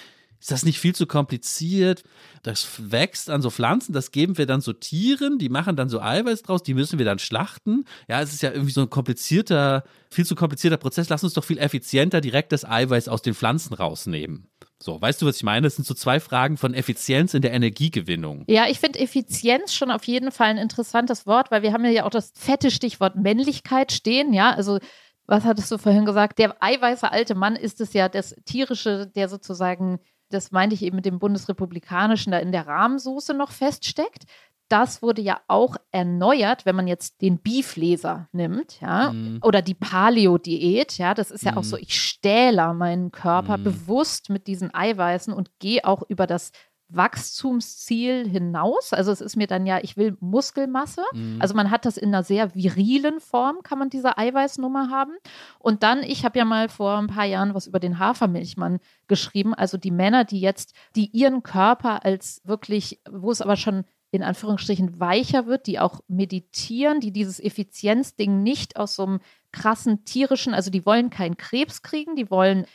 ist 0.43 0.51
das 0.51 0.65
nicht 0.65 0.81
viel 0.81 0.95
zu 0.95 1.07
kompliziert? 1.07 2.03
Das 2.43 2.67
wächst 2.91 3.31
an 3.31 3.43
so 3.43 3.51
Pflanzen, 3.51 3.93
das 3.93 4.11
geben 4.11 4.39
wir 4.39 4.47
dann 4.47 4.61
so 4.61 4.73
Tieren, 4.73 5.39
die 5.39 5.49
machen 5.49 5.77
dann 5.77 5.89
so 5.89 6.01
Eiweiß 6.01 6.43
draus, 6.43 6.65
die 6.65 6.75
müssen 6.75 6.99
wir 6.99 7.07
dann 7.07 7.21
schlachten. 7.21 7.85
Ja, 8.09 8.21
es 8.21 8.33
ist 8.33 8.43
ja 8.43 8.51
irgendwie 8.51 8.73
so 8.73 8.81
ein 8.81 8.91
komplizierter, 8.91 9.85
viel 10.11 10.27
zu 10.27 10.35
komplizierter 10.35 10.79
Prozess. 10.79 11.09
Lass 11.09 11.23
uns 11.23 11.35
doch 11.35 11.45
viel 11.45 11.59
effizienter 11.59 12.21
direkt 12.21 12.51
das 12.51 12.65
Eiweiß 12.65 13.07
aus 13.07 13.23
den 13.23 13.35
Pflanzen 13.35 13.73
rausnehmen. 13.75 14.49
So, 14.83 15.01
weißt 15.01 15.23
du, 15.23 15.27
was 15.27 15.37
ich 15.37 15.45
meine? 15.45 15.63
Das 15.63 15.77
sind 15.77 15.87
so 15.87 15.95
zwei 15.95 16.19
Fragen 16.19 16.57
von 16.57 16.75
Effizienz 16.75 17.35
in 17.35 17.43
der 17.43 17.53
Energiegewinnung. 17.53 18.45
Ja, 18.49 18.67
ich 18.69 18.81
finde 18.81 18.99
Effizienz 18.99 19.73
schon 19.73 19.93
auf 19.93 20.05
jeden 20.05 20.33
Fall 20.33 20.49
ein 20.49 20.59
interessantes 20.59 21.25
Wort, 21.25 21.53
weil 21.53 21.63
wir 21.63 21.73
haben 21.73 21.85
ja 21.85 22.05
auch 22.05 22.11
das 22.11 22.33
fette 22.35 22.71
Stichwort 22.71 23.15
Männlichkeit 23.15 23.93
stehen, 23.93 24.33
ja, 24.33 24.51
also 24.53 24.79
was 25.27 25.45
hattest 25.45 25.71
du 25.71 25.79
vorhin 25.79 26.05
gesagt? 26.05 26.41
Der 26.41 26.57
eiweiße 26.61 27.11
alte 27.11 27.37
Mann 27.37 27.55
ist 27.55 27.81
es 27.81 27.93
ja, 27.93 28.09
das 28.09 28.35
tierische, 28.45 29.07
der 29.07 29.29
sozusagen, 29.29 30.01
das 30.31 30.51
meinte 30.51 30.75
ich 30.75 30.83
eben 30.83 30.97
mit 30.97 31.07
dem 31.07 31.21
bundesrepublikanischen, 31.21 32.33
da 32.33 32.39
in 32.39 32.51
der 32.51 32.67
Rahmensoße 32.67 33.35
noch 33.35 33.53
feststeckt. 33.53 34.25
Das 34.73 35.03
wurde 35.03 35.21
ja 35.23 35.41
auch 35.49 35.77
erneuert, 35.91 36.65
wenn 36.67 36.75
man 36.77 36.87
jetzt 36.89 37.21
den 37.21 37.39
Beef-Laser 37.39 38.29
nimmt, 38.33 38.81
ja, 38.81 39.13
Mhm. 39.13 39.39
oder 39.43 39.61
die 39.63 39.75
Paleo-Diät, 39.75 40.97
ja, 40.99 41.15
das 41.15 41.31
ist 41.31 41.45
ja 41.45 41.53
auch 41.53 41.63
Mhm. 41.63 41.67
so, 41.67 41.77
ich 41.77 42.01
stähler 42.01 42.73
meinen 42.75 43.13
Körper 43.13 43.59
Mhm. 43.59 43.65
bewusst 43.65 44.31
mit 44.31 44.47
diesen 44.47 44.75
Eiweißen 44.75 45.33
und 45.35 45.51
gehe 45.59 45.85
auch 45.85 46.03
über 46.09 46.27
das 46.27 46.53
Wachstumsziel 46.95 48.29
hinaus. 48.29 48.93
Also 48.93 49.13
es 49.13 49.21
ist 49.21 49.37
mir 49.37 49.47
dann 49.47 49.65
ja, 49.67 49.79
ich 49.83 49.97
will 49.97 50.17
Muskelmasse. 50.21 51.03
Mhm. 51.13 51.39
Also 51.41 51.55
man 51.55 51.71
hat 51.71 51.85
das 51.87 51.97
in 51.97 52.09
einer 52.09 52.23
sehr 52.23 52.55
virilen 52.55 53.21
Form, 53.21 53.63
kann 53.63 53.79
man 53.79 53.91
diese 53.91 54.19
Eiweißnummer 54.19 54.91
haben. 54.91 55.13
Und 55.59 55.83
dann, 55.83 56.03
ich 56.03 56.25
habe 56.25 56.39
ja 56.39 56.45
mal 56.45 56.69
vor 56.69 56.99
ein 56.99 57.07
paar 57.07 57.25
Jahren 57.25 57.55
was 57.55 57.67
über 57.67 57.81
den 57.81 57.99
Hafermilchmann 57.99 58.79
geschrieben. 59.09 59.55
Also 59.55 59.79
die 59.79 59.91
Männer, 59.91 60.25
die 60.25 60.41
jetzt, 60.41 60.75
die 60.97 61.07
ihren 61.07 61.43
Körper 61.43 62.05
als 62.05 62.41
wirklich, 62.45 63.01
wo 63.11 63.31
es 63.31 63.41
aber 63.41 63.57
schon 63.57 63.85
in 64.13 64.23
Anführungsstrichen 64.23 65.01
weicher 65.01 65.47
wird, 65.47 65.67
die 65.67 65.81
auch 65.81 66.01
meditieren, 66.07 67.01
die 67.01 67.13
dieses 67.13 67.41
Effizienzding 67.41 68.43
nicht 68.43 68.77
aus 68.77 68.95
so 68.95 69.07
einem 69.07 69.21
krassen 69.53 70.05
tierischen, 70.05 70.55
also 70.55 70.71
die 70.71 70.87
wollen 70.87 71.11
keinen 71.11 71.39
Krebs 71.39 71.83
kriegen, 71.83 72.15
die 72.15 72.31
wollen 72.31 72.67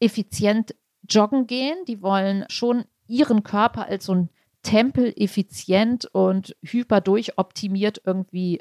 effizient 0.00 0.74
joggen 1.08 1.46
gehen, 1.46 1.76
die 1.86 2.00
wollen 2.00 2.44
schon 2.48 2.84
ihren 3.08 3.42
Körper 3.42 3.86
als 3.86 4.06
so 4.06 4.14
ein 4.14 4.28
Tempel 4.62 5.12
effizient 5.16 6.06
und 6.06 6.56
hyper 6.62 7.00
durchoptimiert 7.00 8.02
irgendwie 8.04 8.60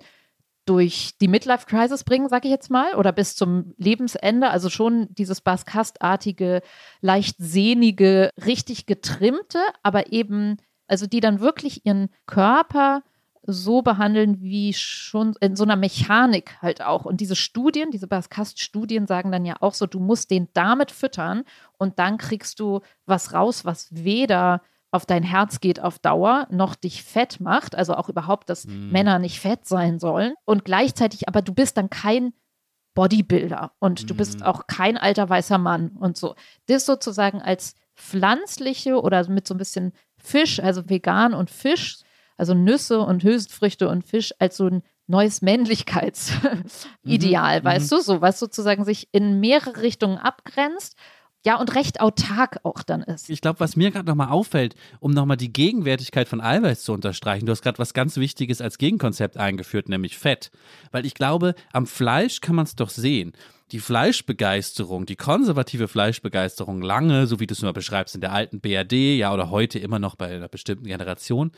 durch 0.66 1.12
die 1.22 1.28
Midlife-Crisis 1.28 2.04
bringen, 2.04 2.30
sage 2.30 2.48
ich 2.48 2.52
jetzt 2.52 2.70
mal, 2.70 2.96
oder 2.96 3.12
bis 3.12 3.36
zum 3.36 3.74
Lebensende. 3.78 4.50
Also 4.50 4.70
schon 4.70 5.08
dieses 5.14 5.42
Baskastartige, 5.42 6.62
leicht 7.02 7.38
sehnige, 7.40 8.32
richtig 8.46 8.86
getrimmte, 8.86 9.60
aber 9.82 10.12
eben, 10.12 10.58
also 10.88 11.06
die 11.08 11.20
dann 11.20 11.40
wirklich 11.40 11.86
ihren 11.86 12.10
Körper 12.26 13.04
so 13.50 13.82
behandeln 13.82 14.42
wie 14.42 14.74
schon 14.74 15.34
in 15.40 15.56
so 15.56 15.64
einer 15.64 15.78
Mechanik 15.78 16.58
halt 16.62 16.82
auch. 16.82 17.06
Und 17.06 17.22
diese 17.22 17.36
Studien, 17.38 17.92
diese 17.92 18.08
Baskast-Studien 18.08 19.08
sagen 19.08 19.32
dann 19.32 19.46
ja 19.46 19.56
auch 19.62 19.74
so, 19.74 19.86
du 19.86 20.00
musst 20.02 20.32
den 20.32 20.50
damit 20.54 20.92
füttern 20.92 21.44
und 21.78 21.98
dann 21.98 22.18
kriegst 22.18 22.60
du 22.60 22.82
was 23.06 23.34
raus, 23.34 23.64
was 23.64 23.88
weder 23.92 24.62
auf 24.92 25.06
dein 25.06 25.24
Herz 25.24 25.60
geht 25.62 25.82
auf 25.82 26.00
Dauer, 26.00 26.48
noch 26.50 26.76
dich 26.76 27.04
fett 27.04 27.40
macht, 27.40 27.76
also 27.76 27.94
auch 27.96 28.10
überhaupt, 28.10 28.50
dass 28.50 28.66
Mhm. 28.66 28.90
Männer 28.92 29.20
nicht 29.20 29.40
fett 29.40 29.66
sein 29.66 30.00
sollen. 30.00 30.34
Und 30.46 30.66
gleichzeitig, 30.66 31.28
aber 31.30 31.42
du 31.42 31.54
bist 31.54 31.78
dann 31.78 31.90
kein 31.90 32.34
Bodybuilder 32.96 33.74
und 33.80 34.10
du 34.10 34.16
bist 34.16 34.40
Mhm. 34.40 34.46
auch 34.46 34.68
kein 34.68 34.98
alter 34.98 35.30
weißer 35.30 35.58
Mann 35.58 35.90
und 35.92 36.18
so. 36.18 36.36
Das 36.68 36.86
sozusagen 36.86 37.42
als 37.42 37.76
pflanzliche 37.96 39.02
oder 39.02 39.28
mit 39.30 39.48
so 39.48 39.54
ein 39.54 39.58
bisschen 39.58 39.94
Fisch, 40.18 40.60
also 40.60 40.90
vegan 40.90 41.34
und 41.34 41.50
Fisch, 41.50 42.00
also 42.38 42.54
Nüsse 42.54 43.02
und 43.02 43.24
Hülsenfrüchte 43.24 43.90
und 43.90 44.06
Fisch 44.06 44.34
als 44.40 44.58
so 44.58 44.68
ein 44.68 44.84
neues 45.08 45.42
Männlichkeitsideal, 45.42 47.62
Mhm, 47.62 47.66
weißt 47.66 47.92
du, 47.92 48.02
so 48.02 48.22
was 48.22 48.40
sozusagen 48.40 48.86
sich 48.86 49.10
in 49.12 49.40
mehrere 49.40 49.82
Richtungen 49.82 50.18
abgrenzt. 50.18 50.96
Ja, 51.46 51.58
und 51.60 51.76
recht 51.76 52.02
autark 52.02 52.60
auch 52.64 52.84
dann 52.84 53.04
ist. 53.04 53.30
Ich 53.30 53.40
glaube, 53.40 53.62
was 53.62 53.78
mir 53.78 53.92
gerade 53.92 54.08
nochmal 54.08 54.30
auffällt, 54.30 54.76
um 55.00 55.12
nochmal 55.12 55.38
die 55.38 55.54
Gegenwertigkeit 55.54 56.28
von 56.28 56.42
Eiweiß 56.42 56.84
zu 56.84 56.92
unterstreichen, 56.92 57.46
du 57.46 57.54
hast 57.54 57.62
gerade 57.62 57.80
was 57.80 57.94
ganz 57.94 58.18
Wichtiges 58.18 58.60
als 58.60 58.78
Gegenkonzept 58.78 59.38
eingeführt, 59.38 59.88
nämlich 59.88 60.18
Fett. 60.18 60.52
Weil 60.92 61.06
ich 61.06 61.14
glaube, 61.14 61.56
am 61.72 61.88
Fleisch 61.88 62.42
kann 62.42 62.56
man 62.56 62.66
es 62.66 62.76
doch 62.76 62.90
sehen. 62.90 63.32
Die 63.72 63.80
Fleischbegeisterung, 63.80 65.06
die 65.06 65.18
konservative 65.18 65.88
Fleischbegeisterung 65.88 66.82
lange, 66.82 67.28
so 67.28 67.40
wie 67.40 67.48
du 67.48 67.54
es 67.54 67.62
immer 67.62 67.74
beschreibst 67.74 68.16
in 68.16 68.22
der 68.22 68.32
alten 68.32 68.62
BRD, 68.62 69.18
ja, 69.18 69.34
oder 69.34 69.50
heute 69.50 69.78
immer 69.78 70.00
noch 70.00 70.16
bei 70.16 70.28
einer 70.28 70.48
bestimmten 70.48 70.86
Generation, 70.86 71.52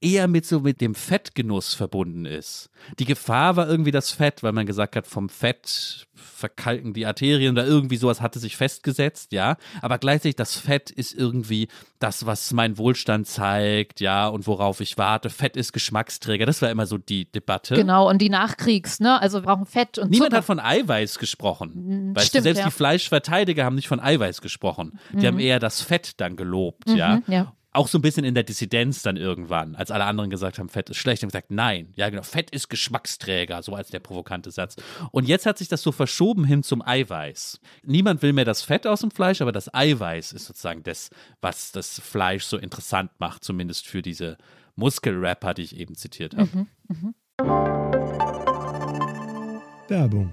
eher 0.00 0.28
mit 0.28 0.46
so 0.46 0.60
mit 0.60 0.80
dem 0.80 0.94
Fettgenuss 0.94 1.74
verbunden 1.74 2.24
ist. 2.24 2.70
Die 2.98 3.04
Gefahr 3.04 3.56
war 3.56 3.68
irgendwie 3.68 3.90
das 3.90 4.12
Fett, 4.12 4.42
weil 4.42 4.52
man 4.52 4.66
gesagt 4.66 4.94
hat, 4.94 5.06
vom 5.06 5.28
Fett 5.28 6.06
verkalken 6.14 6.92
die 6.92 7.06
Arterien 7.06 7.52
oder 7.52 7.66
irgendwie 7.66 7.96
sowas 7.96 8.20
hatte 8.20 8.38
sich 8.38 8.56
festgesetzt, 8.56 9.32
ja. 9.32 9.56
Aber 9.82 9.98
gleichzeitig 9.98 10.36
das 10.36 10.56
Fett 10.56 10.90
ist 10.90 11.14
irgendwie 11.14 11.68
das, 11.98 12.26
was 12.26 12.52
mein 12.52 12.78
Wohlstand 12.78 13.26
zeigt, 13.26 14.00
ja, 14.00 14.28
und 14.28 14.46
worauf 14.46 14.80
ich 14.80 14.98
warte. 14.98 15.30
Fett 15.30 15.56
ist 15.56 15.72
Geschmacksträger. 15.72 16.46
Das 16.46 16.62
war 16.62 16.70
immer 16.70 16.86
so 16.86 16.98
die 16.98 17.30
Debatte. 17.30 17.74
Genau, 17.74 18.08
und 18.08 18.18
die 18.18 18.28
Nachkriegs, 18.28 19.00
ne? 19.00 19.20
Also 19.20 19.38
wir 19.38 19.42
brauchen 19.42 19.66
Fett 19.66 19.98
und 19.98 20.10
Niemand 20.10 20.30
Zucker. 20.30 20.38
hat 20.38 20.44
von 20.44 20.60
Eiweiß 20.60 21.18
gesprochen. 21.18 21.55
Mm, 21.64 22.14
Weißt 22.16 22.28
stimmt, 22.28 22.40
du, 22.40 22.42
selbst 22.44 22.58
ja. 22.60 22.66
die 22.66 22.72
Fleischverteidiger 22.72 23.64
haben 23.64 23.74
nicht 23.76 23.88
von 23.88 24.00
Eiweiß 24.00 24.40
gesprochen. 24.40 24.98
Die 25.12 25.26
haben 25.26 25.38
eher 25.38 25.58
das 25.58 25.80
Fett 25.82 26.20
dann 26.20 26.36
gelobt, 26.36 26.88
Mhm, 26.88 26.96
ja. 26.96 27.22
ja. 27.26 27.52
Auch 27.72 27.88
so 27.88 27.98
ein 27.98 28.02
bisschen 28.02 28.24
in 28.24 28.34
der 28.34 28.42
Dissidenz 28.42 29.02
dann 29.02 29.18
irgendwann, 29.18 29.74
als 29.74 29.90
alle 29.90 30.04
anderen 30.04 30.30
gesagt 30.30 30.58
haben, 30.58 30.70
Fett 30.70 30.88
ist 30.88 30.96
schlecht, 30.96 31.22
haben 31.22 31.28
gesagt, 31.28 31.50
nein, 31.50 31.92
ja 31.94 32.08
genau, 32.08 32.22
Fett 32.22 32.48
ist 32.50 32.68
Geschmacksträger, 32.70 33.62
so 33.62 33.74
als 33.74 33.90
der 33.90 34.00
provokante 34.00 34.50
Satz. 34.50 34.76
Und 35.10 35.28
jetzt 35.28 35.44
hat 35.44 35.58
sich 35.58 35.68
das 35.68 35.82
so 35.82 35.92
verschoben 35.92 36.44
hin 36.44 36.62
zum 36.62 36.80
Eiweiß. 36.80 37.60
Niemand 37.84 38.22
will 38.22 38.32
mehr 38.32 38.46
das 38.46 38.62
Fett 38.62 38.86
aus 38.86 39.02
dem 39.02 39.10
Fleisch, 39.10 39.42
aber 39.42 39.52
das 39.52 39.74
Eiweiß 39.74 40.32
ist 40.32 40.46
sozusagen 40.46 40.84
das, 40.84 41.10
was 41.42 41.70
das 41.70 42.00
Fleisch 42.00 42.44
so 42.44 42.56
interessant 42.56 43.10
macht, 43.18 43.44
zumindest 43.44 43.86
für 43.86 44.00
diese 44.00 44.38
Muskelrapper, 44.76 45.52
die 45.52 45.62
ich 45.62 45.76
eben 45.76 45.96
zitiert 45.96 46.34
habe. 46.34 46.48
Mhm. 46.88 47.14
Werbung. 49.88 50.32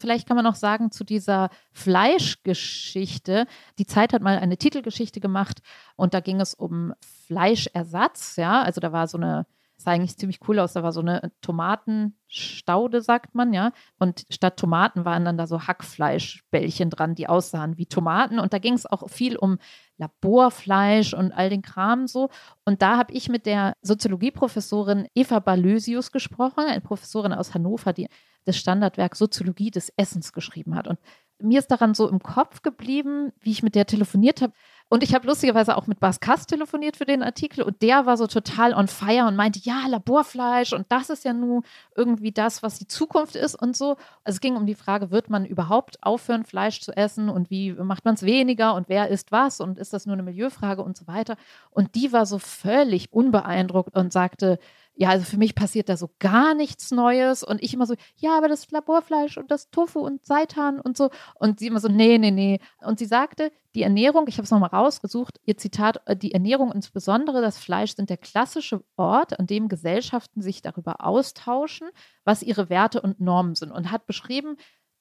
Vielleicht 0.00 0.26
kann 0.26 0.34
man 0.34 0.44
noch 0.44 0.54
sagen 0.54 0.90
zu 0.90 1.04
dieser 1.04 1.50
Fleischgeschichte. 1.72 3.46
Die 3.78 3.86
Zeit 3.86 4.14
hat 4.14 4.22
mal 4.22 4.38
eine 4.38 4.56
Titelgeschichte 4.56 5.20
gemacht 5.20 5.60
und 5.94 6.14
da 6.14 6.20
ging 6.20 6.40
es 6.40 6.54
um 6.54 6.94
Fleischersatz. 7.26 8.36
Ja, 8.36 8.62
also 8.62 8.80
da 8.80 8.92
war 8.92 9.06
so 9.08 9.18
eine, 9.18 9.46
sah 9.80 9.92
eigentlich 9.92 10.16
ziemlich 10.16 10.40
cool 10.46 10.58
aus, 10.58 10.74
da 10.74 10.82
war 10.82 10.92
so 10.92 11.00
eine 11.00 11.32
Tomatenstaude, 11.40 13.00
sagt 13.00 13.34
man, 13.34 13.52
ja. 13.52 13.72
Und 13.98 14.24
statt 14.28 14.58
Tomaten 14.58 15.04
waren 15.04 15.24
dann 15.24 15.38
da 15.38 15.46
so 15.46 15.66
Hackfleischbällchen 15.66 16.90
dran, 16.90 17.14
die 17.14 17.28
aussahen 17.28 17.78
wie 17.78 17.86
Tomaten. 17.86 18.38
Und 18.38 18.52
da 18.52 18.58
ging 18.58 18.74
es 18.74 18.86
auch 18.86 19.08
viel 19.08 19.36
um 19.36 19.58
Laborfleisch 19.96 21.14
und 21.14 21.32
all 21.32 21.50
den 21.50 21.62
Kram 21.62 22.06
so. 22.06 22.28
Und 22.64 22.82
da 22.82 22.98
habe 22.98 23.12
ich 23.14 23.28
mit 23.28 23.46
der 23.46 23.74
Soziologieprofessorin 23.82 25.08
Eva 25.14 25.38
Balösius 25.38 26.12
gesprochen, 26.12 26.64
eine 26.66 26.80
Professorin 26.80 27.32
aus 27.32 27.54
Hannover, 27.54 27.92
die 27.92 28.08
das 28.44 28.56
Standardwerk 28.56 29.16
Soziologie 29.16 29.70
des 29.70 29.92
Essens 29.96 30.32
geschrieben 30.32 30.74
hat. 30.74 30.88
Und 30.88 30.98
mir 31.38 31.58
ist 31.58 31.70
daran 31.70 31.94
so 31.94 32.08
im 32.08 32.20
Kopf 32.20 32.62
geblieben, 32.62 33.32
wie 33.40 33.50
ich 33.50 33.62
mit 33.62 33.74
der 33.74 33.86
telefoniert 33.86 34.42
habe. 34.42 34.52
Und 34.92 35.04
ich 35.04 35.14
habe 35.14 35.24
lustigerweise 35.28 35.76
auch 35.76 35.86
mit 35.86 36.00
Bas 36.00 36.18
Kass 36.18 36.48
telefoniert 36.48 36.96
für 36.96 37.04
den 37.04 37.22
Artikel 37.22 37.62
und 37.62 37.80
der 37.80 38.06
war 38.06 38.16
so 38.16 38.26
total 38.26 38.74
on 38.74 38.88
fire 38.88 39.28
und 39.28 39.36
meinte, 39.36 39.60
ja, 39.62 39.86
Laborfleisch 39.88 40.72
und 40.72 40.90
das 40.90 41.10
ist 41.10 41.24
ja 41.24 41.32
nun 41.32 41.62
irgendwie 41.94 42.32
das, 42.32 42.64
was 42.64 42.76
die 42.80 42.88
Zukunft 42.88 43.36
ist 43.36 43.54
und 43.54 43.76
so. 43.76 43.90
Also 44.24 44.36
es 44.36 44.40
ging 44.40 44.56
um 44.56 44.66
die 44.66 44.74
Frage, 44.74 45.12
wird 45.12 45.30
man 45.30 45.44
überhaupt 45.44 46.02
aufhören, 46.02 46.44
Fleisch 46.44 46.80
zu 46.80 46.90
essen 46.96 47.28
und 47.28 47.50
wie 47.50 47.72
macht 47.72 48.04
man 48.04 48.14
es 48.14 48.24
weniger 48.24 48.74
und 48.74 48.88
wer 48.88 49.06
isst 49.10 49.30
was 49.30 49.60
und 49.60 49.78
ist 49.78 49.92
das 49.92 50.06
nur 50.06 50.14
eine 50.14 50.24
Milieufrage 50.24 50.82
und 50.82 50.96
so 50.96 51.06
weiter. 51.06 51.36
Und 51.70 51.94
die 51.94 52.12
war 52.12 52.26
so 52.26 52.40
völlig 52.40 53.12
unbeeindruckt 53.12 53.96
und 53.96 54.12
sagte, 54.12 54.58
ja, 54.94 55.08
also 55.08 55.24
für 55.24 55.38
mich 55.38 55.54
passiert 55.54 55.88
da 55.88 55.96
so 55.96 56.10
gar 56.18 56.54
nichts 56.54 56.90
Neues. 56.90 57.42
Und 57.42 57.62
ich 57.62 57.72
immer 57.72 57.86
so, 57.86 57.94
ja, 58.16 58.36
aber 58.36 58.48
das 58.48 58.70
Laborfleisch 58.70 59.38
und 59.38 59.50
das 59.50 59.70
Tofu 59.70 60.00
und 60.00 60.26
Seitan 60.26 60.80
und 60.80 60.96
so. 60.96 61.10
Und 61.34 61.58
sie 61.58 61.68
immer 61.68 61.80
so, 61.80 61.88
nee, 61.88 62.18
nee, 62.18 62.30
nee. 62.30 62.60
Und 62.82 62.98
sie 62.98 63.06
sagte, 63.06 63.50
die 63.74 63.82
Ernährung, 63.82 64.26
ich 64.28 64.36
habe 64.36 64.44
es 64.44 64.50
nochmal 64.50 64.70
rausgesucht, 64.70 65.40
ihr 65.44 65.56
Zitat, 65.56 66.02
äh, 66.06 66.16
die 66.16 66.32
Ernährung, 66.32 66.72
insbesondere 66.72 67.40
das 67.40 67.58
Fleisch, 67.58 67.94
sind 67.96 68.10
der 68.10 68.18
klassische 68.18 68.84
Ort, 68.96 69.38
an 69.38 69.46
dem 69.46 69.68
Gesellschaften 69.68 70.42
sich 70.42 70.60
darüber 70.60 71.04
austauschen, 71.04 71.88
was 72.24 72.42
ihre 72.42 72.68
Werte 72.68 73.00
und 73.00 73.20
Normen 73.20 73.54
sind. 73.54 73.72
Und 73.72 73.90
hat 73.90 74.06
beschrieben, 74.06 74.56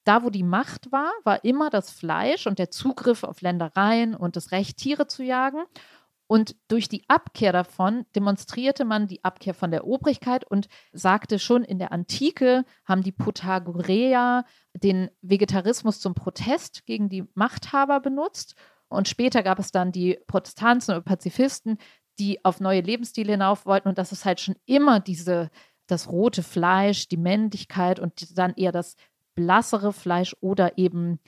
da, 0.06 0.24
wo 0.24 0.30
die 0.30 0.44
Macht 0.44 0.92
war, 0.92 1.12
war 1.24 1.44
immer 1.44 1.70
das 1.70 1.92
Fleisch 1.92 2.48
und 2.48 2.58
der 2.58 2.72
Zugriff 2.72 3.24
auf 3.24 3.42
Ländereien 3.42 4.16
und 4.16 4.36
das 4.36 4.52
Recht, 4.52 4.78
Tiere 4.78 5.08
zu 5.08 5.24
jagen. 5.24 5.64
Und 6.32 6.56
durch 6.68 6.88
die 6.88 7.04
Abkehr 7.08 7.52
davon 7.52 8.06
demonstrierte 8.16 8.86
man 8.86 9.08
die 9.08 9.24
Abkehr 9.24 9.56
von 9.56 9.72
der 9.72 9.88
Obrigkeit 9.88 10.44
und 10.46 10.68
sagte 10.94 11.40
schon 11.40 11.64
in 11.64 11.80
der 11.80 11.92
Antike 11.92 12.66
haben 12.86 13.02
die 13.02 13.12
Protagoreer 13.12 14.46
den 14.76 15.10
Vegetarismus 15.24 16.00
zum 16.00 16.14
Protest 16.14 16.86
gegen 16.86 17.10
die 17.10 17.24
Machthaber 17.34 18.00
benutzt. 18.00 18.54
Und 18.90 19.08
später 19.08 19.42
gab 19.42 19.58
es 19.58 19.72
dann 19.72 19.92
die 19.92 20.20
Protestanten 20.28 20.92
oder 20.92 21.02
Pazifisten, 21.02 21.80
die 22.20 22.46
auf 22.46 22.60
neue 22.60 22.82
Lebensstile 22.82 23.32
hinauf 23.32 23.66
wollten. 23.66 23.90
Und 23.90 23.98
dass 23.98 24.12
es 24.12 24.24
halt 24.24 24.40
schon 24.40 24.56
immer 24.68 25.00
diese 25.00 25.50
das 25.88 26.10
rote 26.10 26.44
Fleisch, 26.44 27.08
die 27.08 27.18
Männlichkeit 27.18 28.00
und 28.00 28.38
dann 28.38 28.54
eher 28.54 28.72
das 28.72 28.98
blassere 29.34 29.94
Fleisch 29.94 30.36
oder 30.42 30.78
eben 30.78 31.20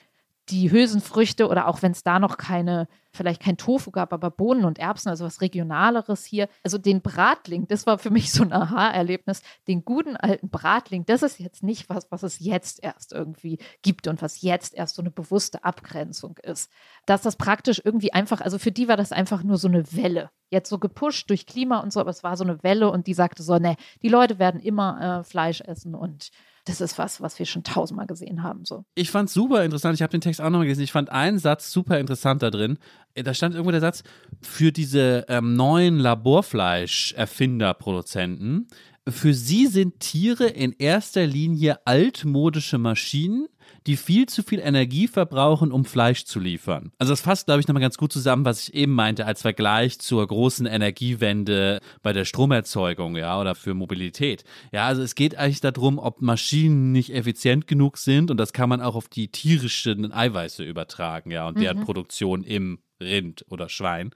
die 0.48 0.72
Hülsenfrüchte 0.72 1.48
oder 1.48 1.68
auch 1.68 1.82
wenn 1.82 1.92
es 1.92 2.02
da 2.02 2.18
noch 2.18 2.36
keine, 2.36 2.88
vielleicht 3.12 3.40
kein 3.40 3.56
Tofu 3.56 3.92
gab, 3.92 4.12
aber 4.12 4.30
Bohnen 4.30 4.64
und 4.64 4.78
Erbsen, 4.78 5.08
also 5.08 5.24
was 5.24 5.40
Regionaleres 5.40 6.24
hier. 6.24 6.48
Also 6.64 6.78
den 6.78 7.00
Bratling, 7.00 7.68
das 7.68 7.86
war 7.86 7.98
für 7.98 8.10
mich 8.10 8.32
so 8.32 8.42
ein 8.42 8.52
Aha-Erlebnis. 8.52 9.42
Den 9.68 9.84
guten 9.84 10.16
alten 10.16 10.48
Bratling, 10.48 11.06
das 11.06 11.22
ist 11.22 11.38
jetzt 11.38 11.62
nicht 11.62 11.88
was, 11.88 12.10
was 12.10 12.24
es 12.24 12.40
jetzt 12.40 12.82
erst 12.82 13.12
irgendwie 13.12 13.58
gibt 13.82 14.08
und 14.08 14.20
was 14.20 14.42
jetzt 14.42 14.74
erst 14.74 14.96
so 14.96 15.02
eine 15.02 15.12
bewusste 15.12 15.62
Abgrenzung 15.62 16.36
ist. 16.42 16.70
Dass 17.06 17.22
das 17.22 17.36
praktisch 17.36 17.80
irgendwie 17.84 18.12
einfach, 18.12 18.40
also 18.40 18.58
für 18.58 18.72
die 18.72 18.88
war 18.88 18.96
das 18.96 19.12
einfach 19.12 19.44
nur 19.44 19.58
so 19.58 19.68
eine 19.68 19.92
Welle. 19.92 20.30
Jetzt 20.50 20.68
so 20.68 20.78
gepusht 20.78 21.30
durch 21.30 21.46
Klima 21.46 21.78
und 21.78 21.92
so, 21.92 22.00
aber 22.00 22.10
es 22.10 22.24
war 22.24 22.36
so 22.36 22.44
eine 22.44 22.62
Welle 22.64 22.90
und 22.90 23.06
die 23.06 23.14
sagte 23.14 23.42
so, 23.44 23.58
ne, 23.58 23.76
die 24.02 24.08
Leute 24.08 24.38
werden 24.40 24.60
immer 24.60 25.20
äh, 25.20 25.24
Fleisch 25.24 25.60
essen 25.60 25.94
und 25.94 26.30
das 26.64 26.80
ist 26.80 26.96
was, 26.98 27.20
was 27.20 27.38
wir 27.38 27.46
schon 27.46 27.64
tausendmal 27.64 28.06
gesehen 28.06 28.42
haben. 28.42 28.64
So. 28.64 28.84
Ich 28.94 29.10
fand 29.10 29.28
es 29.28 29.34
super 29.34 29.64
interessant. 29.64 29.94
Ich 29.94 30.02
habe 30.02 30.12
den 30.12 30.20
Text 30.20 30.40
auch 30.40 30.50
nochmal 30.50 30.66
gelesen. 30.66 30.82
Ich 30.82 30.92
fand 30.92 31.10
einen 31.10 31.38
Satz 31.38 31.72
super 31.72 31.98
interessant 31.98 32.42
da 32.42 32.50
drin. 32.50 32.78
Da 33.14 33.34
stand 33.34 33.54
irgendwo 33.54 33.72
der 33.72 33.80
Satz, 33.80 34.04
für 34.40 34.72
diese 34.72 35.26
ähm, 35.28 35.54
neuen 35.56 35.98
Laborfleisch-Erfinder, 35.98 37.74
Produzenten, 37.74 38.68
für 39.08 39.34
sie 39.34 39.66
sind 39.66 39.98
Tiere 39.98 40.46
in 40.46 40.72
erster 40.78 41.26
Linie 41.26 41.84
altmodische 41.86 42.78
Maschinen, 42.78 43.48
die 43.86 43.96
viel 43.96 44.26
zu 44.26 44.42
viel 44.42 44.60
Energie 44.60 45.08
verbrauchen, 45.08 45.72
um 45.72 45.84
Fleisch 45.84 46.24
zu 46.24 46.40
liefern. 46.40 46.92
Also 46.98 47.12
das 47.12 47.20
fasst, 47.20 47.46
glaube 47.46 47.60
ich, 47.60 47.68
nochmal 47.68 47.82
ganz 47.82 47.96
gut 47.96 48.12
zusammen, 48.12 48.44
was 48.44 48.68
ich 48.68 48.74
eben 48.74 48.92
meinte, 48.92 49.26
als 49.26 49.42
Vergleich 49.42 49.98
zur 49.98 50.26
großen 50.26 50.66
Energiewende 50.66 51.80
bei 52.02 52.12
der 52.12 52.24
Stromerzeugung, 52.24 53.16
ja, 53.16 53.40
oder 53.40 53.54
für 53.54 53.74
Mobilität. 53.74 54.44
Ja, 54.72 54.86
also 54.86 55.02
es 55.02 55.14
geht 55.14 55.36
eigentlich 55.36 55.60
darum, 55.60 55.98
ob 55.98 56.22
Maschinen 56.22 56.92
nicht 56.92 57.14
effizient 57.14 57.66
genug 57.66 57.98
sind 57.98 58.30
und 58.30 58.36
das 58.36 58.52
kann 58.52 58.68
man 58.68 58.80
auch 58.80 58.94
auf 58.94 59.08
die 59.08 59.28
tierischen 59.28 60.12
Eiweiße 60.12 60.64
übertragen, 60.64 61.30
ja, 61.30 61.46
und 61.48 61.58
deren 61.58 61.78
mhm. 61.78 61.84
Produktion 61.84 62.44
im 62.44 62.78
Rind 63.02 63.44
oder 63.48 63.68
Schwein. 63.68 64.10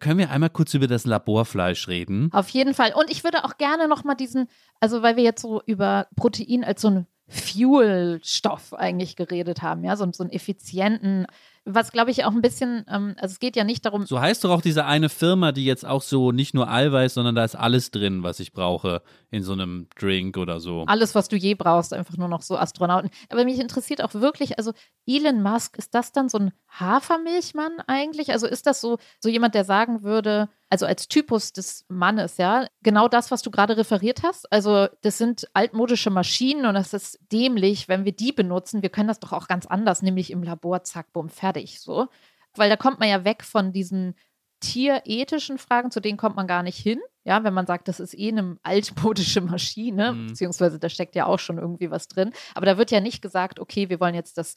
Können 0.00 0.18
wir 0.18 0.30
einmal 0.30 0.50
kurz 0.50 0.74
über 0.74 0.86
das 0.86 1.06
Laborfleisch 1.06 1.88
reden? 1.88 2.28
Auf 2.32 2.48
jeden 2.50 2.74
Fall. 2.74 2.92
Und 2.94 3.10
ich 3.10 3.24
würde 3.24 3.44
auch 3.44 3.56
gerne 3.56 3.88
nochmal 3.88 4.16
diesen, 4.16 4.48
also 4.80 5.02
weil 5.02 5.16
wir 5.16 5.22
jetzt 5.22 5.42
so 5.42 5.62
über 5.66 6.08
Protein 6.16 6.64
als 6.64 6.82
so 6.82 6.88
ein 6.88 7.06
Fuelstoff 7.32 8.74
eigentlich 8.74 9.16
geredet 9.16 9.62
haben, 9.62 9.84
ja, 9.84 9.96
so, 9.96 10.06
so 10.12 10.22
einen 10.22 10.32
effizienten, 10.32 11.26
was 11.64 11.92
glaube 11.92 12.10
ich 12.10 12.24
auch 12.24 12.32
ein 12.32 12.42
bisschen, 12.42 12.84
ähm, 12.88 13.14
also 13.18 13.32
es 13.32 13.38
geht 13.38 13.56
ja 13.56 13.64
nicht 13.64 13.86
darum. 13.86 14.04
So 14.04 14.20
heißt 14.20 14.44
doch 14.44 14.50
auch 14.50 14.60
diese 14.60 14.84
eine 14.84 15.08
Firma, 15.08 15.52
die 15.52 15.64
jetzt 15.64 15.86
auch 15.86 16.02
so 16.02 16.32
nicht 16.32 16.54
nur 16.54 16.68
Eiweiß, 16.70 17.14
sondern 17.14 17.34
da 17.34 17.44
ist 17.44 17.54
alles 17.54 17.90
drin, 17.90 18.22
was 18.22 18.40
ich 18.40 18.52
brauche 18.52 19.02
in 19.30 19.42
so 19.42 19.52
einem 19.52 19.86
Drink 19.98 20.36
oder 20.36 20.60
so. 20.60 20.84
Alles, 20.86 21.14
was 21.14 21.28
du 21.28 21.36
je 21.36 21.54
brauchst, 21.54 21.94
einfach 21.94 22.16
nur 22.16 22.28
noch 22.28 22.42
so 22.42 22.56
Astronauten. 22.56 23.10
Aber 23.28 23.44
mich 23.44 23.60
interessiert 23.60 24.02
auch 24.02 24.12
wirklich, 24.14 24.58
also 24.58 24.72
Elon 25.06 25.42
Musk, 25.42 25.78
ist 25.78 25.94
das 25.94 26.12
dann 26.12 26.28
so 26.28 26.38
ein 26.38 26.52
Hafermilchmann 26.68 27.78
eigentlich? 27.86 28.32
Also 28.32 28.46
ist 28.46 28.66
das 28.66 28.80
so, 28.80 28.98
so 29.20 29.28
jemand, 29.28 29.54
der 29.54 29.64
sagen 29.64 30.02
würde, 30.02 30.48
also 30.72 30.86
als 30.86 31.06
Typus 31.06 31.52
des 31.52 31.84
Mannes, 31.90 32.38
ja, 32.38 32.66
genau 32.82 33.06
das, 33.06 33.30
was 33.30 33.42
du 33.42 33.50
gerade 33.50 33.76
referiert 33.76 34.22
hast. 34.22 34.50
Also 34.50 34.88
das 35.02 35.18
sind 35.18 35.46
altmodische 35.52 36.08
Maschinen 36.08 36.64
und 36.64 36.72
das 36.72 36.94
ist 36.94 37.20
dämlich, 37.30 37.88
wenn 37.88 38.06
wir 38.06 38.12
die 38.12 38.32
benutzen. 38.32 38.80
Wir 38.80 38.88
können 38.88 39.08
das 39.08 39.20
doch 39.20 39.32
auch 39.32 39.48
ganz 39.48 39.66
anders, 39.66 40.00
nämlich 40.00 40.30
im 40.30 40.42
Labor, 40.42 40.82
zack, 40.82 41.12
bumm, 41.12 41.28
fertig, 41.28 41.78
so. 41.78 42.08
Weil 42.56 42.70
da 42.70 42.76
kommt 42.76 43.00
man 43.00 43.10
ja 43.10 43.22
weg 43.26 43.44
von 43.44 43.74
diesen 43.74 44.14
tierethischen 44.60 45.58
Fragen, 45.58 45.90
zu 45.90 46.00
denen 46.00 46.16
kommt 46.16 46.36
man 46.36 46.46
gar 46.46 46.62
nicht 46.62 46.78
hin. 46.78 47.00
Ja, 47.24 47.44
wenn 47.44 47.52
man 47.52 47.66
sagt, 47.66 47.86
das 47.86 48.00
ist 48.00 48.18
eh 48.18 48.28
eine 48.28 48.56
altmodische 48.62 49.42
Maschine, 49.42 50.12
mhm. 50.12 50.28
beziehungsweise 50.28 50.78
da 50.78 50.88
steckt 50.88 51.14
ja 51.16 51.26
auch 51.26 51.38
schon 51.38 51.58
irgendwie 51.58 51.90
was 51.90 52.08
drin. 52.08 52.32
Aber 52.54 52.64
da 52.64 52.78
wird 52.78 52.90
ja 52.90 53.00
nicht 53.00 53.20
gesagt, 53.20 53.60
okay, 53.60 53.90
wir 53.90 54.00
wollen 54.00 54.14
jetzt 54.14 54.38
das, 54.38 54.54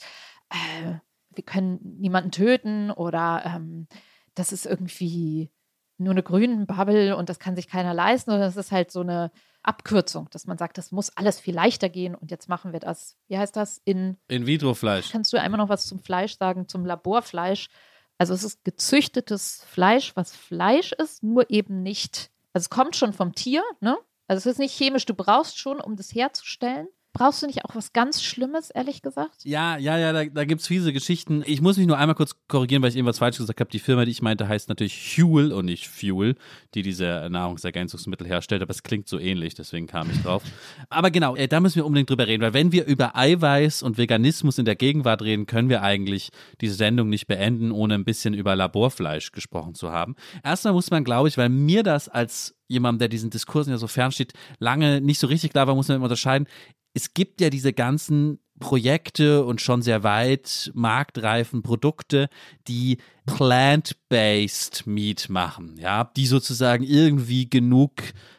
äh, 0.49 0.93
wir 1.36 1.43
können 1.43 1.80
niemanden 1.99 2.32
töten 2.32 2.89
oder 2.89 3.43
ähm, 3.45 3.89
das 4.34 4.53
ist 4.53 4.66
irgendwie 4.66 5.51
nur 5.98 6.12
eine 6.12 6.24
grüne 6.24 6.66
Bubble 6.66 7.16
und 7.16 7.30
das 7.30 7.39
kann 7.39 7.56
sich 7.56 7.68
keiner 7.68 7.93
leisten, 7.93 8.32
sondern 8.32 8.48
das 8.48 8.58
ist 8.58 8.72
halt 8.72 8.91
so 8.91 9.02
eine 9.02 9.32
Abkürzung, 9.64 10.30
dass 10.32 10.46
man 10.46 10.58
sagt, 10.58 10.78
das 10.78 10.91
muss 10.91 11.10
alles 11.16 11.39
viel 11.39 11.56
leichter 11.56 11.89
gehen 11.89 12.16
und 12.16 12.32
jetzt 12.32 12.50
machen 12.50 12.74
wir 12.74 12.80
das. 12.80 13.18
Wie 13.28 13.38
heißt 13.38 13.56
das? 13.56 13.82
In, 13.84 14.18
In 14.28 14.46
vitro 14.46 14.74
Fleisch. 14.74 15.12
Kannst 15.12 15.34
du 15.34 15.41
einmal 15.41 15.58
noch 15.58 15.70
was 15.70 15.88
zum 15.88 16.00
Fleisch 16.00 16.38
sagen, 16.38 16.68
zum 16.68 16.86
Laborfleisch? 16.86 17.70
Also 18.18 18.34
es 18.34 18.43
ist 18.43 18.64
gezüchtetes 18.64 19.66
Fleisch, 19.68 20.16
was 20.16 20.36
Fleisch 20.36 20.91
ist, 20.93 21.24
nur 21.24 21.50
eben 21.50 21.82
nicht. 21.82 22.32
Also 22.54 22.66
es 22.66 22.70
kommt 22.70 22.96
schon 22.96 23.14
vom 23.14 23.34
Tier, 23.34 23.64
ne? 23.82 23.98
Also 24.28 24.39
es 24.50 24.56
ist 24.56 24.60
nicht 24.60 24.76
chemisch, 24.76 25.06
du 25.06 25.14
brauchst 25.14 25.60
schon, 25.60 25.80
um 25.80 25.96
das 25.96 26.14
herzustellen, 26.16 26.88
Brauchst 27.16 27.41
du 27.41 27.47
nicht 27.47 27.63
auch 27.63 27.74
was 27.74 27.93
ganz 27.93 28.22
Schlimmes, 28.22 28.72
ehrlich 28.72 29.01
gesagt? 29.01 29.36
Ja, 29.45 29.78
ja, 29.78 29.97
ja, 29.97 30.11
da, 30.11 30.26
da 30.26 30.43
gibt 30.43 30.59
es 30.59 30.68
fiese 30.68 30.91
Geschichten. 30.91 31.43
Ich 31.45 31.61
muss 31.61 31.78
mich 31.78 31.88
nur 31.88 31.97
einmal 31.97 32.13
kurz 32.13 32.36
korrigieren, 32.49 32.84
weil 32.84 32.89
ich 32.89 32.97
irgendwas 32.97 33.20
falsch 33.20 33.38
gesagt 33.38 33.61
habe. 33.61 33.72
Die 33.72 33.80
Firma, 33.80 34.03
die 34.03 34.11
ich 34.11 34.22
meinte, 34.22 34.49
heißt 34.49 34.68
natürlich 34.68 35.18
Huel 35.18 35.53
und 35.53 35.63
nicht 35.63 35.88
Fuel, 35.88 36.36
die 36.74 36.82
diese 36.82 37.30
Nahrungsergänzungsmittel 37.32 38.28
herstellt, 38.28 38.61
aber 38.61 38.72
es 38.72 38.84
klingt 38.84 39.07
so 39.07 39.18
ähnlich, 39.18 39.53
deswegen 39.53 39.88
kam 39.88 40.11
ich 40.11 40.22
drauf. 40.24 40.43
aber 40.89 41.09
genau, 41.09 41.38
äh, 41.38 41.47
da 41.47 41.61
müssen 41.61 41.78
wir 41.78 41.86
unbedingt 41.86 42.09
drüber 42.09 42.28
reden, 42.28 42.43
weil 42.43 42.53
wenn 42.53 42.74
wir 42.74 42.84
über 42.84 43.16
Eiweiß 43.16 43.82
und 43.82 43.97
Veganismus 43.97 44.57
in 44.57 44.66
der 44.66 44.76
Gegenwart 44.76 45.22
reden, 45.22 45.45
können 45.45 45.70
wir 45.70 45.84
eigentlich 45.84 46.32
diese 46.59 46.76
Sendung 46.76 47.07
nicht 47.07 47.28
beenden, 47.28 47.72
ohne 47.72 47.93
ein 47.93 48.03
bisschen 48.03 48.34
über 48.34 48.57
Laborfleisch 48.57 49.32
gesprochen 49.32 49.74
zu 49.74 49.89
haben. 49.89 50.18
Erstmal 50.43 50.74
muss 50.74 50.91
man, 50.91 51.05
glaube 51.05 51.30
ich, 51.30 51.38
weil 51.38 51.47
mir 51.47 51.82
das 51.84 52.09
als 52.09 52.55
jemand, 52.68 52.99
der 52.99 53.07
diesen 53.07 53.30
Diskursen 53.30 53.72
ja 53.72 53.78
so 53.78 53.88
fernsteht, 53.88 54.34
lange 54.59 54.99
nicht 54.99 55.20
so 55.20 55.28
richtig 55.28 55.51
klar 55.51 55.68
war, 55.68 55.76
muss 55.76 55.88
man 55.88 56.01
unterscheiden 56.01 56.47
es 56.96 57.14
gibt 57.14 57.41
ja 57.41 57.52
diese 57.52 57.74
ganzen 57.74 58.39
Projekte 58.60 59.43
und 59.43 59.60
schon 59.60 59.82
sehr 59.82 60.04
weit 60.04 60.72
marktreifen 60.74 61.62
Produkte, 61.62 62.30
die 62.70 62.98
plant-based 63.26 64.88
Meat 64.88 65.28
machen, 65.30 65.76
ja, 65.78 66.06
die 66.16 66.26
sozusagen 66.26 66.84
irgendwie 66.84 67.50
genug 67.50 67.91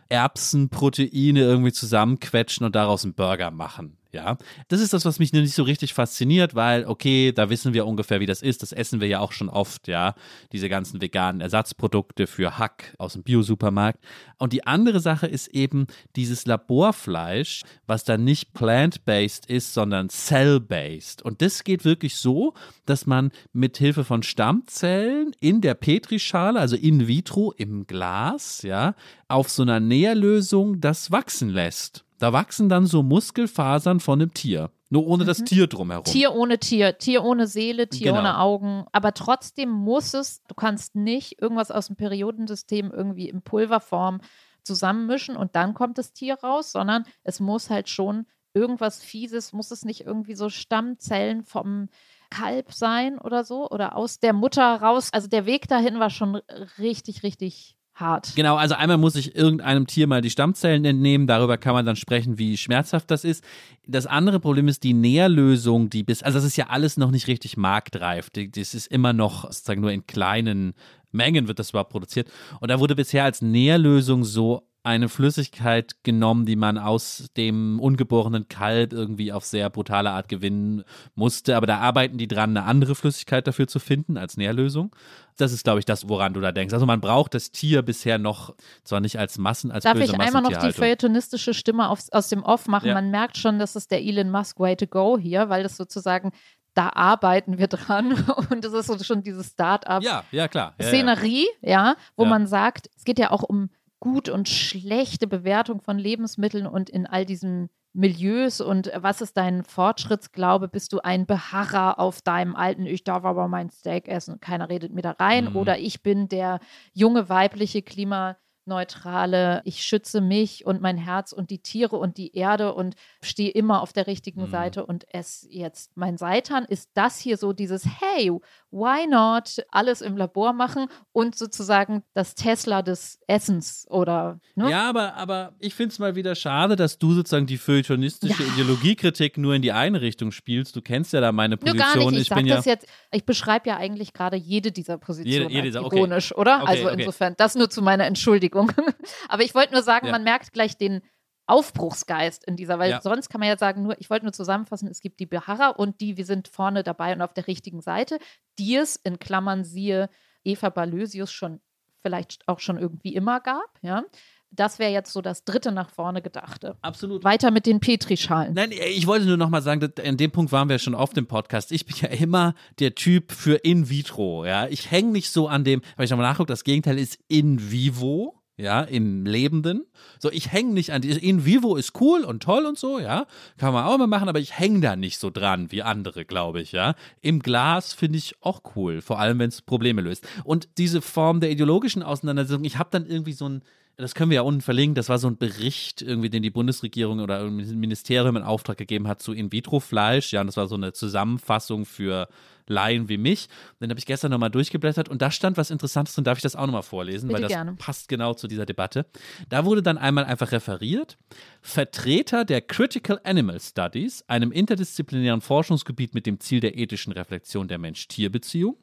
Erbsenproteine 0.09 1.41
irgendwie 1.41 1.73
zusammenquetschen 1.73 2.65
und 2.65 2.75
daraus 2.75 3.05
einen 3.05 3.15
Burger 3.15 3.51
machen. 3.51 3.96
Ja, 4.17 4.39
das 4.69 4.81
ist 4.81 4.95
das, 4.95 5.05
was 5.05 5.19
mich 5.19 5.35
nicht 5.35 5.53
so 5.53 5.63
richtig 5.63 5.93
fasziniert, 5.93 6.55
weil, 6.55 6.87
okay, 6.87 7.33
da 7.33 7.51
wissen 7.51 7.75
wir 7.75 7.87
ungefähr, 7.87 8.19
wie 8.19 8.27
das 8.27 8.41
ist. 8.41 8.63
Das 8.63 8.73
essen 8.73 8.99
wir 9.03 9.09
ja 9.09 9.21
auch 9.21 9.33
schon 9.33 9.51
oft, 9.51 9.89
ja. 9.89 10.15
Diese 10.53 10.71
ganzen 10.71 11.03
veganen 11.03 11.43
Ersatzprodukte 11.43 12.27
für 12.27 12.57
Hack 12.57 12.95
aus 12.97 13.13
dem 13.13 13.25
Biosupermarkt. 13.25 14.03
Und 14.39 14.55
die 14.55 14.67
andere 14.67 15.01
Sache 15.01 15.27
ist 15.27 15.49
eben 15.49 15.87
dieses 16.17 16.47
Laborfleisch, 16.47 17.63
was 17.87 18.05
dann 18.05 18.25
nicht 18.25 18.55
plant-based 18.55 19.45
ist, 19.51 19.75
sondern 19.75 20.09
cell-based. 20.09 21.21
Und 21.21 21.43
das 21.43 21.63
geht 21.63 21.85
wirklich 21.85 22.17
so, 22.17 22.55
dass 22.87 23.05
man 23.05 23.33
mit 23.53 23.77
Hilfe 23.77 24.05
von 24.05 24.23
Stammzellen 24.23 25.33
in 25.41 25.61
der 25.61 25.75
Petrischale, 25.75 26.59
also 26.59 26.77
in 26.77 27.07
vitro 27.07 27.53
im 27.53 27.87
Glas, 27.87 28.63
ja, 28.63 28.95
auf 29.29 29.51
so 29.51 29.61
einer 29.61 29.81
Nährlösung 29.81 30.81
das 30.81 31.11
wachsen 31.11 31.51
lässt. 31.51 32.06
Da 32.19 32.33
wachsen 32.33 32.69
dann 32.69 32.87
so 32.87 33.03
Muskelfasern 33.03 34.01
von 34.01 34.21
einem 34.21 34.33
Tier. 34.35 34.71
Nur 34.89 35.07
ohne 35.07 35.25
mhm. 35.25 35.27
das 35.27 35.45
Tier 35.45 35.67
drumherum. 35.67 36.05
Tier 36.05 36.35
ohne 36.35 36.59
Tier, 36.59 36.97
Tier 36.99 37.25
ohne 37.25 37.47
Seele, 37.47 37.89
Tier 37.89 38.13
genau. 38.13 38.21
ohne 38.21 38.39
Augen. 38.39 38.85
Aber 38.93 39.15
trotzdem 39.15 39.71
muss 39.71 40.15
es, 40.15 40.43
du 40.45 40.55
kannst 40.55 40.95
nicht 40.95 41.41
irgendwas 41.41 41.71
aus 41.71 41.89
dem 41.89 41.97
Periodensystem 41.97 42.93
irgendwie 42.93 43.29
in 43.29 43.43
Pulverform 43.43 44.21
zusammenmischen 44.63 45.37
und 45.37 45.57
dann 45.57 45.75
kommt 45.75 45.99
das 45.99 46.13
Tier 46.13 46.35
raus, 46.35 46.73
sondern 46.73 47.05
es 47.23 47.41
muss 47.41 47.71
halt 47.71 47.89
schon 47.89 48.27
irgendwas 48.55 49.03
Fieses, 49.03 49.53
muss 49.53 49.71
es 49.71 49.85
nicht 49.85 50.03
irgendwie 50.03 50.35
so 50.35 50.49
Stammzellen 50.49 51.45
vom 51.45 51.89
Kalb 52.31 52.73
sein 52.73 53.19
oder 53.19 53.45
so 53.45 53.71
oder 53.71 53.97
aus 53.97 54.19
der 54.19 54.33
Mutter 54.33 54.81
raus. 54.81 55.11
Also 55.13 55.29
der 55.29 55.47
Weg 55.47 55.69
dahin 55.69 56.01
war 56.01 56.11
schon 56.11 56.37
richtig, 56.79 57.23
richtig 57.23 57.76
hart. 57.97 58.33
Genau, 58.37 58.57
also 58.57 58.75
einmal 58.75 58.99
muss 58.99 59.17
ich 59.17 59.35
irgendeinem 59.35 59.87
Tier 59.87 60.07
mal 60.07 60.21
die 60.21 60.31
Stammzellen 60.31 60.85
entnehmen, 60.85 61.27
darüber 61.27 61.59
kann 61.59 61.75
man 61.75 61.85
dann 61.85 61.97
sprechen, 61.97 62.39
wie 62.39 62.57
schmerzhaft 62.57 63.11
das 63.11 63.25
ist. 63.25 63.43
Das 63.87 64.07
andere 64.07 64.39
Problem 64.41 64.69
ist 64.69 64.85
die 64.85 64.95
Nährlösung, 64.95 65.91
die 65.91 66.03
bis, 66.03 66.23
also 66.23 66.39
das 66.39 66.45
ist 66.45 66.57
ja 66.57 66.69
alles 66.69 66.97
noch 66.97 67.11
nicht 67.11 67.27
richtig 67.27 67.57
marktreif. 67.57 68.31
Das 68.31 68.75
ist 68.75 68.87
immer 68.87 69.13
noch 69.13 69.45
sozusagen 69.45 69.81
nur 69.81 69.93
in 69.93 70.07
kleinen 70.07 70.75
Mengen 71.13 71.49
wird 71.49 71.59
das 71.59 71.71
überhaupt 71.71 71.91
produziert. 71.91 72.31
Und 72.61 72.71
da 72.71 72.79
wurde 72.79 72.95
bisher 72.95 73.25
als 73.25 73.43
Nährlösung 73.43 74.23
so 74.25 74.69
eine 74.87 75.09
Flüssigkeit 75.09 75.97
genommen, 76.05 76.47
die 76.47 76.55
man 76.55 76.79
aus 76.79 77.29
dem 77.37 77.81
ungeborenen 77.81 78.49
Kalb 78.49 78.93
irgendwie 78.93 79.33
auf 79.33 79.45
sehr 79.45 79.69
brutale 79.69 80.13
Art 80.13 80.29
gewinnen 80.29 80.85
musste. 81.17 81.57
Aber 81.57 81.67
da 81.67 81.79
arbeiten 81.79 82.19
die 82.19 82.29
dran, 82.29 82.57
eine 82.57 82.67
andere 82.67 82.95
Flüssigkeit 82.95 83.47
dafür 83.49 83.67
zu 83.67 83.81
finden 83.81 84.17
als 84.17 84.37
Nährlösung. 84.37 84.95
Das 85.37 85.53
ist, 85.53 85.65
glaube 85.65 85.81
ich, 85.81 85.85
das, 85.85 86.09
woran 86.09 86.35
du 86.35 86.41
da 86.41 86.53
denkst. 86.53 86.73
Also 86.73 86.87
man 86.87 87.01
braucht 87.01 87.35
das 87.35 87.51
Tier 87.51 87.83
bisher 87.83 88.19
noch, 88.19 88.55
zwar 88.85 89.01
nicht 89.01 89.19
als 89.19 89.39
Massen, 89.39 89.73
als 89.73 89.83
Darf 89.83 89.95
böse 89.95 90.13
ich 90.13 90.21
einmal 90.21 90.41
noch 90.41 90.57
die 90.57 90.73
feuilletonistische 90.73 91.53
Stimme 91.53 91.89
auf, 91.89 92.05
aus 92.13 92.29
dem 92.29 92.45
Off 92.45 92.69
machen? 92.69 92.87
Ja. 92.87 92.95
Man 92.95 93.11
merkt 93.11 93.37
schon, 93.37 93.59
dass 93.59 93.75
es 93.75 93.89
der 93.89 94.01
Elon 94.03 94.31
Musk 94.31 94.61
Way 94.61 94.77
to 94.77 94.87
Go 94.87 95.19
hier, 95.19 95.49
weil 95.49 95.65
das 95.65 95.77
sozusagen 95.77 96.31
da 96.75 96.91
arbeiten 96.91 97.59
wir 97.59 97.67
dran. 97.67 98.13
Und 98.51 98.65
das 98.65 98.73
ist 98.73 99.05
schon 99.05 99.23
diese 99.23 99.43
Start-up-Szenerie, 99.43 100.27
ja, 100.31 101.63
ja, 101.63 101.71
ja, 101.71 101.85
ja. 101.85 101.89
ja, 101.89 101.97
wo 102.15 102.25
man 102.25 102.47
sagt, 102.47 102.89
es 102.97 103.05
geht 103.05 103.19
ja 103.19 103.33
auch 103.33 103.43
um 103.43 103.71
gut 104.07 104.29
und 104.29 104.49
schlechte 104.49 105.27
Bewertung 105.27 105.81
von 105.81 105.99
Lebensmitteln 105.99 106.67
und 106.67 106.89
in 106.89 107.07
all 107.07 107.25
diesen 107.27 107.71
Milieus 107.93 108.61
und 108.61 108.93
was 108.95 109.21
ist 109.21 109.37
dein 109.37 109.65
Fortschrittsglaube? 109.65 110.69
Bist 110.69 110.93
du 110.93 111.01
ein 111.01 111.27
Beharrer 111.27 111.99
auf 111.99 112.23
deinem 112.23 112.55
alten, 112.55 112.87
ich 112.87 113.05
darf 113.05 113.25
aber 113.25 113.49
mein 113.49 113.71
Steak 113.71 114.07
essen, 114.07 114.39
keiner 114.39 114.69
redet 114.69 114.93
mir 114.93 115.03
da 115.03 115.13
rein? 115.13 115.51
Mhm. 115.51 115.57
Oder 115.57 115.79
ich 115.79 116.03
bin 116.03 116.29
der 116.29 116.61
junge 116.93 117.29
weibliche 117.29 117.83
Klima 117.83 118.37
neutrale, 118.67 119.63
ich 119.65 119.83
schütze 119.83 120.21
mich 120.21 120.67
und 120.67 120.83
mein 120.83 120.97
Herz 120.99 121.33
und 121.33 121.51
die 121.51 121.61
Tiere 121.63 121.97
und 121.97 122.17
die 122.19 122.35
Erde 122.35 122.75
und 122.75 122.97
stehe 123.23 123.51
immer 123.51 123.81
auf 123.81 123.93
der 123.93 124.07
richtigen 124.07 124.43
Mhm. 124.43 124.51
Seite 124.51 124.87
und 124.87 125.07
esse 125.15 125.49
jetzt 125.51 125.97
mein 125.97 126.19
Seitan. 126.19 126.65
Ist 126.65 126.91
das 126.95 127.19
hier 127.19 127.37
so 127.37 127.53
dieses, 127.53 127.87
hey, 128.01 128.33
why 128.77 129.07
not 129.09 129.57
alles 129.71 130.03
im 130.03 130.17
Labor 130.17 130.53
machen 130.53 130.87
und 131.13 131.35
sozusagen 131.35 132.03
das 132.15 132.35
Tesla 132.35 132.83
des 132.83 133.19
Essens 133.27 133.87
oder, 133.89 134.39
ne? 134.55 134.71
Ja, 134.71 134.89
aber, 134.89 135.15
aber 135.15 135.55
ich 135.59 135.75
finde 135.75 135.93
es 135.93 135.99
mal 135.99 136.15
wieder 136.15 136.35
schade, 136.35 136.77
dass 136.77 136.99
du 136.99 137.13
sozusagen 137.15 137.47
die 137.47 137.57
feuilletonistische 137.57 138.43
Ja. 138.43 138.49
Ideologiekritik 138.53 139.39
nur 139.39 139.55
in 139.55 139.63
die 139.63 139.73
eine 139.73 140.01
Richtung 140.01 140.31
spielst. 140.31 140.77
Du 140.77 140.83
kennst 140.83 141.13
ja 141.15 141.21
da 141.21 141.33
meine 141.33 141.57
Nur 141.57 141.73
Position. 141.75 141.83
gar 142.05 142.11
nicht. 142.11 142.21
Ich, 142.21 142.31
ich 142.31 142.37
bin 142.37 142.47
ja. 142.47 142.61
jetzt, 142.65 142.87
ich 143.13 143.25
beschreibe 143.25 143.69
ja 143.69 143.77
eigentlich 143.79 144.13
gerade 144.13 144.37
jede 144.37 144.73
dieser 144.73 144.99
Positionen 144.99 145.33
Jede- 145.49 145.51
jede 145.53 145.63
dieser, 145.69 145.85
okay. 145.85 145.97
ironisch, 145.97 146.35
oder? 146.37 146.63
Okay, 146.63 146.71
also 146.71 146.85
okay. 146.91 146.97
insofern, 147.01 147.35
das 147.39 147.55
nur 147.55 147.71
zu 147.71 147.81
meiner 147.83 148.05
Entschuldigung. 148.05 148.73
Aber 149.29 149.43
ich 149.43 149.55
wollte 149.55 149.73
nur 149.73 149.83
sagen, 149.83 150.07
Ja. 150.07 150.13
man 150.13 150.23
merkt 150.25 150.53
gleich 150.53 150.77
den 150.77 151.01
Aufbruchsgeist 151.47 152.45
in 152.45 152.57
dieser, 152.57 152.79
weil 152.79 152.91
Ja. 152.91 153.01
sonst 153.03 153.29
kann 153.29 153.41
man 153.41 153.49
ja 153.49 153.57
sagen, 153.59 153.83
nur, 153.83 154.01
ich 154.01 154.11
wollte 154.11 154.25
nur 154.25 154.33
zusammenfassen, 154.33 154.89
es 154.89 155.01
gibt 155.01 155.21
die 155.21 155.27
Beharrer 155.27 155.79
und 155.79 156.01
die, 156.01 156.17
wir 156.17 156.25
sind 156.25 156.49
vorne 156.49 156.83
dabei 156.83 157.13
und 157.13 157.23
auf 157.23 157.35
der 157.35 157.47
richtigen 157.47 157.81
Seite, 157.81 158.19
die 158.59 158.77
es 158.77 158.97
in 158.97 159.19
Klammern 159.19 159.65
siehe 159.65 160.09
Eva 160.45 160.69
Balösius 160.71 161.33
schon 161.33 161.61
vielleicht 162.03 162.47
auch 162.47 162.61
schon 162.61 162.79
irgendwie 162.79 163.15
immer 163.15 163.41
gab, 163.41 163.79
ja. 163.83 164.05
Das 164.53 164.79
wäre 164.79 164.93
jetzt 164.93 165.13
so 165.13 165.21
das 165.23 165.45
dritte 165.45 165.73
nach 165.73 165.91
vorne 165.91 166.23
gedachte. 166.23 166.77
Absolut. 166.81 167.25
Weiter 167.25 167.51
mit 167.51 167.67
den 167.67 167.81
Petrischalen. 167.81 168.55
Nein, 168.55 168.71
ich 168.71 169.07
wollte 169.09 169.27
nur 169.27 169.37
noch 169.37 169.51
mal 169.51 169.61
sagen, 169.61 169.93
an 170.05 170.17
dem 170.17 170.31
Punkt 170.31 170.53
waren 170.53 170.69
wir 170.69 170.79
schon 170.79 170.95
auf 170.95 171.13
dem 171.13 171.27
Podcast. 171.27 171.73
Ich 171.73 171.85
bin 171.85 171.97
ja 172.01 172.09
immer 172.09 172.55
der 172.79 172.95
Typ 172.95 173.33
für 173.33 173.57
in 173.57 173.91
vitro, 173.91 174.47
ja. 174.47 174.69
Ich 174.69 174.91
hänge 174.93 175.11
nicht 175.11 175.31
so 175.33 175.49
an 175.49 175.65
dem, 175.65 175.83
weil 175.97 176.05
ich 176.05 176.11
nochmal 176.13 176.29
nachgucke, 176.31 176.47
das 176.47 176.63
Gegenteil 176.63 176.97
ist 176.97 177.19
in 177.27 177.73
vivo, 177.73 178.36
ja, 178.57 178.83
im 178.83 179.27
Lebenden. 179.27 179.85
So, 180.19 180.31
ich 180.31 180.51
hänge 180.51 180.73
nicht 180.73 180.93
an 180.93 181.03
die, 181.03 181.11
in 181.11 181.45
vivo 181.45 181.77
ist 181.77 182.01
cool 182.01 182.25
und 182.25 182.43
toll 182.43 182.65
und 182.65 182.79
so, 182.79 182.99
ja. 182.99 183.27
Kann 183.59 183.75
man 183.75 183.85
auch 183.85 183.99
mal 183.99 184.07
machen, 184.07 184.29
aber 184.29 184.39
ich 184.39 184.59
hänge 184.59 184.81
da 184.81 184.97
nicht 184.97 185.19
so 185.19 185.31
dran 185.31 185.71
wie 185.73 185.83
andere, 185.83 186.25
glaube 186.25 186.63
ich, 186.63 186.73
ja. 186.73 186.95
Im 187.21 187.41
Glas 187.41 187.93
finde 187.93 188.19
ich 188.19 188.35
auch 188.41 188.63
cool, 188.75 189.03
vor 189.03 189.19
allem 189.19 189.39
wenn 189.39 189.49
es 189.49 189.61
Probleme 189.61 190.01
löst. 190.01 190.27
Und 190.45 190.69
diese 190.79 191.03
Form 191.03 191.41
der 191.41 191.51
ideologischen 191.51 192.03
Auseinandersetzung, 192.03 192.65
ich 192.65 192.79
habe 192.79 192.89
dann 192.91 193.07
irgendwie 193.07 193.35
so 193.35 193.49
ein, 193.49 193.63
das 193.97 194.15
können 194.15 194.31
wir 194.31 194.37
ja 194.37 194.43
unten 194.43 194.61
verlinken, 194.61 194.95
das 194.95 195.09
war 195.09 195.19
so 195.19 195.27
ein 195.27 195.39
Bericht, 195.39 196.03
irgendwie, 196.03 196.29
den 196.29 196.43
die 196.43 196.51
Bundesregierung 196.51 197.21
oder 197.21 197.45
ein 197.45 197.57
Ministerium 197.57 198.37
in 198.37 198.43
Auftrag 198.43 198.77
gegeben 198.77 199.09
hat 199.09 199.23
zu 199.23 199.33
In-vitro-Fleisch. 199.33 200.33
Ja, 200.33 200.43
und 200.43 200.49
das 200.49 200.57
war 200.59 200.67
so 200.67 200.75
eine 200.75 200.93
Zusammenfassung 200.93 201.87
für 201.87 202.29
Laien 202.67 203.09
wie 203.09 203.17
mich. 203.17 203.49
Den 203.81 203.89
habe 203.89 203.99
ich 203.99 204.05
gestern 204.05 204.33
nochmal 204.33 204.51
durchgeblättert 204.51 205.09
und 205.09 205.23
da 205.23 205.31
stand 205.31 205.57
was 205.57 205.71
Interessantes 205.71 206.15
drin. 206.15 206.25
Darf 206.25 206.39
ich 206.39 206.43
das 206.43 206.57
auch 206.57 206.67
nochmal 206.67 206.83
vorlesen? 206.83 207.29
Bitte 207.29 207.35
Weil 207.35 207.43
das 207.43 207.53
gerne. 207.53 207.75
passt 207.79 208.09
genau 208.09 208.35
zu 208.35 208.49
dieser 208.49 208.67
Debatte. 208.67 209.07
Da 209.49 209.65
wurde 209.65 209.83
dann 209.83 209.97
einmal 209.97 210.25
einfach 210.25 210.53
referiert. 210.53 211.17
Vertreter 211.63 212.45
der 212.45 212.61
Critical 212.61 213.21
Animal 213.25 213.61
Studies, 213.61 214.25
einem 214.29 214.53
interdisziplinären 214.53 215.41
Forschungsgebiet 215.41 216.15
mit 216.15 216.27
dem 216.27 216.41
Ziel 216.41 216.61
der 216.61 216.77
ethischen 216.77 217.13
Reflexion 217.13 217.69
der 217.69 217.79
Mensch-Tier-Beziehung, 217.79 218.77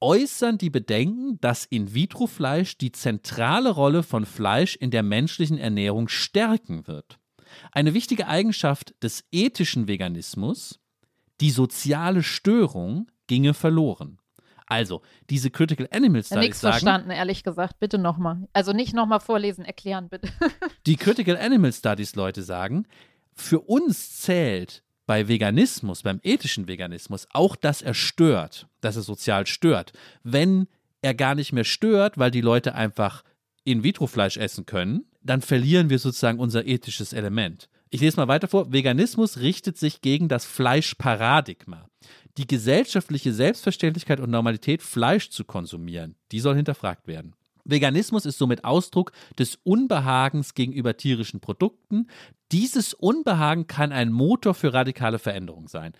äußern 0.00 0.58
die 0.58 0.70
Bedenken, 0.70 1.40
dass 1.40 1.64
In-vitro-Fleisch 1.64 2.78
die 2.78 2.92
zentrale 2.92 3.70
Rolle 3.70 4.02
von 4.02 4.26
Fleisch 4.26 4.76
in 4.76 4.90
der 4.90 5.02
menschlichen 5.02 5.58
Ernährung 5.58 6.08
stärken 6.08 6.86
wird. 6.86 7.18
Eine 7.72 7.94
wichtige 7.94 8.26
Eigenschaft 8.26 8.94
des 9.02 9.24
ethischen 9.32 9.88
Veganismus, 9.88 10.80
die 11.40 11.50
soziale 11.50 12.22
Störung, 12.22 13.10
ginge 13.26 13.54
verloren. 13.54 14.18
Also, 14.66 15.02
diese 15.28 15.50
Critical 15.50 15.88
Animal 15.90 16.20
Ja, 16.20 16.26
Studies 16.26 16.42
nichts 16.44 16.60
sagen, 16.60 16.72
verstanden, 16.74 17.10
ehrlich 17.10 17.42
gesagt. 17.42 17.80
Bitte 17.80 17.98
nochmal. 17.98 18.48
Also 18.52 18.72
nicht 18.72 18.94
nochmal 18.94 19.18
vorlesen, 19.18 19.64
erklären, 19.64 20.08
bitte. 20.08 20.28
die 20.86 20.96
Critical 20.96 21.36
Animal 21.36 21.72
Studies 21.72 22.14
Leute 22.14 22.44
sagen, 22.44 22.86
für 23.34 23.60
uns 23.60 24.20
zählt 24.20 24.84
bei 25.10 25.26
Veganismus, 25.26 26.04
beim 26.04 26.20
ethischen 26.22 26.68
Veganismus, 26.68 27.26
auch, 27.32 27.56
dass 27.56 27.82
er 27.82 27.94
stört, 27.94 28.68
dass 28.80 28.94
er 28.94 29.02
sozial 29.02 29.44
stört. 29.48 29.92
Wenn 30.22 30.68
er 31.02 31.14
gar 31.14 31.34
nicht 31.34 31.52
mehr 31.52 31.64
stört, 31.64 32.16
weil 32.16 32.30
die 32.30 32.40
Leute 32.40 32.76
einfach 32.76 33.24
In-vitro-Fleisch 33.64 34.36
essen 34.36 34.66
können, 34.66 35.06
dann 35.20 35.42
verlieren 35.42 35.90
wir 35.90 35.98
sozusagen 35.98 36.38
unser 36.38 36.64
ethisches 36.64 37.12
Element. 37.12 37.68
Ich 37.88 38.00
lese 38.00 38.18
mal 38.18 38.28
weiter 38.28 38.46
vor. 38.46 38.72
Veganismus 38.72 39.38
richtet 39.38 39.76
sich 39.76 40.00
gegen 40.00 40.28
das 40.28 40.44
Fleischparadigma. 40.44 41.88
Die 42.36 42.46
gesellschaftliche 42.46 43.32
Selbstverständlichkeit 43.32 44.20
und 44.20 44.30
Normalität, 44.30 44.80
Fleisch 44.80 45.30
zu 45.30 45.44
konsumieren, 45.44 46.14
die 46.30 46.38
soll 46.38 46.54
hinterfragt 46.54 47.08
werden. 47.08 47.34
Veganismus 47.70 48.26
ist 48.26 48.38
somit 48.38 48.64
Ausdruck 48.64 49.12
des 49.38 49.58
Unbehagens 49.64 50.54
gegenüber 50.54 50.96
tierischen 50.96 51.40
Produkten. 51.40 52.08
Dieses 52.52 52.94
Unbehagen 52.94 53.66
kann 53.66 53.92
ein 53.92 54.10
Motor 54.12 54.54
für 54.54 54.72
radikale 54.72 55.18
Veränderung 55.18 55.68
sein. 55.68 55.92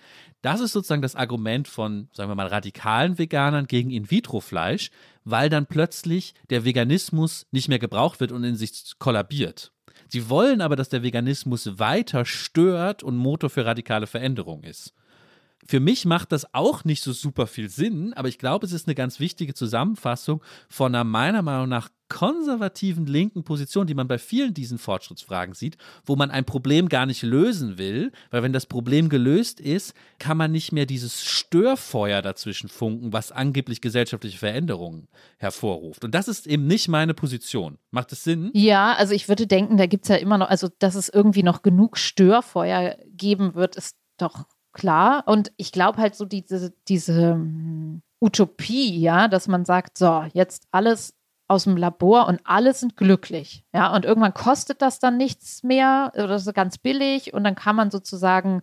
Das 0.42 0.60
ist 0.60 0.72
sozusagen 0.72 1.02
das 1.02 1.16
Argument 1.16 1.68
von, 1.68 2.08
sagen 2.12 2.30
wir 2.30 2.34
mal, 2.34 2.46
radikalen 2.46 3.18
Veganern 3.18 3.66
gegen 3.66 3.90
In-vitro-Fleisch, 3.90 4.90
weil 5.24 5.48
dann 5.48 5.66
plötzlich 5.66 6.34
der 6.50 6.64
Veganismus 6.64 7.46
nicht 7.50 7.68
mehr 7.68 7.78
gebraucht 7.78 8.20
wird 8.20 8.32
und 8.32 8.44
in 8.44 8.56
sich 8.56 8.94
kollabiert. 8.98 9.72
Sie 10.08 10.28
wollen 10.28 10.60
aber, 10.60 10.76
dass 10.76 10.88
der 10.88 11.02
Veganismus 11.02 11.78
weiter 11.78 12.24
stört 12.24 13.02
und 13.02 13.16
Motor 13.16 13.50
für 13.50 13.64
radikale 13.64 14.06
Veränderung 14.06 14.64
ist. 14.64 14.92
Für 15.66 15.80
mich 15.80 16.04
macht 16.04 16.32
das 16.32 16.54
auch 16.54 16.84
nicht 16.84 17.02
so 17.02 17.12
super 17.12 17.46
viel 17.46 17.68
Sinn, 17.68 18.12
aber 18.14 18.28
ich 18.28 18.38
glaube, 18.38 18.66
es 18.66 18.72
ist 18.72 18.88
eine 18.88 18.94
ganz 18.94 19.20
wichtige 19.20 19.54
Zusammenfassung 19.54 20.42
von 20.68 20.94
einer 20.94 21.04
meiner 21.04 21.42
Meinung 21.42 21.68
nach 21.68 21.90
konservativen 22.10 23.06
linken 23.06 23.44
Position, 23.44 23.86
die 23.86 23.94
man 23.94 24.08
bei 24.08 24.18
vielen 24.18 24.52
diesen 24.52 24.78
Fortschrittsfragen 24.78 25.54
sieht, 25.54 25.78
wo 26.04 26.16
man 26.16 26.30
ein 26.30 26.44
Problem 26.44 26.88
gar 26.88 27.06
nicht 27.06 27.22
lösen 27.22 27.78
will, 27.78 28.12
weil 28.30 28.42
wenn 28.42 28.52
das 28.52 28.66
Problem 28.66 29.08
gelöst 29.08 29.60
ist, 29.60 29.94
kann 30.18 30.36
man 30.36 30.50
nicht 30.50 30.72
mehr 30.72 30.86
dieses 30.86 31.24
Störfeuer 31.24 32.20
dazwischen 32.20 32.68
funken, 32.68 33.12
was 33.12 33.32
angeblich 33.32 33.80
gesellschaftliche 33.80 34.38
Veränderungen 34.38 35.08
hervorruft. 35.38 36.04
Und 36.04 36.14
das 36.14 36.28
ist 36.28 36.46
eben 36.46 36.66
nicht 36.66 36.88
meine 36.88 37.14
Position. 37.14 37.78
Macht 37.92 38.12
es 38.12 38.24
Sinn? 38.24 38.50
Ja, 38.54 38.94
also 38.94 39.14
ich 39.14 39.28
würde 39.28 39.46
denken, 39.46 39.76
da 39.76 39.86
gibt 39.86 40.04
es 40.04 40.08
ja 40.08 40.16
immer 40.16 40.36
noch, 40.36 40.50
also 40.50 40.68
dass 40.80 40.96
es 40.96 41.08
irgendwie 41.08 41.44
noch 41.44 41.62
genug 41.62 41.96
Störfeuer 41.96 42.96
geben 43.16 43.54
wird, 43.54 43.76
ist 43.76 43.96
doch 44.18 44.46
klar. 44.72 45.24
Und 45.26 45.52
ich 45.56 45.72
glaube 45.72 45.98
halt 45.98 46.14
so 46.14 46.24
diese, 46.24 46.72
diese 46.88 47.32
hm, 47.32 48.02
Utopie, 48.20 49.00
ja, 49.00 49.28
dass 49.28 49.48
man 49.48 49.64
sagt, 49.64 49.98
so, 49.98 50.24
jetzt 50.32 50.68
alles 50.70 51.14
aus 51.48 51.64
dem 51.64 51.76
Labor 51.76 52.28
und 52.28 52.40
alle 52.44 52.72
sind 52.74 52.96
glücklich. 52.96 53.64
Ja, 53.74 53.92
und 53.94 54.04
irgendwann 54.04 54.34
kostet 54.34 54.82
das 54.82 55.00
dann 55.00 55.16
nichts 55.16 55.64
mehr 55.64 56.12
oder 56.14 56.38
so 56.38 56.52
ganz 56.52 56.78
billig 56.78 57.34
und 57.34 57.42
dann 57.42 57.56
kann 57.56 57.74
man 57.74 57.90
sozusagen 57.90 58.62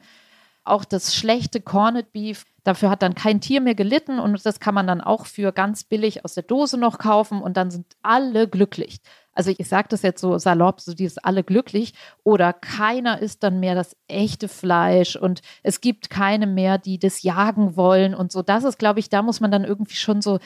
auch 0.63 0.85
das 0.85 1.15
schlechte 1.15 1.61
Corned 1.61 2.11
Beef, 2.11 2.45
dafür 2.63 2.89
hat 2.89 3.01
dann 3.01 3.15
kein 3.15 3.41
Tier 3.41 3.61
mehr 3.61 3.75
gelitten 3.75 4.19
und 4.19 4.45
das 4.45 4.59
kann 4.59 4.73
man 4.73 4.87
dann 4.87 5.01
auch 5.01 5.25
für 5.25 5.51
ganz 5.51 5.83
billig 5.83 6.23
aus 6.23 6.33
der 6.33 6.43
Dose 6.43 6.77
noch 6.77 6.97
kaufen 6.97 7.41
und 7.41 7.57
dann 7.57 7.71
sind 7.71 7.85
alle 8.03 8.47
glücklich. 8.47 8.99
Also 9.37 9.53
ich 9.55 9.67
sage 9.67 9.87
das 9.89 10.01
jetzt 10.01 10.19
so 10.19 10.37
salopp, 10.37 10.81
so 10.81 10.93
dieses 10.93 11.19
alle 11.19 11.43
glücklich. 11.43 11.93
Oder 12.23 12.53
keiner 12.53 13.21
isst 13.21 13.43
dann 13.43 13.59
mehr 13.59 13.75
das 13.75 13.95
echte 14.07 14.47
Fleisch 14.47 15.15
und 15.15 15.41
es 15.63 15.79
gibt 15.79 16.09
keine 16.09 16.47
mehr, 16.47 16.77
die 16.77 16.97
das 16.97 17.21
jagen 17.21 17.75
wollen 17.75 18.15
und 18.15 18.31
so. 18.31 18.41
Das 18.41 18.63
ist, 18.63 18.79
glaube 18.79 18.99
ich, 18.99 19.09
da 19.09 19.21
muss 19.21 19.39
man 19.39 19.51
dann 19.51 19.63
irgendwie 19.63 19.95
schon 19.95 20.21
so 20.21 20.39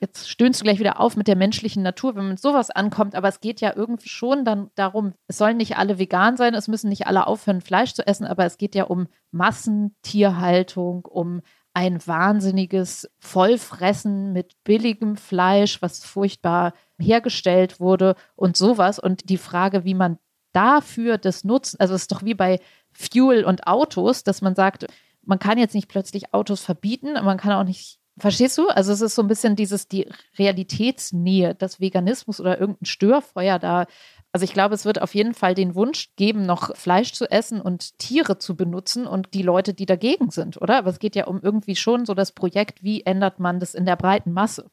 Jetzt 0.00 0.28
stöhnst 0.28 0.60
du 0.60 0.64
gleich 0.64 0.80
wieder 0.80 1.00
auf 1.00 1.16
mit 1.16 1.28
der 1.28 1.36
menschlichen 1.36 1.82
Natur, 1.82 2.14
wenn 2.14 2.24
man 2.24 2.32
mit 2.32 2.40
sowas 2.40 2.70
ankommt, 2.70 3.14
aber 3.14 3.28
es 3.28 3.40
geht 3.40 3.62
ja 3.62 3.72
irgendwie 3.74 4.10
schon 4.10 4.44
dann 4.44 4.70
darum, 4.74 5.14
es 5.28 5.38
sollen 5.38 5.56
nicht 5.56 5.78
alle 5.78 5.98
vegan 5.98 6.36
sein, 6.36 6.52
es 6.52 6.68
müssen 6.68 6.90
nicht 6.90 7.06
alle 7.06 7.26
aufhören, 7.26 7.62
Fleisch 7.62 7.94
zu 7.94 8.06
essen, 8.06 8.26
aber 8.26 8.44
es 8.44 8.58
geht 8.58 8.74
ja 8.74 8.84
um 8.84 9.06
Massentierhaltung, 9.30 11.06
um 11.06 11.40
ein 11.72 12.06
wahnsinniges 12.06 13.10
Vollfressen 13.18 14.32
mit 14.34 14.62
billigem 14.64 15.16
Fleisch, 15.16 15.80
was 15.80 16.04
furchtbar 16.04 16.74
hergestellt 17.04 17.80
wurde 17.80 18.16
und 18.36 18.56
sowas. 18.56 18.98
Und 18.98 19.28
die 19.28 19.38
Frage, 19.38 19.84
wie 19.84 19.94
man 19.94 20.18
dafür 20.52 21.18
das 21.18 21.44
nutzt, 21.44 21.80
also 21.80 21.94
es 21.94 22.02
ist 22.02 22.12
doch 22.12 22.24
wie 22.24 22.34
bei 22.34 22.60
Fuel 22.92 23.44
und 23.44 23.66
Autos, 23.66 24.24
dass 24.24 24.42
man 24.42 24.54
sagt, 24.54 24.86
man 25.22 25.38
kann 25.38 25.58
jetzt 25.58 25.74
nicht 25.74 25.88
plötzlich 25.88 26.32
Autos 26.32 26.62
verbieten, 26.62 27.14
man 27.14 27.38
kann 27.38 27.52
auch 27.52 27.64
nicht 27.64 27.98
Verstehst 28.16 28.56
du? 28.58 28.68
Also 28.68 28.92
es 28.92 29.00
ist 29.00 29.16
so 29.16 29.22
ein 29.22 29.28
bisschen 29.28 29.56
dieses, 29.56 29.88
die 29.88 30.06
Realitätsnähe, 30.38 31.56
das 31.56 31.80
Veganismus 31.80 32.40
oder 32.40 32.60
irgendein 32.60 32.86
Störfeuer 32.86 33.58
da. 33.58 33.86
Also 34.30 34.44
ich 34.44 34.52
glaube, 34.52 34.74
es 34.76 34.84
wird 34.84 35.02
auf 35.02 35.16
jeden 35.16 35.34
Fall 35.34 35.54
den 35.54 35.74
Wunsch 35.74 36.14
geben, 36.14 36.46
noch 36.46 36.76
Fleisch 36.76 37.12
zu 37.12 37.28
essen 37.28 37.60
und 37.60 37.98
Tiere 37.98 38.38
zu 38.38 38.56
benutzen 38.56 39.06
und 39.06 39.34
die 39.34 39.42
Leute, 39.42 39.74
die 39.74 39.86
dagegen 39.86 40.30
sind, 40.30 40.62
oder? 40.62 40.78
Aber 40.78 40.90
es 40.90 41.00
geht 41.00 41.16
ja 41.16 41.26
um 41.26 41.40
irgendwie 41.42 41.74
schon 41.74 42.06
so 42.06 42.14
das 42.14 42.30
Projekt, 42.30 42.84
wie 42.84 43.02
ändert 43.02 43.40
man 43.40 43.58
das 43.58 43.74
in 43.74 43.84
der 43.84 43.96
breiten 43.96 44.32
Masse. 44.32 44.70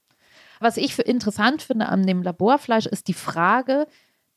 Was 0.61 0.77
ich 0.77 0.93
für 0.93 1.01
interessant 1.01 1.63
finde 1.63 1.89
an 1.89 2.05
dem 2.05 2.21
Laborfleisch 2.21 2.85
ist 2.85 3.07
die 3.07 3.15
Frage, 3.15 3.87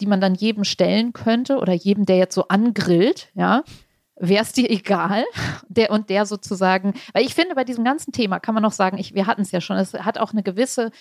die 0.01 0.07
man 0.07 0.23
dann 0.23 0.35
jedem 0.35 0.65
stellen 0.65 1.13
könnte 1.13 1.59
oder 1.59 1.75
jedem, 1.75 2.07
der 2.07 2.17
jetzt 2.17 2.35
so 2.35 2.49
angrillt, 2.49 3.29
ja, 3.35 3.63
wäre 4.17 4.43
es 4.43 4.53
dir 4.53 4.71
egal, 4.71 5.25
der 5.69 5.91
und 5.91 6.09
der 6.09 6.25
sozusagen, 6.25 6.95
weil 7.13 7.27
ich 7.27 7.35
finde, 7.35 7.55
bei 7.55 7.65
diesem 7.65 7.85
ganzen 7.85 8.11
Thema 8.13 8.41
kann 8.41 8.55
man 8.55 8.63
noch 8.63 8.73
sagen, 8.73 8.97
ich, 8.97 9.15
wir 9.15 9.27
hatten 9.27 9.43
es 9.43 9.51
ja 9.51 9.61
schon, 9.61 9.77
es 9.77 9.93
hat 9.93 10.17
auch 10.17 10.33
eine 10.33 10.43
gewisse, 10.43 10.93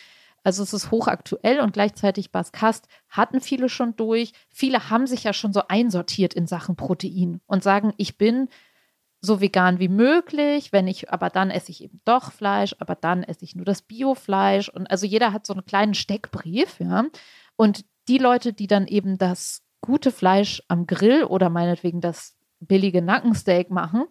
also 0.44 0.62
es 0.62 0.74
ist 0.74 0.92
hochaktuell 0.92 1.62
und 1.62 1.72
gleichzeitig 1.72 2.32
Baskast 2.32 2.90
hatten 3.08 3.40
viele 3.40 3.70
schon 3.70 3.96
durch. 3.96 4.34
Viele 4.50 4.90
haben 4.90 5.08
sich 5.08 5.24
ja 5.24 5.32
schon 5.32 5.54
so 5.54 5.62
einsortiert 5.70 6.34
in 6.34 6.48
Sachen 6.48 6.76
Protein 6.76 7.40
und 7.48 7.64
sagen, 7.64 7.94
ich 7.96 8.18
bin 8.18 8.50
so 9.26 9.40
vegan 9.40 9.80
wie 9.80 9.88
möglich, 9.88 10.74
wenn 10.74 10.86
ich, 10.88 11.12
aber 11.12 11.30
dann 11.30 11.50
esse 11.50 11.72
ich 11.72 11.82
eben 11.82 12.02
doch 12.04 12.34
Fleisch, 12.34 12.76
aber 12.80 12.96
dann 12.96 13.24
esse 13.24 13.46
ich 13.46 13.56
nur 13.56 13.66
das 13.66 13.82
Biofleisch. 13.82 14.68
Und 14.68 14.92
also 14.92 15.06
jeder 15.06 15.32
hat 15.32 15.46
so 15.46 15.54
einen 15.54 15.66
kleinen 15.66 15.94
Steckbrief, 15.94 16.80
ja. 16.80 17.06
Und 17.56 17.86
die 18.10 18.18
Leute, 18.18 18.52
die 18.52 18.68
dann 18.68 18.86
eben 18.86 19.18
das 19.18 19.62
gute 19.80 20.12
Fleisch 20.12 20.62
am 20.68 20.88
Grill 20.88 21.24
oder 21.24 21.50
meinetwegen 21.50 22.02
das 22.02 22.36
billige 22.60 23.02
Nackensteak 23.02 23.70
machen, 23.70 24.04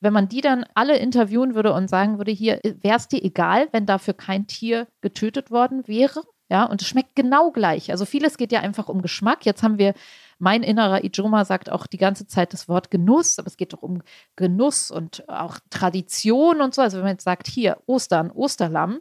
wenn 0.00 0.12
man 0.12 0.28
die 0.28 0.40
dann 0.40 0.64
alle 0.74 0.96
interviewen 0.96 1.54
würde 1.54 1.72
und 1.72 1.88
sagen 1.88 2.18
würde, 2.18 2.32
hier 2.32 2.60
wäre 2.62 2.96
es 2.96 3.06
dir 3.06 3.22
egal, 3.22 3.68
wenn 3.70 3.86
dafür 3.86 4.14
kein 4.14 4.48
Tier 4.48 4.88
getötet 5.00 5.52
worden 5.52 5.86
wäre, 5.86 6.22
ja, 6.50 6.64
und 6.64 6.80
es 6.80 6.88
schmeckt 6.88 7.14
genau 7.14 7.50
gleich. 7.50 7.90
Also 7.90 8.06
vieles 8.06 8.38
geht 8.38 8.52
ja 8.52 8.60
einfach 8.60 8.88
um 8.88 9.02
Geschmack. 9.02 9.44
Jetzt 9.44 9.62
haben 9.62 9.78
wir, 9.78 9.92
mein 10.38 10.62
innerer 10.62 11.04
Ijoma 11.04 11.44
sagt 11.44 11.70
auch 11.70 11.86
die 11.86 11.98
ganze 11.98 12.26
Zeit 12.26 12.52
das 12.52 12.68
Wort 12.68 12.90
Genuss, 12.90 13.38
aber 13.38 13.48
es 13.48 13.56
geht 13.56 13.72
doch 13.72 13.82
um 13.82 14.02
Genuss 14.36 14.90
und 14.90 15.28
auch 15.28 15.58
Tradition 15.70 16.60
und 16.60 16.74
so. 16.74 16.82
Also 16.82 16.98
wenn 16.98 17.04
man 17.04 17.14
jetzt 17.14 17.24
sagt, 17.24 17.48
hier 17.48 17.78
Ostern, 17.86 18.30
Osterlamm, 18.30 19.00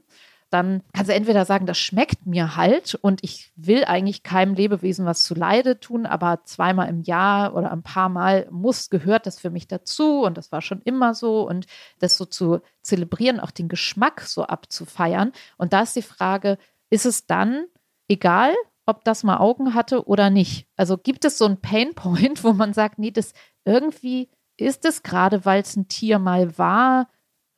dann 0.49 0.81
kannst 0.93 1.09
du 1.09 1.15
entweder 1.15 1.43
sagen, 1.43 1.65
das 1.65 1.77
schmeckt 1.77 2.25
mir 2.25 2.55
halt 2.55 2.95
und 2.95 3.23
ich 3.23 3.51
will 3.55 3.83
eigentlich 3.83 4.23
keinem 4.23 4.53
Lebewesen 4.53 5.05
was 5.05 5.23
zu 5.23 5.35
Leide 5.35 5.79
tun, 5.79 6.05
aber 6.05 6.41
zweimal 6.45 6.88
im 6.88 7.01
Jahr 7.01 7.53
oder 7.53 7.71
ein 7.71 7.83
paar 7.83 8.07
Mal 8.07 8.47
muss, 8.49 8.89
gehört 8.89 9.25
das 9.25 9.39
für 9.39 9.49
mich 9.49 9.67
dazu 9.67 10.21
und 10.21 10.38
das 10.38 10.51
war 10.51 10.61
schon 10.61 10.81
immer 10.83 11.13
so 11.13 11.47
und 11.47 11.65
das 11.99 12.17
so 12.17 12.25
zu 12.25 12.61
zelebrieren, 12.81 13.41
auch 13.41 13.51
den 13.51 13.67
Geschmack 13.67 14.21
so 14.21 14.43
abzufeiern. 14.43 15.33
Und 15.57 15.73
da 15.73 15.81
ist 15.81 15.97
die 15.97 16.01
Frage, 16.01 16.57
ist 16.89 17.05
es 17.05 17.25
dann 17.25 17.65
egal, 18.07 18.53
ob 18.88 19.03
das 19.03 19.23
mal 19.23 19.38
Augen 19.38 19.73
hatte 19.73 20.07
oder 20.07 20.29
nicht? 20.29 20.67
Also 20.75 20.97
gibt 20.97 21.25
es 21.25 21.38
so 21.38 21.45
einen 21.45 21.61
Painpoint, 21.61 22.43
wo 22.43 22.53
man 22.53 22.73
sagt, 22.73 22.97
nee, 22.97 23.11
das 23.11 23.33
irgendwie 23.65 24.29
ist 24.57 24.85
es 24.85 25.03
gerade, 25.03 25.45
weil 25.45 25.61
es 25.61 25.75
ein 25.75 25.88
Tier 25.88 26.17
mal 26.17 26.57
war, 26.57 27.09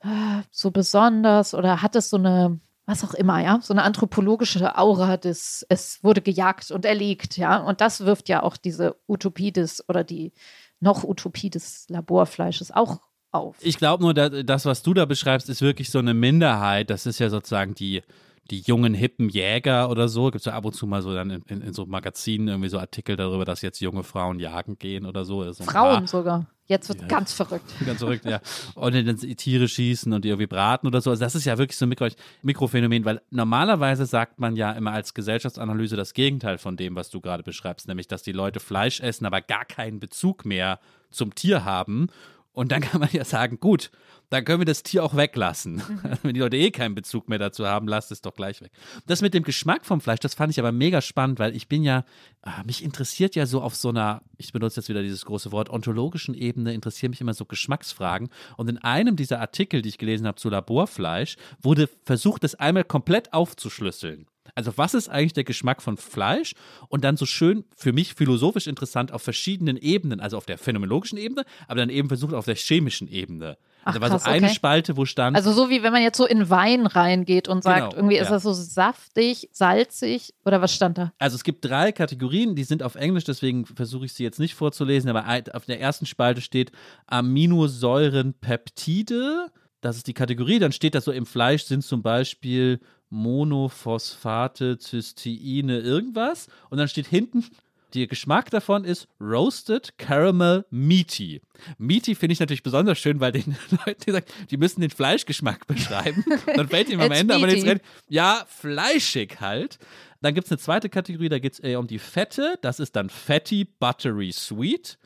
äh, 0.01 0.41
so 0.51 0.71
besonders 0.71 1.53
oder 1.53 1.81
hat 1.81 1.95
es 1.95 2.09
so 2.09 2.17
eine 2.17 2.59
was 2.89 3.03
auch 3.03 3.13
immer, 3.13 3.39
ja, 3.39 3.59
so 3.61 3.71
eine 3.71 3.83
anthropologische 3.83 4.75
Aura 4.75 5.17
des, 5.17 5.63
es 5.69 6.03
wurde 6.03 6.21
gejagt 6.21 6.71
und 6.71 6.85
erlegt, 6.85 7.37
ja, 7.37 7.57
und 7.57 7.81
das 7.81 8.03
wirft 8.03 8.29
ja 8.29 8.41
auch 8.41 8.57
diese 8.57 8.95
Utopie 9.07 9.51
des 9.51 9.87
oder 9.87 10.03
die 10.03 10.33
noch 10.79 11.03
Utopie 11.03 11.51
des 11.51 11.85
Laborfleisches 11.89 12.71
auch 12.71 12.99
auf. 13.31 13.57
Ich 13.61 13.77
glaube 13.77 14.03
nur, 14.03 14.15
dass, 14.15 14.31
das, 14.43 14.65
was 14.65 14.81
du 14.81 14.95
da 14.95 15.05
beschreibst, 15.05 15.49
ist 15.49 15.61
wirklich 15.61 15.91
so 15.91 15.99
eine 15.99 16.15
Minderheit. 16.15 16.89
Das 16.89 17.05
ist 17.05 17.19
ja 17.19 17.29
sozusagen 17.29 17.75
die, 17.75 18.01
die 18.49 18.61
jungen, 18.61 18.93
hippen 18.93 19.29
Jäger 19.29 19.89
oder 19.89 20.07
so. 20.07 20.25
Gibt 20.25 20.37
es 20.37 20.45
ja 20.45 20.53
ab 20.53 20.65
und 20.65 20.73
zu 20.73 20.87
mal 20.87 21.01
so 21.01 21.13
dann 21.13 21.29
in, 21.29 21.41
in, 21.47 21.61
in, 21.61 21.73
so 21.73 21.85
Magazinen 21.85 22.47
irgendwie 22.47 22.69
so 22.69 22.79
Artikel 22.79 23.15
darüber, 23.15 23.45
dass 23.45 23.61
jetzt 23.61 23.79
junge 23.79 24.03
Frauen 24.03 24.39
jagen 24.39 24.77
gehen 24.77 25.05
oder 25.05 25.25
so. 25.25 25.51
so 25.51 25.63
Frauen 25.63 26.07
sogar. 26.07 26.47
Jetzt 26.69 26.87
wird 26.87 27.01
ja, 27.01 27.07
ganz 27.07 27.33
verrückt. 27.33 27.65
Ganz 27.85 27.97
verrückt, 27.97 28.25
ja. 28.25 28.41
Und 28.75 28.93
dann 28.93 29.17
Tiere 29.17 29.67
schießen 29.67 30.13
und 30.13 30.23
die 30.23 30.29
irgendwie 30.29 30.45
braten 30.45 30.85
oder 30.87 31.01
so. 31.01 31.09
Also 31.09 31.23
das 31.23 31.33
ist 31.33 31.45
ja 31.45 31.57
wirklich 31.57 31.75
so 31.75 31.87
ein 31.87 31.89
Mikro 31.89 32.09
Mikrophänomen, 32.43 33.05
weil 33.05 33.21
normalerweise 33.31 34.05
sagt 34.05 34.39
man 34.39 34.55
ja 34.55 34.71
immer 34.73 34.91
als 34.91 35.15
Gesellschaftsanalyse 35.15 35.95
das 35.95 36.13
Gegenteil 36.13 36.59
von 36.59 36.77
dem, 36.77 36.95
was 36.95 37.09
du 37.09 37.21
gerade 37.21 37.41
beschreibst, 37.41 37.87
nämlich 37.87 38.07
dass 38.07 38.21
die 38.21 38.33
Leute 38.33 38.59
Fleisch 38.59 38.99
essen, 38.99 39.25
aber 39.25 39.41
gar 39.41 39.65
keinen 39.65 39.99
Bezug 39.99 40.45
mehr 40.45 40.79
zum 41.09 41.33
Tier 41.33 41.65
haben. 41.65 42.09
Und 42.53 42.71
dann 42.71 42.81
kann 42.81 42.99
man 42.99 43.09
ja 43.13 43.25
sagen, 43.25 43.59
gut, 43.59 43.89
dann 44.29 44.45
können 44.45 44.61
wir 44.61 44.65
das 44.65 44.83
Tier 44.83 45.03
auch 45.03 45.15
weglassen. 45.15 45.75
Mhm. 45.75 46.01
Wenn 46.23 46.33
die 46.33 46.39
Leute 46.39 46.57
eh 46.57 46.71
keinen 46.71 46.95
Bezug 46.95 47.29
mehr 47.29 47.39
dazu 47.39 47.65
haben, 47.65 47.87
lasst 47.87 48.11
es 48.11 48.21
doch 48.21 48.33
gleich 48.33 48.61
weg. 48.61 48.71
Das 49.07 49.21
mit 49.21 49.33
dem 49.33 49.43
Geschmack 49.43 49.85
vom 49.85 50.01
Fleisch, 50.01 50.19
das 50.19 50.35
fand 50.35 50.51
ich 50.51 50.59
aber 50.59 50.71
mega 50.71 51.01
spannend, 51.01 51.39
weil 51.39 51.55
ich 51.55 51.67
bin 51.67 51.83
ja, 51.83 52.05
ah, 52.41 52.63
mich 52.63 52.83
interessiert 52.83 53.35
ja 53.35 53.45
so 53.45 53.61
auf 53.61 53.75
so 53.75 53.89
einer, 53.89 54.21
ich 54.37 54.53
benutze 54.53 54.79
jetzt 54.79 54.89
wieder 54.89 55.01
dieses 55.01 55.25
große 55.25 55.51
Wort, 55.51 55.69
ontologischen 55.69 56.35
Ebene, 56.35 56.73
interessieren 56.73 57.11
mich 57.11 57.21
immer 57.21 57.33
so 57.33 57.45
Geschmacksfragen. 57.45 58.29
Und 58.57 58.69
in 58.69 58.77
einem 58.77 59.15
dieser 59.15 59.39
Artikel, 59.39 59.81
die 59.81 59.89
ich 59.89 59.97
gelesen 59.97 60.27
habe 60.27 60.37
zu 60.37 60.49
Laborfleisch, 60.49 61.37
wurde 61.61 61.89
versucht, 62.05 62.43
das 62.43 62.55
einmal 62.55 62.83
komplett 62.83 63.33
aufzuschlüsseln. 63.33 64.27
Also 64.55 64.77
was 64.77 64.93
ist 64.93 65.09
eigentlich 65.09 65.33
der 65.33 65.43
Geschmack 65.43 65.81
von 65.81 65.97
Fleisch? 65.97 66.53
Und 66.87 67.03
dann 67.03 67.17
so 67.17 67.25
schön 67.25 67.65
für 67.75 67.93
mich 67.93 68.13
philosophisch 68.13 68.67
interessant 68.67 69.11
auf 69.11 69.21
verschiedenen 69.21 69.77
Ebenen, 69.77 70.19
also 70.19 70.37
auf 70.37 70.45
der 70.45 70.57
phänomenologischen 70.57 71.17
Ebene, 71.17 71.45
aber 71.67 71.79
dann 71.79 71.89
eben 71.89 72.07
versucht 72.07 72.33
auf 72.33 72.45
der 72.45 72.55
chemischen 72.55 73.07
Ebene. 73.07 73.57
Also 73.83 73.99
Ach, 73.99 74.01
war 74.01 74.19
so 74.19 74.29
eine 74.29 74.47
okay. 74.47 74.55
Spalte, 74.55 74.97
wo 74.97 75.05
stand. 75.05 75.35
Also 75.35 75.51
so 75.51 75.69
wie 75.69 75.83
wenn 75.83 75.93
man 75.93 76.01
jetzt 76.01 76.17
so 76.17 76.25
in 76.25 76.49
Wein 76.49 76.85
reingeht 76.85 77.47
und 77.47 77.63
sagt, 77.63 77.91
genau, 77.91 77.95
irgendwie 77.95 78.17
ja. 78.17 78.23
ist 78.23 78.29
das 78.29 78.43
so 78.43 78.53
saftig, 78.53 79.49
salzig 79.51 80.33
oder 80.45 80.61
was 80.61 80.73
stand 80.73 80.97
da? 80.97 81.11
Also 81.17 81.35
es 81.35 81.43
gibt 81.43 81.65
drei 81.65 81.91
Kategorien, 81.91 82.55
die 82.55 82.63
sind 82.63 82.83
auf 82.83 82.95
Englisch, 82.95 83.23
deswegen 83.23 83.65
versuche 83.65 84.05
ich 84.05 84.13
sie 84.13 84.23
jetzt 84.23 84.39
nicht 84.39 84.55
vorzulesen, 84.55 85.09
aber 85.09 85.25
auf 85.53 85.65
der 85.65 85.79
ersten 85.79 86.05
Spalte 86.05 86.41
steht 86.41 86.71
Aminosäurenpeptide. 87.07 89.47
Das 89.81 89.95
ist 89.95 90.07
die 90.07 90.13
Kategorie. 90.13 90.59
Dann 90.59 90.73
steht 90.73 90.95
da 90.95 91.01
so 91.01 91.11
im 91.11 91.25
Fleisch 91.25 91.63
sind 91.63 91.83
zum 91.83 92.01
Beispiel 92.01 92.79
Monophosphate, 93.09 94.77
Cysteine, 94.79 95.79
irgendwas. 95.79 96.47
Und 96.69 96.77
dann 96.77 96.87
steht 96.87 97.07
hinten 97.07 97.45
der 97.93 98.07
Geschmack 98.07 98.49
davon 98.51 98.83
ist 98.83 99.07
Roasted 99.19 99.97
Caramel 99.97 100.65
Meaty. 100.69 101.41
Meaty 101.77 102.15
finde 102.15 102.33
ich 102.33 102.39
natürlich 102.39 102.63
besonders 102.63 102.99
schön, 102.99 103.19
weil 103.19 103.31
den 103.31 103.55
Leuten 103.85 104.01
die 104.05 104.11
sagen, 104.11 104.25
die 104.49 104.57
müssen 104.57 104.81
den 104.81 104.89
Fleischgeschmack 104.89 105.67
beschreiben. 105.67 106.23
Dann 106.55 106.67
fällt 106.67 106.89
ihm 106.89 107.01
am 107.01 107.11
Ende 107.11 107.35
aber 107.35 107.47
nichts 107.47 107.67
rein. 107.67 107.79
Ja, 108.07 108.45
fleischig 108.47 109.39
halt. 109.39 109.79
Dann 110.21 110.33
gibt 110.33 110.45
es 110.45 110.51
eine 110.51 110.59
zweite 110.59 110.89
Kategorie, 110.89 111.29
da 111.29 111.39
geht 111.39 111.53
es 111.53 111.59
eher 111.59 111.79
um 111.79 111.87
die 111.87 111.99
Fette. 111.99 112.59
Das 112.61 112.79
ist 112.79 112.95
dann 112.97 113.09
Fatty 113.09 113.63
Buttery 113.63 114.33
Sweet. 114.33 114.97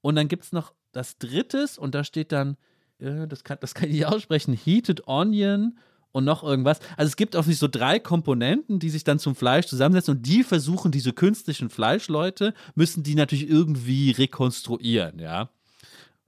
Und 0.00 0.14
dann 0.14 0.28
gibt 0.28 0.44
es 0.44 0.52
noch 0.52 0.72
das 0.92 1.18
drittes 1.18 1.76
und 1.76 1.94
da 1.94 2.04
steht 2.04 2.30
dann, 2.30 2.56
äh, 2.98 3.26
das, 3.26 3.42
kann, 3.42 3.58
das 3.60 3.74
kann 3.74 3.88
ich 3.88 3.96
nicht 3.96 4.06
aussprechen, 4.06 4.54
Heated 4.54 5.08
Onion 5.08 5.76
und 6.12 6.24
noch 6.24 6.42
irgendwas. 6.42 6.80
Also 6.96 7.08
es 7.08 7.16
gibt 7.16 7.36
offensichtlich 7.36 7.60
so 7.60 7.68
drei 7.68 7.98
Komponenten, 7.98 8.78
die 8.78 8.90
sich 8.90 9.04
dann 9.04 9.18
zum 9.18 9.34
Fleisch 9.34 9.66
zusammensetzen 9.66 10.16
und 10.16 10.26
die 10.26 10.42
versuchen, 10.42 10.92
diese 10.92 11.12
künstlichen 11.12 11.70
Fleischleute, 11.70 12.54
müssen 12.74 13.02
die 13.02 13.14
natürlich 13.14 13.48
irgendwie 13.48 14.10
rekonstruieren, 14.10 15.18
ja. 15.18 15.50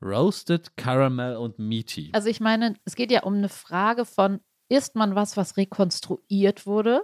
Roasted, 0.00 0.76
Caramel 0.76 1.36
und 1.36 1.58
Meaty. 1.58 2.10
Also 2.12 2.28
ich 2.28 2.40
meine, 2.40 2.74
es 2.84 2.96
geht 2.96 3.12
ja 3.12 3.22
um 3.22 3.34
eine 3.34 3.48
Frage 3.48 4.04
von, 4.04 4.40
isst 4.68 4.96
man 4.96 5.14
was, 5.14 5.36
was 5.36 5.56
rekonstruiert 5.56 6.66
wurde 6.66 7.02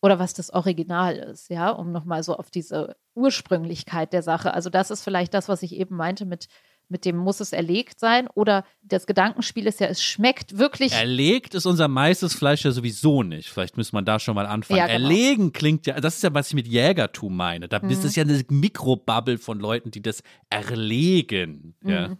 oder 0.00 0.18
was 0.18 0.34
das 0.34 0.50
Original 0.50 1.16
ist, 1.16 1.50
ja, 1.50 1.70
um 1.70 1.90
nochmal 1.90 2.22
so 2.22 2.36
auf 2.36 2.50
diese 2.50 2.96
Ursprünglichkeit 3.14 4.12
der 4.12 4.22
Sache. 4.22 4.54
Also 4.54 4.70
das 4.70 4.90
ist 4.90 5.02
vielleicht 5.02 5.34
das, 5.34 5.48
was 5.48 5.62
ich 5.62 5.74
eben 5.74 5.96
meinte 5.96 6.24
mit 6.24 6.48
mit 6.88 7.04
dem 7.04 7.16
muss 7.16 7.40
es 7.40 7.52
erlegt 7.52 8.00
sein 8.00 8.28
oder 8.34 8.64
das 8.82 9.06
Gedankenspiel 9.06 9.66
ist 9.66 9.80
ja, 9.80 9.88
es 9.88 10.02
schmeckt 10.02 10.58
wirklich. 10.58 10.92
Erlegt 10.92 11.54
ist 11.54 11.66
unser 11.66 11.88
meistes 11.88 12.34
Fleisch 12.34 12.64
ja 12.64 12.70
sowieso 12.70 13.22
nicht. 13.22 13.50
Vielleicht 13.50 13.76
müssen 13.76 13.94
wir 13.94 14.02
da 14.02 14.18
schon 14.18 14.34
mal 14.34 14.46
anfangen. 14.46 14.78
Ja, 14.78 14.86
genau. 14.86 15.08
Erlegen 15.08 15.52
klingt 15.52 15.86
ja, 15.86 16.00
das 16.00 16.16
ist 16.16 16.22
ja, 16.22 16.32
was 16.32 16.48
ich 16.48 16.54
mit 16.54 16.66
Jägertum 16.66 17.36
meine. 17.36 17.68
Da 17.68 17.80
mhm. 17.80 17.90
ist 17.90 18.04
es 18.04 18.16
ja 18.16 18.22
eine 18.22 18.42
Mikrobubble 18.48 19.38
von 19.38 19.60
Leuten, 19.60 19.90
die 19.90 20.02
das 20.02 20.22
erlegen. 20.48 21.74
Mhm. 21.82 21.90
Ja. 21.90 22.16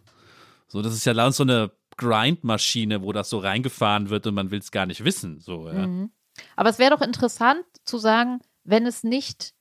So, 0.66 0.82
das 0.82 0.94
ist 0.94 1.06
ja 1.06 1.30
so 1.30 1.42
eine 1.42 1.70
Grindmaschine, 1.96 3.02
wo 3.02 3.12
das 3.12 3.30
so 3.30 3.38
reingefahren 3.38 4.10
wird 4.10 4.26
und 4.26 4.34
man 4.34 4.50
will 4.50 4.60
es 4.60 4.70
gar 4.70 4.86
nicht 4.86 5.04
wissen. 5.04 5.40
So, 5.40 5.68
ja. 5.68 5.86
mhm. 5.86 6.10
Aber 6.56 6.68
es 6.68 6.78
wäre 6.78 6.94
doch 6.94 7.00
interessant 7.00 7.64
zu 7.84 7.98
sagen, 7.98 8.40
wenn 8.64 8.86
es 8.86 9.02
nicht 9.02 9.54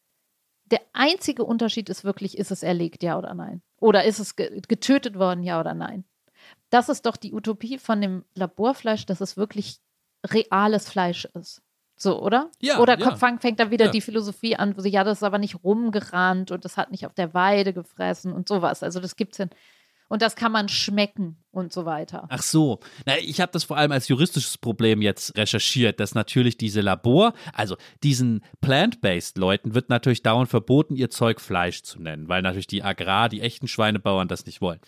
der 0.65 0.81
einzige 0.93 1.43
Unterschied 1.43 1.89
ist 1.89 2.03
wirklich, 2.03 2.37
ist 2.37 2.51
es 2.51 2.61
erlegt, 2.61 3.03
ja 3.03 3.17
oder 3.17 3.33
nein? 3.33 3.61
Oder 3.79 4.05
ist 4.05 4.19
es 4.19 4.35
getötet 4.35 5.19
worden, 5.19 5.43
ja 5.43 5.59
oder 5.59 5.73
nein? 5.73 6.03
Das 6.69 6.89
ist 6.89 7.05
doch 7.05 7.15
die 7.15 7.33
Utopie 7.33 7.77
von 7.77 8.01
dem 8.01 8.25
Laborfleisch, 8.33 9.05
dass 9.05 9.21
es 9.21 9.37
wirklich 9.37 9.79
reales 10.25 10.89
Fleisch 10.89 11.25
ist. 11.33 11.61
So, 11.95 12.21
oder? 12.21 12.51
Ja. 12.59 12.79
Oder 12.79 12.99
ja. 12.99 13.15
fängt 13.15 13.59
da 13.59 13.71
wieder 13.71 13.85
ja. 13.85 13.91
die 13.91 14.01
Philosophie 14.01 14.55
an, 14.55 14.77
wo 14.77 14.81
sie, 14.81 14.89
ja, 14.89 15.03
das 15.03 15.19
ist 15.19 15.23
aber 15.23 15.39
nicht 15.39 15.63
rumgerannt 15.63 16.51
und 16.51 16.63
das 16.63 16.77
hat 16.77 16.91
nicht 16.91 17.05
auf 17.05 17.13
der 17.13 17.33
Weide 17.33 17.73
gefressen 17.73 18.33
und 18.33 18.47
sowas. 18.47 18.83
Also 18.83 18.99
das 18.99 19.15
gibt 19.15 19.33
es 19.33 19.39
ja. 19.39 19.45
Und 20.07 20.21
das 20.21 20.35
kann 20.35 20.51
man 20.51 20.69
schmecken 20.69 21.43
und 21.57 21.73
so 21.73 21.85
weiter. 21.85 22.27
Ach 22.29 22.41
so. 22.41 22.79
Na, 23.05 23.17
ich 23.17 23.41
habe 23.41 23.51
das 23.51 23.63
vor 23.63 23.77
allem 23.77 23.91
als 23.91 24.07
juristisches 24.07 24.57
Problem 24.57 25.01
jetzt 25.01 25.35
recherchiert, 25.37 25.99
dass 25.99 26.13
natürlich 26.13 26.57
diese 26.57 26.81
Labor, 26.81 27.33
also 27.53 27.75
diesen 28.03 28.43
plant-based 28.61 29.37
Leuten 29.37 29.73
wird 29.73 29.89
natürlich 29.89 30.21
dauernd 30.21 30.49
verboten, 30.49 30.95
ihr 30.95 31.09
Zeug 31.09 31.41
Fleisch 31.41 31.81
zu 31.81 32.01
nennen, 32.01 32.29
weil 32.29 32.41
natürlich 32.43 32.67
die 32.67 32.83
Agrar, 32.83 33.27
die 33.27 33.41
echten 33.41 33.67
Schweinebauern 33.67 34.27
das 34.27 34.45
nicht 34.45 34.61
wollen. 34.61 34.79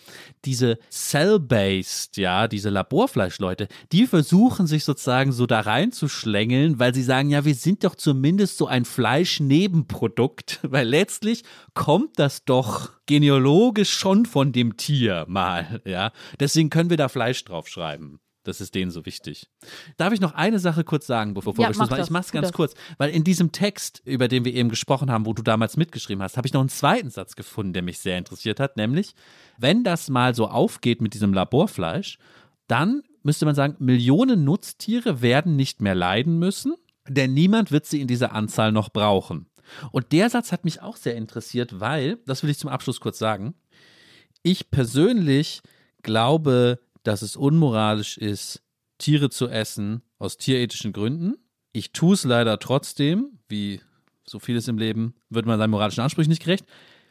Diese 0.44 0.78
cell-based, 0.90 2.16
ja, 2.16 2.46
diese 2.46 2.70
Laborfleischleute, 2.70 3.68
die 3.92 4.06
versuchen 4.06 4.66
sich 4.66 4.84
sozusagen 4.84 5.32
so 5.32 5.46
da 5.46 5.60
reinzuschlängeln, 5.60 6.78
weil 6.78 6.94
sie 6.94 7.02
sagen, 7.02 7.30
ja, 7.30 7.44
wir 7.44 7.54
sind 7.54 7.84
doch 7.84 7.96
zumindest 7.96 8.58
so 8.58 8.66
ein 8.66 8.84
Fleischnebenprodukt, 8.84 10.60
weil 10.62 10.86
letztlich 10.86 11.42
kommt 11.74 12.18
das 12.18 12.44
doch 12.44 13.00
genealogisch 13.10 13.90
schon 13.90 14.24
von 14.24 14.52
dem 14.52 14.76
Tier 14.76 15.24
mal, 15.26 15.80
ja. 15.84 16.12
Deswegen 16.38 16.59
können 16.68 16.90
wir 16.90 16.98
da 16.98 17.08
Fleisch 17.08 17.42
draufschreiben. 17.44 18.20
Das 18.42 18.60
ist 18.62 18.74
denen 18.74 18.90
so 18.90 19.04
wichtig. 19.04 19.50
Darf 19.98 20.14
ich 20.14 20.20
noch 20.20 20.32
eine 20.32 20.58
Sache 20.58 20.82
kurz 20.82 21.06
sagen, 21.06 21.34
bevor 21.34 21.52
Ja, 21.54 21.58
wir 21.58 21.64
Schluss 21.66 21.76
mach 21.78 21.90
machen? 21.90 22.02
Ich 22.04 22.10
mach's 22.10 22.28
Tu 22.28 22.32
ganz 22.32 22.48
das. 22.48 22.56
kurz, 22.56 22.74
weil 22.96 23.10
in 23.10 23.22
diesem 23.22 23.52
Text, 23.52 24.00
über 24.06 24.28
den 24.28 24.46
wir 24.46 24.54
eben 24.54 24.70
gesprochen 24.70 25.10
haben, 25.10 25.26
wo 25.26 25.34
du 25.34 25.42
damals 25.42 25.76
mitgeschrieben 25.76 26.22
hast, 26.22 26.36
habe 26.38 26.46
ich 26.46 26.54
noch 26.54 26.60
einen 26.60 26.70
zweiten 26.70 27.10
Satz 27.10 27.36
gefunden, 27.36 27.74
der 27.74 27.82
mich 27.82 27.98
sehr 27.98 28.16
interessiert 28.16 28.58
hat, 28.58 28.76
nämlich, 28.76 29.14
wenn 29.58 29.84
das 29.84 30.08
mal 30.08 30.34
so 30.34 30.48
aufgeht 30.48 31.02
mit 31.02 31.12
diesem 31.12 31.34
Laborfleisch, 31.34 32.18
dann 32.66 33.02
müsste 33.22 33.44
man 33.44 33.54
sagen, 33.54 33.76
Millionen 33.78 34.44
Nutztiere 34.44 35.20
werden 35.20 35.56
nicht 35.56 35.82
mehr 35.82 35.94
leiden 35.94 36.38
müssen, 36.38 36.74
denn 37.06 37.34
niemand 37.34 37.70
wird 37.70 37.84
sie 37.84 38.00
in 38.00 38.06
dieser 38.06 38.32
Anzahl 38.32 38.72
noch 38.72 38.88
brauchen. 38.88 39.50
Und 39.92 40.12
der 40.12 40.30
Satz 40.30 40.50
hat 40.50 40.64
mich 40.64 40.80
auch 40.80 40.96
sehr 40.96 41.14
interessiert, 41.14 41.78
weil, 41.78 42.18
das 42.26 42.42
will 42.42 42.50
ich 42.50 42.58
zum 42.58 42.70
Abschluss 42.70 43.00
kurz 43.00 43.18
sagen, 43.18 43.54
ich 44.42 44.70
persönlich 44.70 45.60
glaube, 46.02 46.80
dass 47.02 47.22
es 47.22 47.36
unmoralisch 47.36 48.18
ist, 48.18 48.62
Tiere 48.98 49.30
zu 49.30 49.48
essen 49.48 50.02
aus 50.18 50.36
tierethischen 50.36 50.92
Gründen. 50.92 51.34
Ich 51.72 51.92
tue 51.92 52.14
es 52.14 52.24
leider 52.24 52.58
trotzdem, 52.58 53.38
wie 53.48 53.80
so 54.24 54.38
vieles 54.38 54.68
im 54.68 54.78
Leben, 54.78 55.14
wird 55.28 55.46
man 55.46 55.58
seinen 55.58 55.70
moralischen 55.70 56.02
Ansprüchen 56.02 56.30
nicht 56.30 56.44
gerecht. 56.44 56.66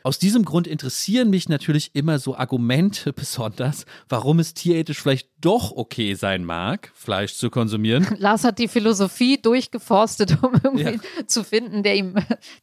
Aus 0.10 0.18
diesem 0.18 0.43
Grund 0.43 0.66
interessieren 0.66 1.30
mich 1.30 1.49
natürlich 1.49 1.91
immer 1.93 2.18
so 2.18 2.36
Argumente 2.36 3.14
besonders, 3.14 3.86
warum 4.07 4.39
es 4.39 4.55
tierethisch 4.55 4.99
vielleicht 4.99 5.30
doch 5.39 5.72
okay 5.72 6.16
sein 6.16 6.45
mag, 6.45 6.91
Fleisch 6.95 7.36
zu 7.36 7.51
konsumieren. 7.51 8.07
Lars 8.18 8.43
hat 8.43 8.57
die 8.57 8.68
Philosophie 8.68 9.39
durchgeforstet, 9.39 10.39
um 10.41 10.53
irgendwie 10.64 10.99
zu 11.28 11.43
finden, 11.43 11.84
der 11.84 11.95
ihm 11.95 12.16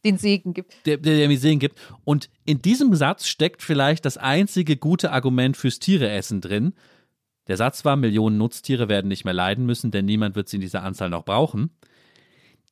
den 0.03 0.17
Segen 0.17 0.53
gibt. 0.53 0.73
der, 0.85 0.97
der, 0.97 1.15
der 1.15 1.29
mir 1.29 1.39
Sinn 1.39 1.59
gibt. 1.59 1.79
Und 2.03 2.29
in 2.43 2.61
diesem 2.61 2.93
Satz 2.95 3.27
steckt 3.27 3.63
vielleicht 3.63 4.03
das 4.03 4.17
einzige 4.17 4.75
gute 4.75 5.13
Argument 5.13 5.55
fürs 5.55 5.79
Tiereessen 5.79 6.41
drin. 6.41 6.73
Der 7.47 7.55
Satz 7.55 7.85
war, 7.85 7.95
Millionen 7.95 8.37
Nutztiere 8.37 8.89
werden 8.89 9.07
nicht 9.07 9.23
mehr 9.23 9.33
leiden 9.33 9.65
müssen, 9.65 9.89
denn 9.89 10.03
niemand 10.03 10.35
wird 10.35 10.49
sie 10.49 10.57
in 10.57 10.61
dieser 10.61 10.83
Anzahl 10.83 11.09
noch 11.09 11.23
brauchen. 11.23 11.69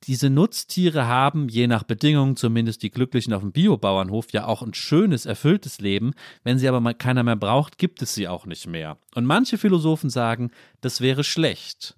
Diese 0.08 0.30
Nutztiere 0.30 1.08
haben, 1.08 1.50
je 1.50 1.68
nach 1.68 1.84
Bedingungen, 1.84 2.36
zumindest 2.36 2.84
die 2.84 2.92
Glücklichen 2.92 3.34
auf 3.34 3.42
dem 3.42 3.52
Biobauernhof, 3.52 4.32
ja 4.32 4.46
auch 4.46 4.62
ein 4.62 4.74
schönes, 4.74 5.26
erfülltes 5.26 5.80
Leben. 5.80 6.14
Wenn 6.44 6.60
sie 6.60 6.68
aber 6.68 6.80
mal 6.80 6.94
keiner 6.94 7.24
mehr 7.24 7.36
braucht, 7.36 7.78
gibt 7.78 8.02
es 8.02 8.14
sie 8.14 8.28
auch 8.28 8.46
nicht 8.46 8.68
mehr. 8.68 8.98
Und 9.16 9.26
manche 9.26 9.58
Philosophen 9.58 10.10
sagen, 10.10 10.52
das 10.82 11.02
wäre 11.02 11.24
schlecht, 11.24 11.96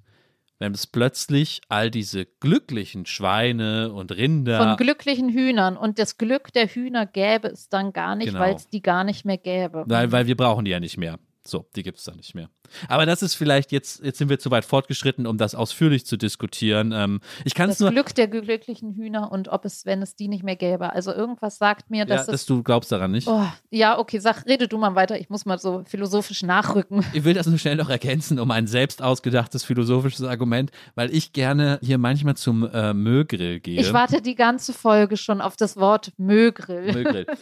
wenn 0.59 0.73
es 0.73 0.87
plötzlich 0.87 1.61
all 1.69 1.91
diese 1.91 2.25
glücklichen 2.25 3.05
Schweine 3.05 3.91
und 3.91 4.11
Rinder 4.15 4.57
Von 4.57 4.77
glücklichen 4.77 5.29
Hühnern. 5.29 5.75
Und 5.75 5.99
das 5.99 6.17
Glück 6.17 6.53
der 6.53 6.67
Hühner 6.67 7.05
gäbe 7.05 7.49
es 7.49 7.69
dann 7.69 7.93
gar 7.93 8.15
nicht, 8.15 8.27
Genau. 8.27 8.39
weil 8.39 8.55
es 8.55 8.67
die 8.67 8.81
gar 8.81 9.03
nicht 9.03 9.25
mehr 9.25 9.37
gäbe. 9.37 9.83
Weil, 9.87 10.11
weil 10.11 10.27
wir 10.27 10.37
brauchen 10.37 10.65
die 10.65 10.71
ja 10.71 10.79
nicht 10.79 10.97
mehr. 10.97 11.19
So, 11.45 11.65
die 11.75 11.83
gibt 11.83 11.97
es 11.99 12.03
da 12.03 12.13
nicht 12.13 12.35
mehr. 12.35 12.49
Aber 12.87 13.05
das 13.05 13.21
ist 13.21 13.35
vielleicht 13.35 13.71
jetzt, 13.71 14.03
jetzt 14.03 14.17
sind 14.17 14.29
wir 14.29 14.39
zu 14.39 14.51
weit 14.51 14.65
fortgeschritten, 14.65 15.27
um 15.27 15.37
das 15.37 15.55
ausführlich 15.55 16.05
zu 16.05 16.17
diskutieren. 16.17 16.91
Ähm, 16.93 17.21
ich 17.45 17.55
kann 17.55 17.69
es 17.69 17.77
das 17.77 17.85
nur, 17.85 17.91
Glück 17.91 18.13
der 18.15 18.27
glücklichen 18.27 18.93
Hühner 18.93 19.31
und 19.31 19.49
ob 19.49 19.65
es, 19.65 19.85
wenn 19.85 20.01
es 20.01 20.15
die 20.15 20.27
nicht 20.27 20.43
mehr 20.43 20.55
gäbe. 20.55 20.93
Also 20.93 21.13
irgendwas 21.13 21.57
sagt 21.57 21.89
mir, 21.89 21.99
ja, 21.99 22.05
dass 22.05 22.27
dass 22.27 22.41
es. 22.41 22.45
du 22.45 22.63
glaubst 22.63 22.91
daran 22.91 23.11
nicht. 23.11 23.27
Oh, 23.27 23.45
ja, 23.69 23.97
okay, 23.97 24.19
sag, 24.19 24.45
rede 24.45 24.67
du 24.67 24.77
mal 24.77 24.95
weiter. 24.95 25.19
Ich 25.19 25.29
muss 25.29 25.45
mal 25.45 25.57
so 25.59 25.83
philosophisch 25.85 26.43
nachrücken. 26.43 27.05
Ich 27.13 27.23
will 27.23 27.33
das 27.33 27.47
nur 27.47 27.57
schnell 27.57 27.75
noch 27.75 27.89
ergänzen, 27.89 28.39
um 28.39 28.51
ein 28.51 28.67
selbst 28.67 29.01
ausgedachtes 29.01 29.63
philosophisches 29.63 30.25
Argument, 30.25 30.71
weil 30.95 31.13
ich 31.13 31.33
gerne 31.33 31.79
hier 31.81 31.97
manchmal 31.97 32.35
zum 32.35 32.69
äh, 32.71 32.93
Mögrill 32.93 33.59
gehe. 33.59 33.79
Ich 33.79 33.93
warte 33.93 34.21
die 34.21 34.35
ganze 34.35 34.73
Folge 34.73 35.17
schon 35.17 35.41
auf 35.41 35.55
das 35.55 35.77
Wort 35.77 36.11
Mögrill. 36.17 36.93
Mögrill. 36.93 37.25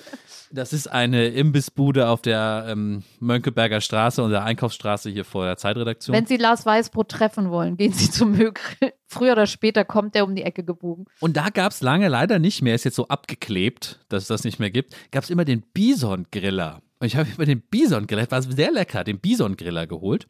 Das 0.51 0.73
ist 0.73 0.87
eine 0.87 1.27
Imbissbude 1.27 2.07
auf 2.07 2.21
der 2.21 2.67
ähm, 2.69 3.03
Mönckeberger 3.19 3.81
Straße 3.81 4.23
und 4.23 4.29
der 4.31 4.43
Einkaufsstraße 4.43 5.09
hier 5.15 5.25
vor 5.25 5.45
der 5.45 5.57
Zeitredaktion. 5.57 6.15
Wenn 6.15 6.25
Sie 6.25 6.37
Lars 6.37 6.65
Weißbrot 6.65 7.09
treffen 7.09 7.49
wollen, 7.49 7.77
gehen 7.77 7.93
Sie 7.93 8.11
zum 8.11 8.33
Mögrill. 8.33 8.93
Früher 9.07 9.31
oder 9.31 9.47
später 9.47 9.85
kommt 9.85 10.13
der 10.13 10.25
um 10.25 10.35
die 10.35 10.43
Ecke 10.43 10.63
gebogen. 10.63 11.05
Und 11.21 11.37
da 11.37 11.49
gab 11.49 11.71
es 11.71 11.81
lange 11.81 12.09
leider 12.09 12.37
nicht 12.37 12.61
mehr, 12.61 12.75
ist 12.75 12.83
jetzt 12.83 12.95
so 12.95 13.07
abgeklebt, 13.07 14.05
dass 14.09 14.23
es 14.23 14.27
das 14.27 14.43
nicht 14.43 14.59
mehr 14.59 14.71
gibt, 14.71 14.93
gab 15.11 15.23
es 15.23 15.29
immer 15.29 15.45
den 15.45 15.61
Bison-Griller. 15.61 16.81
Und 16.99 17.07
ich 17.07 17.15
habe 17.15 17.29
immer 17.35 17.45
den 17.45 17.61
Bison-Griller, 17.61 18.29
war 18.29 18.41
sehr 18.41 18.71
lecker, 18.71 19.03
den 19.03 19.19
Bison-Griller 19.19 19.87
geholt. 19.87 20.27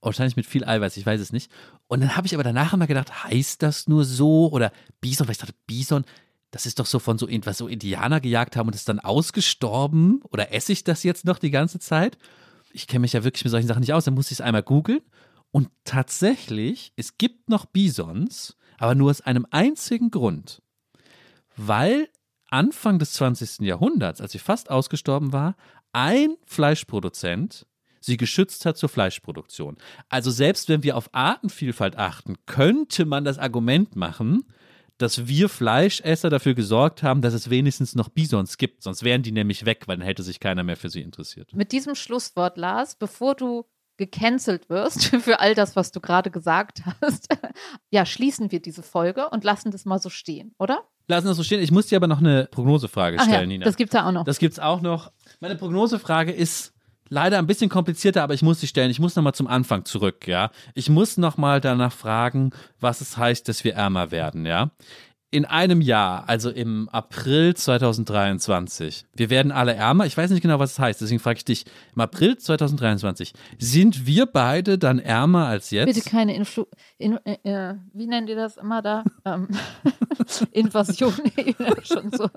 Wahrscheinlich 0.00 0.36
mit 0.36 0.46
viel 0.46 0.64
Eiweiß, 0.64 0.96
ich 0.96 1.06
weiß 1.06 1.20
es 1.20 1.32
nicht. 1.32 1.50
Und 1.86 2.00
dann 2.00 2.16
habe 2.16 2.26
ich 2.26 2.34
aber 2.34 2.42
danach 2.42 2.72
immer 2.72 2.86
gedacht, 2.86 3.24
heißt 3.24 3.62
das 3.62 3.88
nur 3.88 4.04
so? 4.04 4.50
Oder 4.50 4.72
Bison, 5.00 5.26
weil 5.26 5.32
ich 5.32 5.38
dachte, 5.38 5.54
Bison, 5.66 6.04
das 6.52 6.66
ist 6.66 6.78
doch 6.78 6.86
so 6.86 6.98
von 6.98 7.18
so 7.18 7.26
irgendwas, 7.26 7.58
so 7.58 7.66
Indianer 7.66 8.20
gejagt 8.20 8.56
haben 8.56 8.66
und 8.68 8.74
ist 8.74 8.88
dann 8.88 9.00
ausgestorben. 9.00 10.20
Oder 10.30 10.52
esse 10.52 10.72
ich 10.72 10.84
das 10.84 11.02
jetzt 11.02 11.24
noch 11.24 11.38
die 11.38 11.50
ganze 11.50 11.78
Zeit? 11.78 12.18
Ich 12.72 12.86
kenne 12.86 13.00
mich 13.00 13.12
ja 13.12 13.24
wirklich 13.24 13.44
mit 13.44 13.50
solchen 13.50 13.68
Sachen 13.68 13.80
nicht 13.80 13.92
aus, 13.92 14.04
dann 14.04 14.14
musste 14.14 14.32
ich 14.32 14.40
es 14.40 14.44
einmal 14.44 14.62
googeln. 14.62 15.02
Und 15.50 15.68
tatsächlich, 15.84 16.92
es 16.96 17.18
gibt 17.18 17.48
noch 17.48 17.66
Bisons, 17.66 18.56
aber 18.78 18.94
nur 18.94 19.10
aus 19.10 19.20
einem 19.20 19.46
einzigen 19.50 20.10
Grund. 20.10 20.62
Weil 21.56 22.08
Anfang 22.48 22.98
des 22.98 23.12
20. 23.12 23.60
Jahrhunderts, 23.60 24.20
als 24.20 24.32
sie 24.32 24.38
fast 24.38 24.70
ausgestorben 24.70 25.32
war, 25.32 25.56
ein 25.92 26.36
Fleischproduzent 26.46 27.66
sie 28.04 28.16
geschützt 28.16 28.66
hat 28.66 28.76
zur 28.76 28.88
Fleischproduktion. 28.88 29.76
Also 30.08 30.30
selbst 30.30 30.68
wenn 30.68 30.82
wir 30.82 30.96
auf 30.96 31.14
Artenvielfalt 31.14 31.96
achten, 31.96 32.34
könnte 32.46 33.04
man 33.04 33.24
das 33.24 33.38
Argument 33.38 33.96
machen, 33.96 34.44
dass 35.02 35.26
wir 35.26 35.48
Fleischesser 35.48 36.30
dafür 36.30 36.54
gesorgt 36.54 37.02
haben, 37.02 37.20
dass 37.22 37.34
es 37.34 37.50
wenigstens 37.50 37.94
noch 37.94 38.08
Bisons 38.08 38.56
gibt. 38.56 38.82
Sonst 38.82 39.02
wären 39.02 39.22
die 39.22 39.32
nämlich 39.32 39.66
weg, 39.66 39.84
weil 39.86 39.96
dann 39.96 40.06
hätte 40.06 40.22
sich 40.22 40.40
keiner 40.40 40.62
mehr 40.62 40.76
für 40.76 40.90
sie 40.90 41.02
interessiert. 41.02 41.52
Mit 41.54 41.72
diesem 41.72 41.94
Schlusswort, 41.94 42.56
Lars, 42.56 42.96
bevor 42.96 43.34
du 43.34 43.64
gecancelt 43.96 44.70
wirst 44.70 45.04
für 45.20 45.40
all 45.40 45.54
das, 45.54 45.76
was 45.76 45.92
du 45.92 46.00
gerade 46.00 46.30
gesagt 46.30 46.82
hast, 47.00 47.28
ja, 47.90 48.06
schließen 48.06 48.50
wir 48.50 48.60
diese 48.60 48.82
Folge 48.82 49.28
und 49.28 49.44
lassen 49.44 49.70
das 49.70 49.84
mal 49.84 49.98
so 49.98 50.08
stehen, 50.08 50.54
oder? 50.58 50.84
Lassen 51.08 51.26
das 51.26 51.36
so 51.36 51.42
stehen. 51.42 51.60
Ich 51.60 51.72
muss 51.72 51.88
dir 51.88 51.96
aber 51.96 52.06
noch 52.06 52.20
eine 52.20 52.48
Prognosefrage 52.50 53.18
Ach 53.18 53.24
stellen, 53.24 53.40
ja, 53.40 53.46
Nina. 53.46 53.64
das 53.64 53.76
gibt's 53.76 53.94
ja 53.94 54.06
auch 54.06 54.12
noch. 54.12 54.24
Das 54.24 54.38
gibt's 54.38 54.58
auch 54.58 54.80
noch. 54.80 55.12
Meine 55.40 55.56
Prognosefrage 55.56 56.32
ist 56.32 56.72
leider 57.12 57.38
ein 57.38 57.46
bisschen 57.46 57.68
komplizierter, 57.68 58.22
aber 58.22 58.32
ich 58.32 58.42
muss 58.42 58.60
sie 58.60 58.66
stellen. 58.66 58.90
Ich 58.90 58.98
muss 58.98 59.14
nochmal 59.14 59.34
zum 59.34 59.46
Anfang 59.46 59.84
zurück, 59.84 60.26
ja. 60.26 60.50
Ich 60.74 60.88
muss 60.88 61.18
nochmal 61.18 61.60
danach 61.60 61.92
fragen, 61.92 62.50
was 62.80 63.02
es 63.02 63.18
heißt, 63.18 63.46
dass 63.48 63.64
wir 63.64 63.74
ärmer 63.74 64.10
werden, 64.10 64.46
ja. 64.46 64.70
In 65.34 65.46
einem 65.46 65.80
Jahr, 65.80 66.28
also 66.28 66.50
im 66.50 66.90
April 66.90 67.56
2023, 67.56 69.06
wir 69.14 69.30
werden 69.30 69.50
alle 69.50 69.72
ärmer. 69.72 70.04
Ich 70.04 70.14
weiß 70.14 70.30
nicht 70.30 70.42
genau, 70.42 70.58
was 70.58 70.72
es 70.72 70.78
heißt, 70.78 71.00
deswegen 71.00 71.20
frage 71.20 71.38
ich 71.38 71.46
dich. 71.46 71.64
Im 71.94 72.02
April 72.02 72.36
2023, 72.36 73.32
sind 73.58 74.04
wir 74.04 74.26
beide 74.26 74.76
dann 74.76 74.98
ärmer 74.98 75.46
als 75.46 75.70
jetzt? 75.70 75.86
Bitte 75.86 76.06
keine 76.06 76.36
Influ 76.36 76.66
in, 76.98 77.18
äh, 77.24 77.38
äh, 77.44 77.76
wie 77.94 78.06
nennt 78.06 78.28
ihr 78.28 78.36
das 78.36 78.58
immer 78.58 78.82
da? 78.82 79.04
Ähm, 79.24 79.48
Invasion, 80.52 81.14
schon 81.82 82.12
so. 82.12 82.28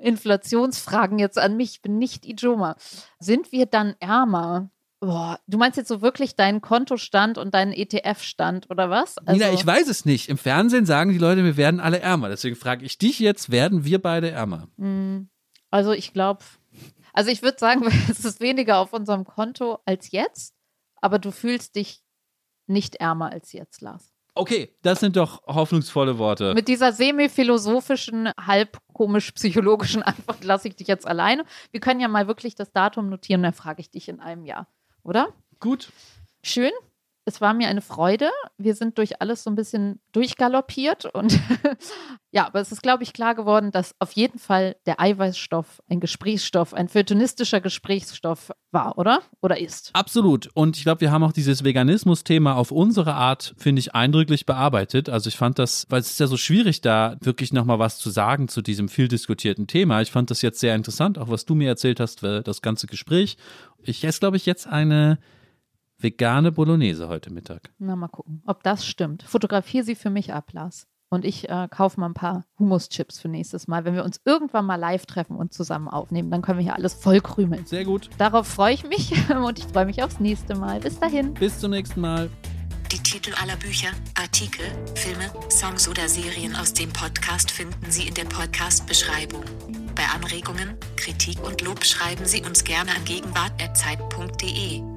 Inflationsfragen 0.00 1.18
jetzt 1.18 1.38
an 1.38 1.56
mich, 1.56 1.76
ich 1.76 1.80
bin 1.80 1.96
nicht 1.96 2.26
Ijoma. 2.26 2.76
Sind 3.18 3.50
wir 3.50 3.64
dann 3.64 3.94
ärmer? 3.98 4.68
Boah, 5.04 5.38
du 5.46 5.58
meinst 5.58 5.76
jetzt 5.76 5.88
so 5.88 6.00
wirklich 6.00 6.34
deinen 6.34 6.60
Kontostand 6.60 7.36
und 7.36 7.52
deinen 7.52 7.72
ETF-Stand 7.72 8.70
oder 8.70 8.88
was? 8.88 9.18
Also, 9.18 9.32
Nina, 9.32 9.52
ich 9.52 9.66
weiß 9.66 9.88
es 9.88 10.04
nicht. 10.04 10.28
Im 10.28 10.38
Fernsehen 10.38 10.86
sagen 10.86 11.12
die 11.12 11.18
Leute, 11.18 11.44
wir 11.44 11.56
werden 11.56 11.80
alle 11.80 12.00
ärmer. 12.00 12.28
Deswegen 12.28 12.56
frage 12.56 12.84
ich 12.84 12.96
dich 12.96 13.18
jetzt, 13.18 13.50
werden 13.50 13.84
wir 13.84 14.00
beide 14.00 14.30
ärmer? 14.30 14.68
mh, 14.76 15.26
also 15.70 15.92
ich 15.92 16.12
glaube, 16.12 16.44
also 17.12 17.30
ich 17.30 17.42
würde 17.42 17.58
sagen, 17.58 17.84
es 18.10 18.24
ist 18.24 18.40
weniger 18.40 18.78
auf 18.78 18.92
unserem 18.92 19.24
Konto 19.24 19.78
als 19.84 20.10
jetzt, 20.12 20.54
aber 21.00 21.18
du 21.18 21.30
fühlst 21.32 21.76
dich 21.76 22.02
nicht 22.66 22.96
ärmer 22.96 23.30
als 23.32 23.52
jetzt, 23.52 23.82
Lars. 23.82 24.14
Okay, 24.36 24.74
das 24.82 24.98
sind 24.98 25.16
doch 25.16 25.42
hoffnungsvolle 25.46 26.18
Worte. 26.18 26.54
Mit 26.54 26.66
dieser 26.66 26.92
semi-philosophischen, 26.92 28.30
halb 28.40 28.78
komisch-psychologischen 28.92 30.02
Antwort 30.02 30.42
lasse 30.42 30.68
ich 30.68 30.76
dich 30.76 30.88
jetzt 30.88 31.06
alleine. 31.06 31.44
Wir 31.70 31.80
können 31.80 32.00
ja 32.00 32.08
mal 32.08 32.26
wirklich 32.26 32.54
das 32.56 32.72
Datum 32.72 33.10
notieren, 33.10 33.42
dann 33.42 33.52
frage 33.52 33.80
ich 33.80 33.90
dich 33.90 34.08
in 34.08 34.20
einem 34.20 34.44
Jahr, 34.44 34.66
oder? 35.04 35.32
Gut. 35.60 35.92
Schön. 36.42 36.72
Es 37.26 37.40
war 37.40 37.54
mir 37.54 37.68
eine 37.68 37.80
Freude. 37.80 38.28
Wir 38.58 38.74
sind 38.74 38.98
durch 38.98 39.20
alles 39.22 39.44
so 39.44 39.50
ein 39.50 39.54
bisschen 39.54 40.00
durchgaloppiert 40.12 41.06
und 41.06 41.38
ja, 42.30 42.46
aber 42.46 42.60
es 42.60 42.70
ist, 42.70 42.82
glaube 42.82 43.02
ich, 43.02 43.14
klar 43.14 43.34
geworden, 43.34 43.70
dass 43.70 43.94
auf 43.98 44.12
jeden 44.12 44.38
Fall 44.38 44.76
der 44.84 45.00
Eiweißstoff 45.00 45.80
ein 45.88 46.00
Gesprächsstoff, 46.00 46.74
ein 46.74 46.88
feuilletonistischer 46.88 47.60
Gesprächsstoff 47.60 48.50
war, 48.70 48.98
oder? 48.98 49.22
Oder 49.40 49.58
ist. 49.58 49.90
Absolut. 49.94 50.50
Und 50.52 50.76
ich 50.76 50.82
glaube, 50.82 51.00
wir 51.00 51.12
haben 51.12 51.22
auch 51.22 51.32
dieses 51.32 51.64
Veganismus-Thema 51.64 52.56
auf 52.56 52.70
unsere 52.70 53.14
Art, 53.14 53.54
finde 53.56 53.80
ich, 53.80 53.94
eindrücklich 53.94 54.44
bearbeitet. 54.44 55.08
Also 55.08 55.28
ich 55.28 55.36
fand 55.36 55.58
das, 55.58 55.86
weil 55.88 56.00
es 56.00 56.10
ist 56.10 56.20
ja 56.20 56.26
so 56.26 56.36
schwierig, 56.36 56.82
da 56.82 57.16
wirklich 57.20 57.54
nochmal 57.54 57.78
was 57.78 57.98
zu 57.98 58.10
sagen 58.10 58.48
zu 58.48 58.60
diesem 58.60 58.90
viel 58.90 59.08
diskutierten 59.08 59.66
Thema. 59.66 60.02
Ich 60.02 60.10
fand 60.10 60.30
das 60.30 60.42
jetzt 60.42 60.60
sehr 60.60 60.74
interessant, 60.74 61.18
auch 61.18 61.30
was 61.30 61.46
du 61.46 61.54
mir 61.54 61.68
erzählt 61.68 62.00
hast, 62.00 62.22
das 62.22 62.60
ganze 62.60 62.86
Gespräch. 62.86 63.38
Ich 63.82 64.04
esse, 64.04 64.20
glaube 64.20 64.36
ich, 64.36 64.44
jetzt 64.44 64.66
eine 64.66 65.18
vegane 65.98 66.52
Bolognese 66.52 67.08
heute 67.08 67.32
Mittag. 67.32 67.72
Na, 67.78 67.96
mal 67.96 68.08
gucken, 68.08 68.42
ob 68.46 68.62
das 68.62 68.86
stimmt. 68.86 69.22
Fotografiere 69.22 69.84
sie 69.84 69.94
für 69.94 70.10
mich 70.10 70.32
ab, 70.32 70.52
Lars. 70.52 70.86
Und 71.10 71.24
ich 71.24 71.48
äh, 71.48 71.68
kaufe 71.70 72.00
mal 72.00 72.06
ein 72.06 72.14
paar 72.14 72.44
Humuschips 72.58 73.20
für 73.20 73.28
nächstes 73.28 73.68
Mal. 73.68 73.84
Wenn 73.84 73.94
wir 73.94 74.04
uns 74.04 74.20
irgendwann 74.24 74.66
mal 74.66 74.76
live 74.76 75.06
treffen 75.06 75.36
und 75.36 75.52
zusammen 75.52 75.88
aufnehmen, 75.88 76.30
dann 76.30 76.42
können 76.42 76.58
wir 76.58 76.64
hier 76.64 76.74
alles 76.74 76.94
voll 76.94 77.20
krümeln. 77.20 77.66
Sehr 77.66 77.84
gut. 77.84 78.10
Darauf 78.18 78.48
freue 78.48 78.74
ich 78.74 78.84
mich 78.88 79.12
und 79.30 79.58
ich 79.58 79.66
freue 79.66 79.86
mich 79.86 80.02
aufs 80.02 80.18
nächste 80.18 80.56
Mal. 80.56 80.80
Bis 80.80 80.98
dahin. 80.98 81.34
Bis 81.34 81.60
zum 81.60 81.70
nächsten 81.70 82.00
Mal. 82.00 82.28
Die 82.90 82.98
Titel 82.98 83.32
aller 83.40 83.56
Bücher, 83.56 83.88
Artikel, 84.14 84.64
Filme, 84.94 85.30
Songs 85.50 85.88
oder 85.88 86.08
Serien 86.08 86.54
aus 86.56 86.72
dem 86.72 86.92
Podcast 86.92 87.50
finden 87.50 87.90
Sie 87.90 88.08
in 88.08 88.14
der 88.14 88.24
Podcast-Beschreibung. 88.24 89.42
Bei 89.94 90.04
Anregungen, 90.14 90.76
Kritik 90.96 91.44
und 91.44 91.60
Lob 91.62 91.84
schreiben 91.84 92.24
Sie 92.24 92.42
uns 92.42 92.64
gerne 92.64 92.90
an 92.90 93.04
gegenwart.zeit.de. 93.04 94.93